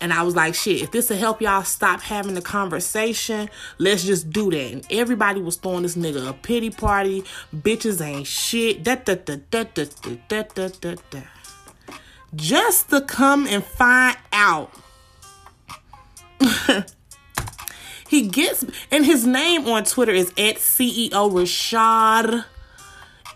And 0.00 0.12
I 0.12 0.22
was 0.22 0.36
like, 0.36 0.54
shit, 0.54 0.82
if 0.82 0.92
this 0.92 1.10
will 1.10 1.16
help 1.16 1.42
y'all 1.42 1.64
stop 1.64 2.00
having 2.00 2.34
the 2.34 2.42
conversation, 2.42 3.50
let's 3.78 4.04
just 4.04 4.30
do 4.30 4.50
that. 4.50 4.72
And 4.72 4.86
everybody 4.90 5.40
was 5.40 5.56
throwing 5.56 5.82
this 5.82 5.96
nigga 5.96 6.28
a 6.28 6.32
pity 6.32 6.70
party. 6.70 7.24
Bitches 7.54 8.04
ain't 8.04 8.26
shit. 8.26 8.84
Da, 8.84 8.94
da, 8.94 9.16
da, 9.16 9.36
da, 9.50 9.64
da, 9.74 9.84
da, 10.28 10.42
da, 10.54 10.68
da, 10.68 10.94
da. 11.10 11.20
Just 12.34 12.90
to 12.90 13.00
come 13.00 13.46
and 13.46 13.64
find 13.64 14.16
out. 14.32 14.72
he 18.08 18.28
gets, 18.28 18.64
and 18.92 19.04
his 19.04 19.26
name 19.26 19.66
on 19.66 19.84
Twitter 19.84 20.12
is 20.12 20.28
at 20.30 20.56
CEO 20.56 21.10
Rashad. 21.10 22.44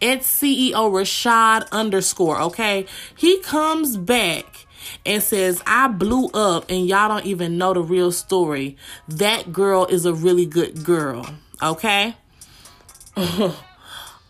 At 0.00 0.20
CEO 0.20 0.72
Rashad 0.72 1.70
underscore, 1.70 2.40
okay? 2.40 2.86
He 3.16 3.40
comes 3.40 3.96
back 3.96 4.66
and 5.04 5.22
says, 5.22 5.62
I 5.66 5.88
blew 5.88 6.26
up 6.28 6.70
and 6.70 6.86
y'all 6.86 7.08
don't 7.08 7.26
even 7.26 7.58
know 7.58 7.74
the 7.74 7.82
real 7.82 8.12
story. 8.12 8.76
That 9.08 9.52
girl 9.52 9.86
is 9.86 10.04
a 10.06 10.14
really 10.14 10.46
good 10.46 10.84
girl. 10.84 11.26
Okay? 11.62 12.16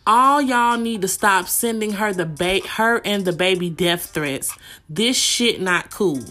All 0.06 0.42
y'all 0.42 0.78
need 0.78 1.02
to 1.02 1.08
stop 1.08 1.46
sending 1.46 1.92
her 1.92 2.12
the 2.12 2.26
ba- 2.26 2.66
her 2.76 3.00
and 3.04 3.24
the 3.24 3.32
baby 3.32 3.70
death 3.70 4.06
threats. 4.06 4.56
This 4.88 5.16
shit 5.16 5.60
not 5.60 5.90
cool. 5.90 6.24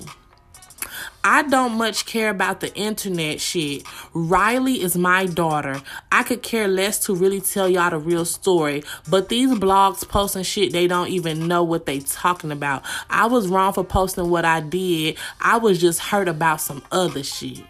I 1.24 1.44
don't 1.44 1.74
much 1.74 2.06
care 2.06 2.30
about 2.30 2.62
the 2.62 2.74
internet 2.74 3.40
shit. 3.40 3.84
Riley 4.14 4.82
is 4.82 4.98
my 4.98 5.28
daughter. 5.28 5.82
I 6.12 6.24
could 6.24 6.42
care 6.42 6.68
less 6.68 6.98
to 7.06 7.16
really 7.16 7.42
tell 7.42 7.70
y'all 7.70 7.92
the 7.92 8.00
real 8.00 8.26
story. 8.26 8.84
But 9.10 9.30
these 9.30 9.52
blogs 9.52 10.08
posting 10.08 10.44
shit, 10.44 10.72
they 10.72 10.88
don't 10.88 11.10
even 11.10 11.48
know 11.48 11.64
what 11.64 11.86
they 11.86 12.00
talking 12.00 12.52
about. 12.52 12.84
I 13.10 13.28
was 13.28 13.48
wrong 13.48 13.74
for 13.74 13.84
posting 13.84 14.30
what 14.30 14.46
I 14.46 14.62
did. 14.62 15.18
I 15.40 15.58
was 15.58 15.80
just 15.80 16.00
hurt 16.00 16.28
about 16.28 16.60
some 16.60 16.82
other 16.92 17.24
shit. 17.24 17.64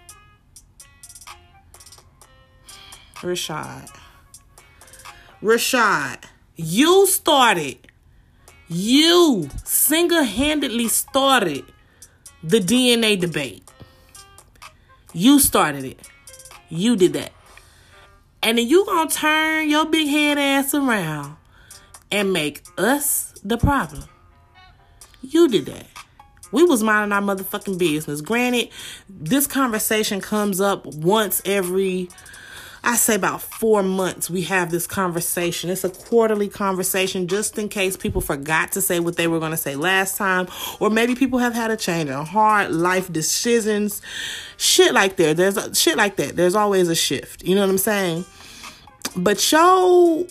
Rashad. 3.15 3.89
Rashad, 5.43 6.23
you 6.55 7.05
started. 7.07 7.77
You 8.69 9.49
single 9.65 10.23
handedly 10.23 10.87
started 10.87 11.65
the 12.43 12.59
DNA 12.59 13.19
debate. 13.19 13.63
You 15.13 15.39
started 15.39 15.83
it. 15.83 15.99
You 16.69 16.95
did 16.95 17.13
that. 17.13 17.31
And 18.43 18.57
then 18.57 18.67
you 18.67 18.85
gonna 18.85 19.09
turn 19.09 19.69
your 19.69 19.85
big 19.85 20.07
head 20.07 20.37
ass 20.37 20.73
around 20.73 21.35
and 22.11 22.33
make 22.33 22.63
us 22.77 23.33
the 23.43 23.57
problem. 23.57 24.03
You 25.21 25.47
did 25.47 25.65
that. 25.67 25.85
We 26.51 26.63
was 26.63 26.83
minding 26.83 27.13
our 27.13 27.21
motherfucking 27.21 27.77
business. 27.77 28.19
Granted, 28.19 28.69
this 29.09 29.47
conversation 29.47 30.19
comes 30.19 30.59
up 30.59 30.85
once 30.85 31.41
every 31.45 32.09
I 32.83 32.95
say 32.95 33.13
about 33.15 33.43
four 33.43 33.83
months 33.83 34.29
we 34.29 34.41
have 34.43 34.71
this 34.71 34.87
conversation. 34.87 35.69
It's 35.69 35.83
a 35.83 35.89
quarterly 35.89 36.49
conversation 36.49 37.27
just 37.27 37.57
in 37.59 37.69
case 37.69 37.95
people 37.95 38.21
forgot 38.21 38.71
to 38.71 38.81
say 38.81 38.99
what 38.99 39.17
they 39.17 39.27
were 39.27 39.39
going 39.39 39.51
to 39.51 39.57
say 39.57 39.75
last 39.75 40.17
time, 40.17 40.47
or 40.79 40.89
maybe 40.89 41.13
people 41.13 41.39
have 41.39 41.53
had 41.53 41.69
a 41.69 41.77
change 41.77 42.09
in 42.09 42.25
heart, 42.25 42.71
life 42.71 43.11
decisions, 43.11 44.01
shit 44.57 44.93
like 44.93 45.15
that. 45.17 45.37
There's 45.37 45.57
a, 45.57 45.73
shit 45.75 45.95
like 45.95 46.15
that. 46.15 46.35
There's 46.35 46.55
always 46.55 46.89
a 46.89 46.95
shift. 46.95 47.43
You 47.43 47.53
know 47.53 47.61
what 47.61 47.69
I'm 47.69 47.77
saying? 47.77 48.25
But 49.15 49.51
yo, 49.51 50.25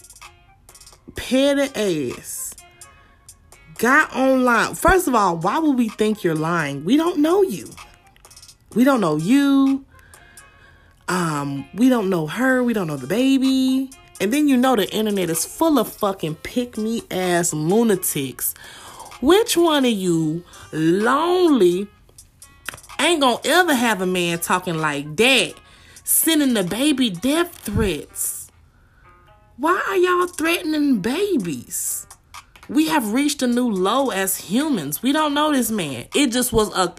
petty 1.14 2.12
ass 2.16 2.54
got 3.78 4.14
online. 4.14 4.74
First 4.74 5.06
of 5.06 5.14
all, 5.14 5.36
why 5.36 5.58
would 5.58 5.78
we 5.78 5.88
think 5.88 6.24
you're 6.24 6.34
lying? 6.34 6.84
We 6.84 6.96
don't 6.96 7.18
know 7.18 7.42
you. 7.42 7.70
We 8.74 8.84
don't 8.84 9.00
know 9.00 9.16
you. 9.16 9.84
Um, 11.10 11.68
we 11.74 11.88
don't 11.88 12.08
know 12.08 12.28
her, 12.28 12.62
we 12.62 12.72
don't 12.72 12.86
know 12.86 12.96
the 12.96 13.08
baby. 13.08 13.90
And 14.20 14.32
then 14.32 14.46
you 14.46 14.56
know 14.56 14.76
the 14.76 14.88
internet 14.94 15.28
is 15.28 15.44
full 15.44 15.78
of 15.78 15.92
fucking 15.92 16.36
pick 16.36 16.78
me 16.78 17.02
ass 17.10 17.52
lunatics. 17.52 18.54
Which 19.20 19.56
one 19.56 19.84
of 19.84 19.90
you 19.90 20.44
lonely 20.72 21.88
ain't 23.00 23.20
gonna 23.20 23.40
ever 23.44 23.74
have 23.74 24.00
a 24.00 24.06
man 24.06 24.38
talking 24.38 24.78
like 24.78 25.16
that, 25.16 25.54
sending 26.04 26.54
the 26.54 26.62
baby 26.62 27.10
death 27.10 27.56
threats? 27.56 28.52
Why 29.56 29.82
are 29.88 29.96
y'all 29.96 30.28
threatening 30.28 31.00
babies? 31.00 32.06
We 32.68 32.86
have 32.86 33.12
reached 33.12 33.42
a 33.42 33.48
new 33.48 33.68
low 33.68 34.10
as 34.10 34.36
humans. 34.36 35.02
We 35.02 35.10
don't 35.10 35.34
know 35.34 35.52
this 35.52 35.72
man. 35.72 36.06
It 36.14 36.28
just 36.28 36.52
was 36.52 36.72
a 36.72 36.94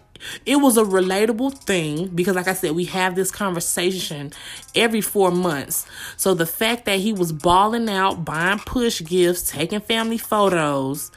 it 0.46 0.58
was 0.58 0.78
a 0.78 0.84
relatable 0.84 1.58
thing 1.60 2.08
because 2.08 2.36
like 2.36 2.48
I 2.48 2.54
said, 2.54 2.72
we 2.72 2.86
have 2.86 3.16
this 3.16 3.32
conversation 3.32 4.32
every 4.76 5.02
four 5.02 5.32
months. 5.32 5.86
So 6.18 6.34
the 6.34 6.46
fact 6.46 6.86
that 6.86 7.00
he 7.00 7.14
was 7.14 7.32
balling 7.32 7.90
out, 7.90 8.26
buying 8.26 8.60
push 8.60 9.02
gifts, 9.02 9.52
taking 9.52 9.82
family 9.82 10.18
photos, 10.18 11.12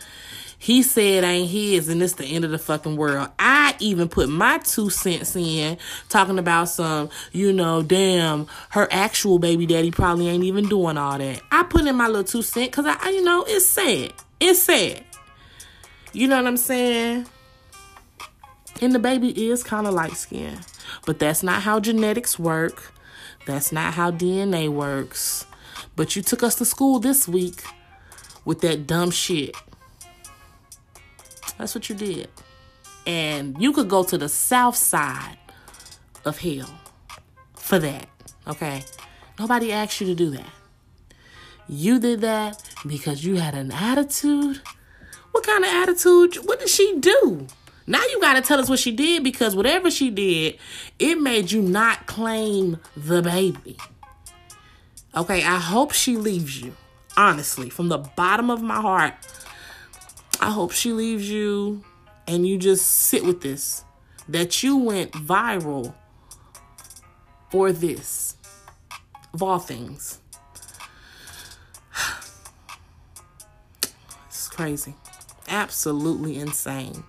he 0.64 0.82
said 0.82 1.24
ain't 1.24 1.50
his 1.50 1.90
and 1.90 2.02
it's 2.02 2.14
the 2.14 2.24
end 2.24 2.44
of 2.46 2.50
the 2.50 2.58
fucking 2.58 2.96
world. 2.96 3.28
I 3.38 3.76
even 3.80 4.08
put 4.08 4.30
my 4.30 4.56
two 4.58 4.88
cents 4.88 5.36
in 5.36 5.76
talking 6.08 6.38
about 6.38 6.70
some, 6.70 7.10
you 7.32 7.52
know, 7.52 7.82
damn, 7.82 8.46
her 8.70 8.88
actual 8.90 9.38
baby 9.38 9.66
daddy 9.66 9.90
probably 9.90 10.28
ain't 10.28 10.44
even 10.44 10.66
doing 10.68 10.96
all 10.96 11.18
that. 11.18 11.42
I 11.52 11.64
put 11.64 11.86
in 11.86 11.96
my 11.96 12.06
little 12.06 12.24
two 12.24 12.40
cents 12.40 12.68
because 12.68 12.86
I, 12.86 13.10
you 13.10 13.22
know, 13.22 13.44
it's 13.46 13.66
sad. 13.66 14.14
It's 14.40 14.62
sad. 14.62 15.04
You 16.14 16.28
know 16.28 16.36
what 16.36 16.46
I'm 16.46 16.56
saying? 16.56 17.26
And 18.80 18.92
the 18.92 18.98
baby 18.98 19.48
is 19.48 19.62
kind 19.62 19.86
of 19.86 19.94
light 19.94 20.16
skinned. 20.16 20.60
But 21.06 21.18
that's 21.18 21.42
not 21.42 21.62
how 21.62 21.80
genetics 21.80 22.38
work. 22.38 22.92
That's 23.46 23.72
not 23.72 23.94
how 23.94 24.10
DNA 24.10 24.68
works. 24.68 25.46
But 25.96 26.16
you 26.16 26.22
took 26.22 26.42
us 26.42 26.56
to 26.56 26.64
school 26.64 26.98
this 26.98 27.28
week 27.28 27.62
with 28.44 28.60
that 28.60 28.86
dumb 28.86 29.10
shit. 29.10 29.56
That's 31.58 31.74
what 31.74 31.88
you 31.88 31.94
did. 31.94 32.28
And 33.06 33.60
you 33.60 33.72
could 33.72 33.88
go 33.88 34.02
to 34.02 34.18
the 34.18 34.28
south 34.28 34.76
side 34.76 35.38
of 36.24 36.38
hell 36.38 36.70
for 37.54 37.78
that. 37.78 38.08
Okay? 38.46 38.84
Nobody 39.38 39.72
asked 39.72 40.00
you 40.00 40.06
to 40.08 40.14
do 40.14 40.30
that. 40.30 40.50
You 41.68 41.98
did 41.98 42.20
that 42.20 42.62
because 42.86 43.24
you 43.24 43.36
had 43.36 43.54
an 43.54 43.72
attitude. 43.72 44.60
What 45.32 45.44
kind 45.44 45.64
of 45.64 45.70
attitude? 45.70 46.36
What 46.46 46.60
did 46.60 46.68
she 46.68 46.98
do? 46.98 47.46
Now 47.86 48.02
you 48.10 48.20
got 48.20 48.34
to 48.34 48.40
tell 48.40 48.58
us 48.58 48.68
what 48.68 48.78
she 48.78 48.92
did 48.92 49.22
because 49.22 49.54
whatever 49.54 49.90
she 49.90 50.10
did, 50.10 50.58
it 50.98 51.20
made 51.20 51.52
you 51.52 51.60
not 51.60 52.06
claim 52.06 52.78
the 52.96 53.22
baby. 53.22 53.76
Okay, 55.14 55.44
I 55.44 55.58
hope 55.58 55.92
she 55.92 56.16
leaves 56.16 56.60
you. 56.60 56.74
Honestly, 57.16 57.70
from 57.70 57.88
the 57.88 57.98
bottom 57.98 58.50
of 58.50 58.62
my 58.62 58.80
heart, 58.80 59.14
I 60.40 60.50
hope 60.50 60.72
she 60.72 60.92
leaves 60.92 61.30
you 61.30 61.84
and 62.26 62.46
you 62.46 62.58
just 62.58 62.86
sit 62.86 63.24
with 63.24 63.40
this 63.40 63.84
that 64.28 64.62
you 64.62 64.76
went 64.76 65.12
viral 65.12 65.94
for 67.50 67.70
this 67.70 68.36
of 69.32 69.42
all 69.42 69.58
things. 69.58 70.20
It's 74.26 74.48
crazy. 74.48 74.94
Absolutely 75.48 76.38
insane. 76.38 77.04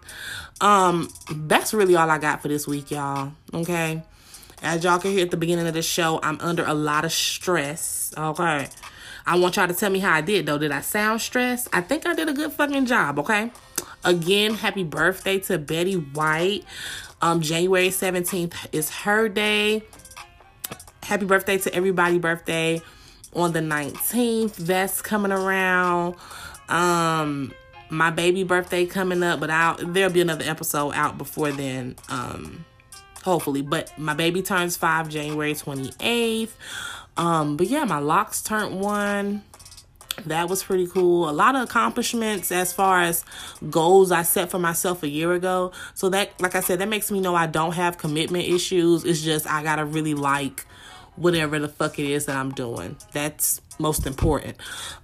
Um, 0.66 1.10
that's 1.30 1.76
really 1.76 1.96
all 1.96 2.10
I 2.10 2.18
got 2.18 2.42
for 2.42 2.48
this 2.48 2.66
week, 2.66 2.90
y'all. 2.90 3.34
Okay. 3.54 4.02
As 4.64 4.84
y'all 4.84 4.98
can 4.98 5.12
hear 5.12 5.24
at 5.24 5.30
the 5.30 5.38
beginning 5.38 5.68
of 5.68 5.76
the 5.76 5.84
show, 5.84 6.20
I'm 6.24 6.40
under 6.42 6.66
a 6.66 6.74
lot 6.74 7.06
of 7.06 7.12
stress. 7.12 8.12
Okay. 8.18 8.68
I 9.28 9.38
want 9.38 9.58
y'all 9.58 9.68
to 9.68 9.76
tell 9.76 9.92
me 9.92 10.00
how 10.00 10.12
I 10.12 10.22
did 10.22 10.48
though. 10.48 10.58
Did 10.58 10.72
I 10.72 10.82
sound 10.82 11.22
stressed? 11.22 11.68
I 11.72 11.82
think 11.82 12.08
I 12.08 12.16
did 12.16 12.30
a 12.30 12.34
good 12.34 12.52
fucking 12.52 12.88
job, 12.88 13.20
okay? 13.20 13.52
Again, 14.04 14.56
happy 14.56 14.84
birthday 14.84 15.38
to 15.42 15.60
Betty 15.60 15.98
White. 15.98 16.64
Um, 17.22 17.42
January 17.42 17.90
17th 17.90 18.56
is 18.72 18.90
her 18.90 19.30
day. 19.30 19.84
Happy 21.04 21.26
birthday 21.26 21.60
to 21.60 21.76
everybody 21.76 22.18
birthday 22.18 22.82
on 23.34 23.54
the 23.54 23.60
19th. 23.60 24.56
That's 24.56 25.04
coming 25.04 25.32
around. 25.32 26.16
Um, 26.70 27.54
my 27.90 28.10
baby 28.10 28.44
birthday 28.44 28.86
coming 28.86 29.24
up, 29.24 29.40
but 29.40 29.50
I'll 29.50 29.78
there'll 29.78 30.12
be 30.12 30.22
another 30.22 30.46
episode 30.46 30.94
out 30.94 31.18
before 31.18 31.52
then. 31.52 31.96
Um, 32.10 32.66
hopefully. 33.24 33.62
But 33.62 33.98
my 33.98 34.14
baby 34.14 34.42
turns 34.42 34.78
five 34.78 35.10
January 35.10 35.54
28th. 35.54 36.52
Um, 37.18 37.58
but 37.58 37.68
yeah, 37.68 37.84
my 37.84 38.00
locks 38.00 38.42
turned 38.42 38.80
one. 38.80 39.44
That 40.26 40.48
was 40.48 40.64
pretty 40.64 40.88
cool. 40.88 41.30
A 41.30 41.32
lot 41.32 41.56
of 41.56 41.64
accomplishments 41.64 42.52
as 42.52 42.72
far 42.72 43.02
as 43.02 43.26
goals 43.70 44.14
I 44.14 44.22
set 44.24 44.50
for 44.50 44.60
myself 44.60 45.04
a 45.04 45.10
year 45.10 45.34
ago. 45.34 45.74
So 45.94 46.10
that 46.10 46.40
like 46.42 46.56
I 46.56 46.62
said, 46.62 46.80
that 46.80 46.88
makes 46.88 47.12
me 47.12 47.20
know 47.20 47.36
I 47.36 47.48
don't 47.48 47.74
have 47.74 47.98
commitment 47.98 48.46
issues. 48.46 49.04
It's 49.04 49.22
just 49.22 49.46
I 49.46 49.62
gotta 49.64 49.84
really 49.84 50.14
like 50.14 50.66
whatever 51.16 51.60
the 51.60 51.68
fuck 51.68 52.00
it 52.00 52.10
is 52.10 52.26
that 52.26 52.36
I'm 52.36 52.52
doing. 52.52 52.98
That's 53.14 53.62
most 53.80 54.06
important. 54.08 54.58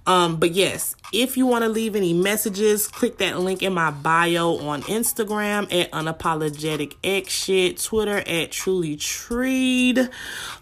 Um, 0.06 0.36
but 0.36 0.52
yes, 0.52 0.96
if 1.12 1.36
you 1.36 1.46
want 1.46 1.62
to 1.62 1.68
leave 1.68 1.96
any 1.96 2.12
messages, 2.12 2.88
click 2.88 3.18
that 3.18 3.38
link 3.40 3.62
in 3.62 3.72
my 3.72 3.90
bio 3.90 4.58
on 4.58 4.82
Instagram 4.82 5.72
at 5.72 5.90
unapologetic 5.92 6.94
x 7.04 7.32
shit, 7.32 7.82
Twitter 7.82 8.18
at 8.26 8.50
truly 8.50 8.96
treed. 8.96 10.08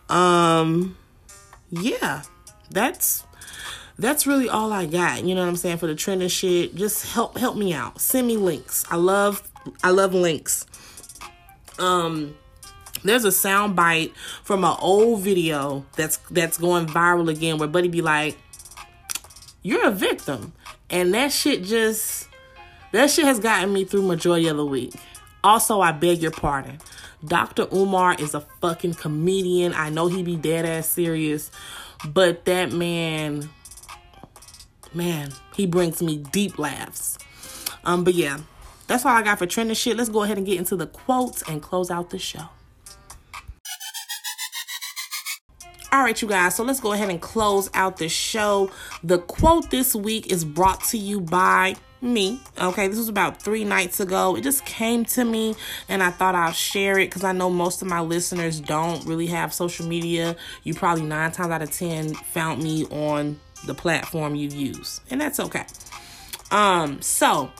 Um, 0.08 0.96
yeah, 1.70 2.22
that's 2.70 3.24
that's 3.98 4.26
really 4.26 4.48
all 4.48 4.72
I 4.72 4.86
got. 4.86 5.24
You 5.24 5.34
know 5.34 5.42
what 5.42 5.48
I'm 5.48 5.56
saying 5.56 5.76
for 5.76 5.86
the 5.86 5.94
trending 5.94 6.28
shit. 6.28 6.74
Just 6.74 7.12
help 7.12 7.36
help 7.36 7.56
me 7.56 7.74
out. 7.74 8.00
Send 8.00 8.26
me 8.26 8.36
links. 8.36 8.84
I 8.90 8.96
love 8.96 9.46
I 9.84 9.90
love 9.90 10.14
links. 10.14 10.66
Um 11.78 12.34
there's 13.04 13.24
a 13.24 13.32
sound 13.32 13.76
bite 13.76 14.14
from 14.42 14.64
an 14.64 14.76
old 14.80 15.20
video 15.20 15.84
that's 15.96 16.18
that's 16.30 16.58
going 16.58 16.86
viral 16.86 17.30
again 17.30 17.58
where 17.58 17.68
Buddy 17.68 17.88
be 17.88 18.02
like, 18.02 18.38
You're 19.62 19.88
a 19.88 19.90
victim. 19.90 20.52
And 20.88 21.14
that 21.14 21.32
shit 21.32 21.64
just 21.64 22.28
that 22.92 23.10
shit 23.10 23.24
has 23.24 23.38
gotten 23.38 23.72
me 23.72 23.84
through 23.84 24.02
majority 24.02 24.48
of 24.48 24.56
the 24.56 24.66
week. 24.66 24.94
Also, 25.42 25.80
I 25.80 25.92
beg 25.92 26.20
your 26.20 26.32
pardon. 26.32 26.78
Dr. 27.24 27.66
Umar 27.72 28.16
is 28.18 28.34
a 28.34 28.40
fucking 28.40 28.94
comedian. 28.94 29.74
I 29.74 29.90
know 29.90 30.08
he 30.08 30.22
be 30.22 30.36
dead 30.36 30.64
ass 30.64 30.88
serious, 30.88 31.50
but 32.06 32.44
that 32.46 32.72
man, 32.72 33.48
man, 34.92 35.32
he 35.54 35.66
brings 35.66 36.02
me 36.02 36.18
deep 36.18 36.58
laughs. 36.58 37.18
Um, 37.84 38.04
but 38.04 38.14
yeah, 38.14 38.38
that's 38.86 39.04
all 39.04 39.12
I 39.12 39.22
got 39.22 39.38
for 39.38 39.46
trending 39.46 39.76
shit. 39.76 39.96
Let's 39.96 40.08
go 40.08 40.22
ahead 40.22 40.36
and 40.38 40.46
get 40.46 40.58
into 40.58 40.76
the 40.76 40.86
quotes 40.86 41.42
and 41.42 41.62
close 41.62 41.90
out 41.90 42.10
the 42.10 42.18
show. 42.18 42.48
All 45.92 46.02
right, 46.02 46.22
you 46.22 46.28
guys, 46.28 46.54
so 46.54 46.62
let's 46.62 46.78
go 46.78 46.92
ahead 46.92 47.10
and 47.10 47.20
close 47.20 47.68
out 47.74 47.96
the 47.96 48.08
show. 48.08 48.70
The 49.02 49.18
quote 49.18 49.70
this 49.70 49.92
week 49.92 50.30
is 50.30 50.44
brought 50.44 50.84
to 50.84 50.98
you 50.98 51.20
by 51.20 51.74
me. 52.00 52.40
Okay, 52.60 52.86
this 52.86 52.96
was 52.96 53.08
about 53.08 53.42
three 53.42 53.64
nights 53.64 53.98
ago. 53.98 54.36
It 54.36 54.42
just 54.42 54.64
came 54.64 55.04
to 55.06 55.24
me 55.24 55.56
and 55.88 56.00
I 56.00 56.12
thought 56.12 56.36
I'll 56.36 56.52
share 56.52 56.96
it 57.00 57.06
because 57.06 57.24
I 57.24 57.32
know 57.32 57.50
most 57.50 57.82
of 57.82 57.88
my 57.88 58.00
listeners 58.00 58.60
don't 58.60 59.04
really 59.04 59.26
have 59.26 59.52
social 59.52 59.84
media. 59.84 60.36
You 60.62 60.74
probably 60.74 61.02
nine 61.02 61.32
times 61.32 61.50
out 61.50 61.60
of 61.60 61.72
ten 61.72 62.14
found 62.14 62.62
me 62.62 62.84
on 62.86 63.40
the 63.66 63.74
platform 63.74 64.36
you 64.36 64.48
use, 64.48 65.00
and 65.10 65.20
that's 65.20 65.40
okay. 65.40 65.66
Um, 66.52 67.02
so 67.02 67.50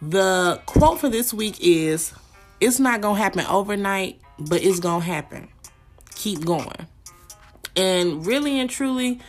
the 0.00 0.62
quote 0.64 0.98
for 0.98 1.10
this 1.10 1.34
week 1.34 1.58
is 1.60 2.14
It's 2.58 2.80
not 2.80 3.02
gonna 3.02 3.18
happen 3.18 3.44
overnight, 3.46 4.18
but 4.38 4.64
it's 4.64 4.80
gonna 4.80 5.04
happen. 5.04 5.48
Keep 6.14 6.46
going. 6.46 6.86
And 7.76 8.26
really 8.26 8.60
and 8.60 8.68
truly, 8.68 9.20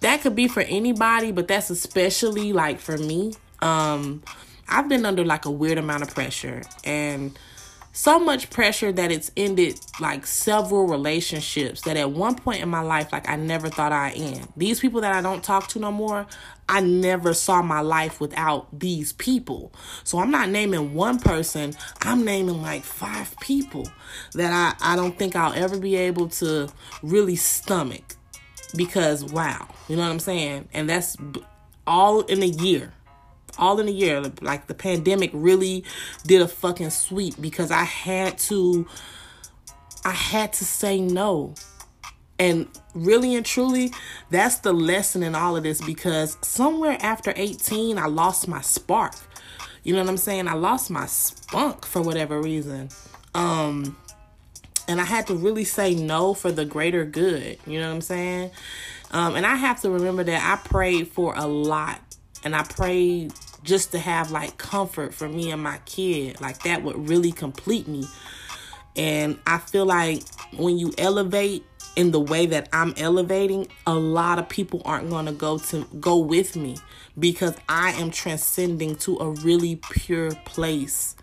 that 0.00 0.22
could 0.22 0.34
be 0.34 0.48
for 0.48 0.60
anybody, 0.60 1.32
but 1.32 1.48
that's 1.48 1.70
especially 1.70 2.52
like 2.52 2.80
for 2.80 2.96
me. 2.96 3.32
Um, 3.60 4.22
I've 4.68 4.88
been 4.88 5.04
under 5.04 5.24
like 5.24 5.44
a 5.44 5.50
weird 5.50 5.78
amount 5.78 6.02
of 6.02 6.14
pressure 6.14 6.62
and 6.84 7.38
so 7.94 8.18
much 8.18 8.50
pressure 8.50 8.90
that 8.90 9.12
it's 9.12 9.30
ended 9.36 9.78
like 10.00 10.26
several 10.26 10.88
relationships 10.88 11.82
that 11.82 11.96
at 11.96 12.10
one 12.10 12.34
point 12.34 12.60
in 12.60 12.68
my 12.68 12.80
life 12.80 13.12
like 13.12 13.28
I 13.28 13.36
never 13.36 13.68
thought 13.68 13.92
I'd 13.92 14.14
end. 14.16 14.48
These 14.56 14.80
people 14.80 15.00
that 15.02 15.12
I 15.12 15.22
don't 15.22 15.44
talk 15.44 15.68
to 15.68 15.78
no 15.78 15.92
more, 15.92 16.26
I 16.68 16.80
never 16.80 17.32
saw 17.32 17.62
my 17.62 17.80
life 17.80 18.20
without 18.20 18.66
these 18.76 19.12
people. 19.12 19.72
So 20.02 20.18
I'm 20.18 20.32
not 20.32 20.48
naming 20.48 20.92
one 20.94 21.20
person, 21.20 21.74
I'm 22.02 22.24
naming 22.24 22.60
like 22.60 22.82
five 22.82 23.38
people 23.40 23.88
that 24.32 24.52
I, 24.52 24.94
I 24.94 24.96
don't 24.96 25.16
think 25.16 25.36
I'll 25.36 25.54
ever 25.54 25.78
be 25.78 25.94
able 25.94 26.28
to 26.30 26.68
really 27.04 27.36
stomach 27.36 28.16
because 28.76 29.24
wow, 29.24 29.68
you 29.88 29.94
know 29.94 30.02
what 30.02 30.10
I'm 30.10 30.18
saying? 30.18 30.68
And 30.74 30.90
that's 30.90 31.16
all 31.86 32.22
in 32.22 32.42
a 32.42 32.46
year 32.46 32.92
all 33.58 33.80
in 33.80 33.88
a 33.88 33.92
year. 33.92 34.22
Like 34.40 34.66
the 34.66 34.74
pandemic 34.74 35.30
really 35.32 35.84
did 36.26 36.42
a 36.42 36.48
fucking 36.48 36.90
sweep 36.90 37.34
because 37.40 37.70
I 37.70 37.84
had 37.84 38.38
to 38.38 38.86
I 40.04 40.12
had 40.12 40.52
to 40.54 40.64
say 40.64 41.00
no. 41.00 41.54
And 42.38 42.68
really 42.94 43.36
and 43.36 43.46
truly, 43.46 43.92
that's 44.30 44.58
the 44.58 44.72
lesson 44.72 45.22
in 45.22 45.34
all 45.34 45.56
of 45.56 45.62
this 45.62 45.80
because 45.80 46.36
somewhere 46.42 46.98
after 47.00 47.32
18, 47.34 47.96
I 47.96 48.06
lost 48.06 48.48
my 48.48 48.60
spark. 48.60 49.14
You 49.84 49.94
know 49.94 50.00
what 50.00 50.08
I'm 50.08 50.16
saying? 50.16 50.48
I 50.48 50.54
lost 50.54 50.90
my 50.90 51.06
spunk 51.06 51.84
for 51.84 52.02
whatever 52.02 52.40
reason. 52.40 52.88
Um 53.34 53.96
and 54.86 55.00
I 55.00 55.04
had 55.04 55.26
to 55.28 55.34
really 55.34 55.64
say 55.64 55.94
no 55.94 56.34
for 56.34 56.52
the 56.52 56.64
greater 56.64 57.04
good. 57.04 57.58
You 57.66 57.80
know 57.80 57.88
what 57.88 57.94
I'm 57.94 58.00
saying? 58.02 58.50
Um, 59.12 59.36
and 59.36 59.46
I 59.46 59.54
have 59.54 59.80
to 59.82 59.90
remember 59.90 60.24
that 60.24 60.42
I 60.42 60.68
prayed 60.68 61.08
for 61.08 61.34
a 61.36 61.46
lot 61.46 62.00
and 62.44 62.54
I 62.54 62.64
prayed 62.64 63.32
just 63.64 63.90
to 63.92 63.98
have 63.98 64.30
like 64.30 64.58
comfort 64.58 65.12
for 65.12 65.28
me 65.28 65.50
and 65.50 65.62
my 65.62 65.78
kid. 65.86 66.40
Like 66.40 66.62
that 66.62 66.84
would 66.84 67.08
really 67.08 67.32
complete 67.32 67.88
me. 67.88 68.06
And 68.96 69.38
I 69.46 69.58
feel 69.58 69.86
like 69.86 70.22
when 70.56 70.78
you 70.78 70.92
elevate 70.98 71.64
in 71.96 72.10
the 72.10 72.20
way 72.20 72.46
that 72.46 72.68
I'm 72.72 72.94
elevating, 72.96 73.68
a 73.86 73.94
lot 73.94 74.38
of 74.38 74.48
people 74.48 74.82
aren't 74.84 75.10
going 75.10 75.26
to 75.26 75.32
go 75.32 75.58
to 75.58 75.84
go 75.98 76.18
with 76.18 76.54
me 76.54 76.76
because 77.18 77.54
I 77.68 77.90
am 77.92 78.10
transcending 78.10 78.96
to 78.96 79.18
a 79.18 79.30
really 79.30 79.76
pure 79.76 80.32
place. 80.44 81.16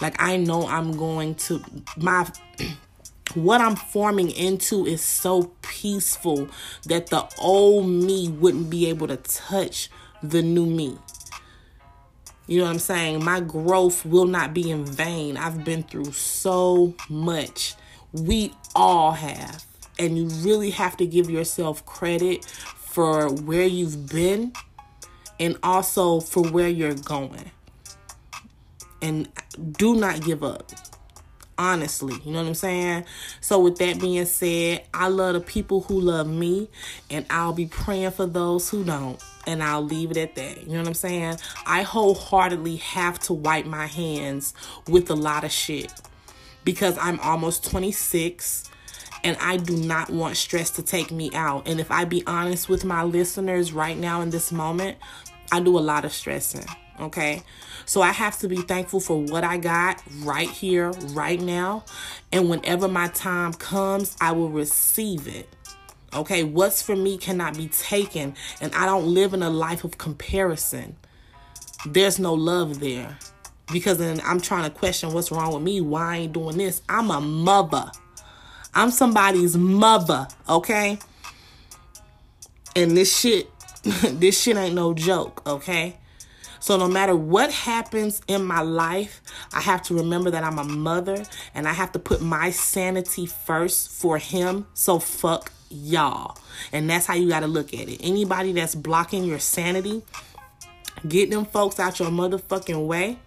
Like 0.00 0.20
I 0.20 0.36
know 0.36 0.66
I'm 0.66 0.92
going 0.92 1.34
to 1.36 1.62
my 1.96 2.30
what 3.34 3.60
I'm 3.60 3.76
forming 3.76 4.30
into 4.30 4.86
is 4.86 5.02
so 5.02 5.52
peaceful 5.62 6.48
that 6.86 7.08
the 7.08 7.28
old 7.38 7.88
me 7.88 8.28
wouldn't 8.28 8.70
be 8.70 8.88
able 8.88 9.08
to 9.08 9.16
touch 9.16 9.90
the 10.22 10.42
new 10.42 10.66
me. 10.66 10.98
You 12.50 12.58
know 12.58 12.64
what 12.64 12.72
I'm 12.72 12.78
saying? 12.80 13.24
My 13.24 13.38
growth 13.38 14.04
will 14.04 14.26
not 14.26 14.52
be 14.52 14.72
in 14.72 14.84
vain. 14.84 15.36
I've 15.36 15.64
been 15.64 15.84
through 15.84 16.10
so 16.10 16.92
much. 17.08 17.76
We 18.12 18.52
all 18.74 19.12
have. 19.12 19.64
And 20.00 20.18
you 20.18 20.26
really 20.44 20.70
have 20.70 20.96
to 20.96 21.06
give 21.06 21.30
yourself 21.30 21.86
credit 21.86 22.44
for 22.44 23.32
where 23.32 23.66
you've 23.66 24.10
been 24.10 24.52
and 25.38 25.58
also 25.62 26.18
for 26.18 26.42
where 26.42 26.66
you're 26.66 26.94
going. 26.94 27.52
And 29.00 29.28
do 29.78 29.94
not 29.94 30.20
give 30.20 30.42
up 30.42 30.72
honestly. 31.56 32.14
You 32.24 32.32
know 32.32 32.40
what 32.40 32.48
I'm 32.48 32.54
saying? 32.54 33.04
So, 33.40 33.60
with 33.60 33.76
that 33.76 34.00
being 34.00 34.24
said, 34.24 34.86
I 34.92 35.06
love 35.06 35.34
the 35.34 35.40
people 35.40 35.82
who 35.82 36.00
love 36.00 36.26
me, 36.26 36.68
and 37.10 37.26
I'll 37.30 37.52
be 37.52 37.66
praying 37.66 38.12
for 38.12 38.26
those 38.26 38.68
who 38.70 38.82
don't. 38.82 39.22
And 39.50 39.64
I'll 39.64 39.82
leave 39.82 40.12
it 40.12 40.16
at 40.16 40.36
that. 40.36 40.62
You 40.62 40.74
know 40.74 40.78
what 40.78 40.86
I'm 40.86 40.94
saying? 40.94 41.38
I 41.66 41.82
wholeheartedly 41.82 42.76
have 42.76 43.18
to 43.20 43.32
wipe 43.32 43.66
my 43.66 43.86
hands 43.86 44.54
with 44.86 45.10
a 45.10 45.16
lot 45.16 45.42
of 45.42 45.50
shit 45.50 45.92
because 46.62 46.96
I'm 46.98 47.18
almost 47.18 47.68
26 47.68 48.70
and 49.24 49.36
I 49.40 49.56
do 49.56 49.76
not 49.76 50.08
want 50.08 50.36
stress 50.36 50.70
to 50.70 50.82
take 50.82 51.10
me 51.10 51.32
out. 51.34 51.66
And 51.66 51.80
if 51.80 51.90
I 51.90 52.04
be 52.04 52.22
honest 52.28 52.68
with 52.68 52.84
my 52.84 53.02
listeners 53.02 53.72
right 53.72 53.98
now 53.98 54.20
in 54.20 54.30
this 54.30 54.52
moment, 54.52 54.98
I 55.50 55.58
do 55.58 55.76
a 55.76 55.80
lot 55.80 56.04
of 56.04 56.12
stressing. 56.12 56.64
Okay. 57.00 57.42
So 57.86 58.02
I 58.02 58.12
have 58.12 58.38
to 58.38 58.48
be 58.48 58.58
thankful 58.58 59.00
for 59.00 59.20
what 59.20 59.42
I 59.42 59.56
got 59.56 60.00
right 60.20 60.48
here, 60.48 60.90
right 61.08 61.40
now. 61.40 61.84
And 62.30 62.48
whenever 62.48 62.86
my 62.86 63.08
time 63.08 63.52
comes, 63.54 64.16
I 64.20 64.30
will 64.30 64.50
receive 64.50 65.26
it. 65.26 65.48
Okay. 66.14 66.44
What's 66.44 66.82
for 66.82 66.96
me 66.96 67.18
cannot 67.18 67.56
be 67.56 67.68
taken. 67.68 68.34
And 68.60 68.74
I 68.74 68.86
don't 68.86 69.06
live 69.06 69.34
in 69.34 69.42
a 69.42 69.50
life 69.50 69.84
of 69.84 69.98
comparison. 69.98 70.96
There's 71.86 72.18
no 72.18 72.34
love 72.34 72.80
there. 72.80 73.18
Because 73.72 73.98
then 73.98 74.20
I'm 74.24 74.40
trying 74.40 74.64
to 74.64 74.76
question 74.76 75.12
what's 75.12 75.30
wrong 75.30 75.54
with 75.54 75.62
me. 75.62 75.80
Why 75.80 76.02
I 76.02 76.16
ain't 76.18 76.32
doing 76.32 76.56
this? 76.56 76.82
I'm 76.88 77.10
a 77.10 77.20
mother. 77.20 77.90
I'm 78.74 78.90
somebody's 78.90 79.56
mother, 79.56 80.28
okay? 80.48 80.98
And 82.76 82.96
this 82.96 83.18
shit, 83.18 83.48
this 83.84 84.40
shit 84.40 84.56
ain't 84.56 84.74
no 84.74 84.94
joke, 84.94 85.42
okay? 85.46 85.96
So 86.60 86.76
no 86.76 86.88
matter 86.88 87.16
what 87.16 87.50
happens 87.50 88.20
in 88.28 88.44
my 88.44 88.60
life, 88.60 89.22
I 89.52 89.60
have 89.60 89.82
to 89.84 89.94
remember 89.94 90.30
that 90.30 90.44
I'm 90.44 90.58
a 90.58 90.64
mother 90.64 91.24
and 91.54 91.66
I 91.66 91.72
have 91.72 91.92
to 91.92 91.98
put 91.98 92.20
my 92.20 92.50
sanity 92.50 93.26
first 93.26 93.90
for 93.90 94.18
him. 94.18 94.66
So 94.74 94.98
fuck 94.98 95.52
y'all. 95.70 96.36
And 96.72 96.90
that's 96.90 97.06
how 97.06 97.14
you 97.14 97.28
got 97.28 97.40
to 97.40 97.46
look 97.46 97.72
at 97.72 97.88
it. 97.88 98.00
Anybody 98.02 98.52
that's 98.52 98.74
blocking 98.74 99.24
your 99.24 99.38
sanity, 99.38 100.02
get 101.08 101.30
them 101.30 101.46
folks 101.46 101.80
out 101.80 101.98
your 101.98 102.10
motherfucking 102.10 102.86
way 102.86 103.18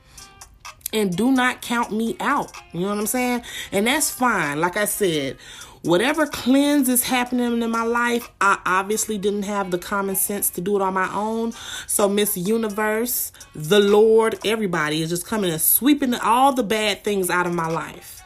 and 0.93 1.15
do 1.15 1.31
not 1.31 1.61
count 1.61 1.91
me 1.91 2.15
out. 2.19 2.51
You 2.71 2.81
know 2.81 2.89
what 2.89 2.99
I'm 2.99 3.07
saying? 3.07 3.41
And 3.71 3.87
that's 3.87 4.09
fine. 4.09 4.61
Like 4.61 4.77
I 4.77 4.85
said, 4.85 5.37
whatever 5.81 6.27
cleanse 6.27 6.87
is 6.87 7.03
happening 7.03 7.61
in 7.61 7.71
my 7.71 7.83
life, 7.83 8.29
I 8.39 8.59
obviously 8.65 9.17
didn't 9.17 9.43
have 9.43 9.71
the 9.71 9.79
common 9.79 10.15
sense 10.15 10.49
to 10.51 10.61
do 10.61 10.75
it 10.75 10.81
on 10.81 10.93
my 10.93 11.11
own. 11.13 11.53
So 11.87 12.07
Miss 12.07 12.37
Universe, 12.37 13.31
the 13.55 13.79
Lord, 13.79 14.39
everybody 14.45 15.01
is 15.01 15.09
just 15.09 15.25
coming 15.25 15.51
and 15.51 15.61
sweeping 15.61 16.13
all 16.13 16.53
the 16.53 16.63
bad 16.63 17.03
things 17.03 17.29
out 17.29 17.47
of 17.47 17.53
my 17.53 17.67
life. 17.67 18.22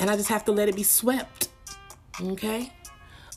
And 0.00 0.10
I 0.10 0.16
just 0.16 0.28
have 0.28 0.44
to 0.46 0.52
let 0.52 0.68
it 0.68 0.74
be 0.74 0.82
swept. 0.82 1.48
Okay? 2.20 2.72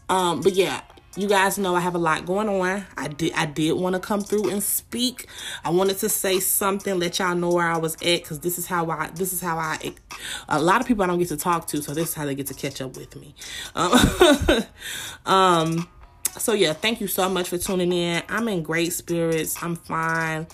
Um, 0.09 0.41
but 0.41 0.53
yeah, 0.53 0.81
you 1.15 1.27
guys 1.27 1.59
know 1.59 1.75
I 1.75 1.79
have 1.79 1.93
a 1.93 1.99
lot 1.99 2.25
going 2.25 2.49
on. 2.49 2.85
I 2.97 3.07
did 3.07 3.33
I 3.33 3.45
did 3.45 3.73
want 3.73 3.93
to 3.93 3.99
come 3.99 4.21
through 4.21 4.49
and 4.49 4.63
speak. 4.63 5.27
I 5.63 5.69
wanted 5.69 5.99
to 5.99 6.09
say 6.09 6.39
something, 6.39 6.97
let 6.97 7.19
y'all 7.19 7.35
know 7.35 7.51
where 7.51 7.67
I 7.67 7.77
was 7.77 7.93
at, 7.95 8.23
because 8.23 8.39
this 8.39 8.57
is 8.57 8.65
how 8.65 8.89
I 8.89 9.09
this 9.13 9.31
is 9.31 9.39
how 9.39 9.57
I 9.57 9.93
a 10.49 10.59
lot 10.59 10.81
of 10.81 10.87
people 10.87 11.03
I 11.03 11.07
don't 11.07 11.19
get 11.19 11.27
to 11.27 11.37
talk 11.37 11.67
to, 11.67 11.83
so 11.83 11.93
this 11.93 12.09
is 12.09 12.15
how 12.15 12.25
they 12.25 12.33
get 12.33 12.47
to 12.47 12.55
catch 12.55 12.81
up 12.81 12.97
with 12.97 13.15
me. 13.15 13.35
Um, 13.75 14.65
um 15.25 15.89
so 16.39 16.53
yeah, 16.53 16.73
thank 16.73 16.99
you 16.99 17.07
so 17.07 17.29
much 17.29 17.49
for 17.49 17.59
tuning 17.59 17.93
in. 17.93 18.23
I'm 18.27 18.47
in 18.47 18.63
great 18.63 18.91
spirits. 18.91 19.61
I'm 19.61 19.75
fine. 19.75 20.47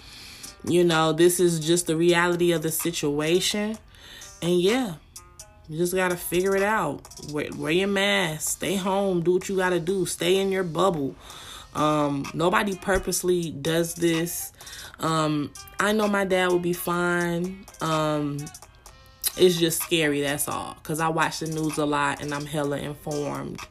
You 0.66 0.84
know, 0.84 1.14
this 1.14 1.40
is 1.40 1.62
just 1.62 1.88
the 1.88 1.96
reality 1.96 2.52
of 2.52 2.64
the 2.64 2.72
situation. 2.72 3.78
And 4.42 4.60
yeah. 4.60 4.96
You 5.70 5.78
just 5.78 5.94
gotta 5.94 6.18
figure 6.18 6.56
it 6.56 6.64
out. 6.64 7.08
Wear, 7.32 7.50
wear 7.56 7.72
your 7.72 7.88
mask. 7.88 8.58
Stay 8.58 8.76
home. 8.76 9.22
Do 9.22 9.34
what 9.34 9.48
you 9.48 9.56
gotta 9.56 9.80
do. 9.80 10.08
Stay 10.08 10.38
in 10.38 10.52
your 10.52 10.64
bubble. 10.64 11.16
Um, 11.76 12.26
nobody 12.34 12.76
purposely 12.76 13.52
does 13.52 13.94
this. 13.94 14.52
Um, 15.00 15.52
I 15.80 15.92
know 15.92 16.08
my 16.08 16.26
dad 16.26 16.50
will 16.50 16.58
be 16.58 16.74
fine. 16.74 17.66
Um, 17.82 18.40
it's 19.38 19.60
just 19.60 19.84
scary. 19.84 20.22
That's 20.22 20.48
all. 20.48 20.76
Cause 20.82 21.00
I 21.00 21.10
watch 21.10 21.40
the 21.40 21.48
news 21.48 21.78
a 21.78 21.86
lot 21.86 22.24
and 22.24 22.34
I'm 22.34 22.48
hella 22.48 22.78
informed. 22.78 23.62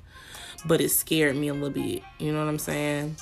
But 0.66 0.80
it 0.80 0.90
scared 0.90 1.34
me 1.34 1.48
a 1.48 1.52
little 1.52 1.70
bit. 1.70 2.04
You 2.20 2.30
know 2.30 2.38
what 2.38 2.48
I'm 2.48 2.60
saying? 2.60 3.16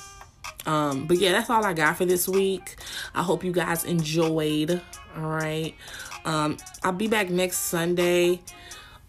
Um, 0.67 1.07
but 1.07 1.17
yeah, 1.17 1.31
that's 1.31 1.49
all 1.49 1.65
I 1.65 1.73
got 1.73 1.97
for 1.97 2.05
this 2.05 2.27
week. 2.27 2.75
I 3.15 3.23
hope 3.23 3.43
you 3.43 3.51
guys 3.51 3.85
enjoyed. 3.85 4.81
All 5.15 5.23
right. 5.29 5.73
Um, 6.25 6.57
I'll 6.83 6.91
be 6.91 7.07
back 7.07 7.31
next 7.31 7.57
Sunday 7.57 8.41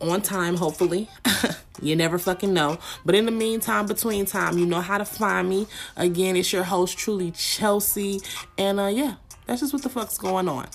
on 0.00 0.22
time, 0.22 0.56
hopefully. 0.56 1.08
you 1.82 1.96
never 1.96 2.18
fucking 2.18 2.52
know. 2.52 2.78
But 3.04 3.14
in 3.14 3.26
the 3.26 3.32
meantime, 3.32 3.86
between 3.86 4.26
time, 4.26 4.58
you 4.58 4.66
know 4.66 4.80
how 4.80 4.98
to 4.98 5.04
find 5.04 5.48
me. 5.48 5.66
Again, 5.96 6.36
it's 6.36 6.52
your 6.52 6.64
host, 6.64 6.98
truly 6.98 7.30
Chelsea. 7.32 8.20
And 8.56 8.80
uh 8.80 8.86
yeah, 8.86 9.14
that's 9.46 9.60
just 9.60 9.72
what 9.72 9.82
the 9.82 9.88
fuck's 9.88 10.18
going 10.18 10.48
on. 10.48 10.68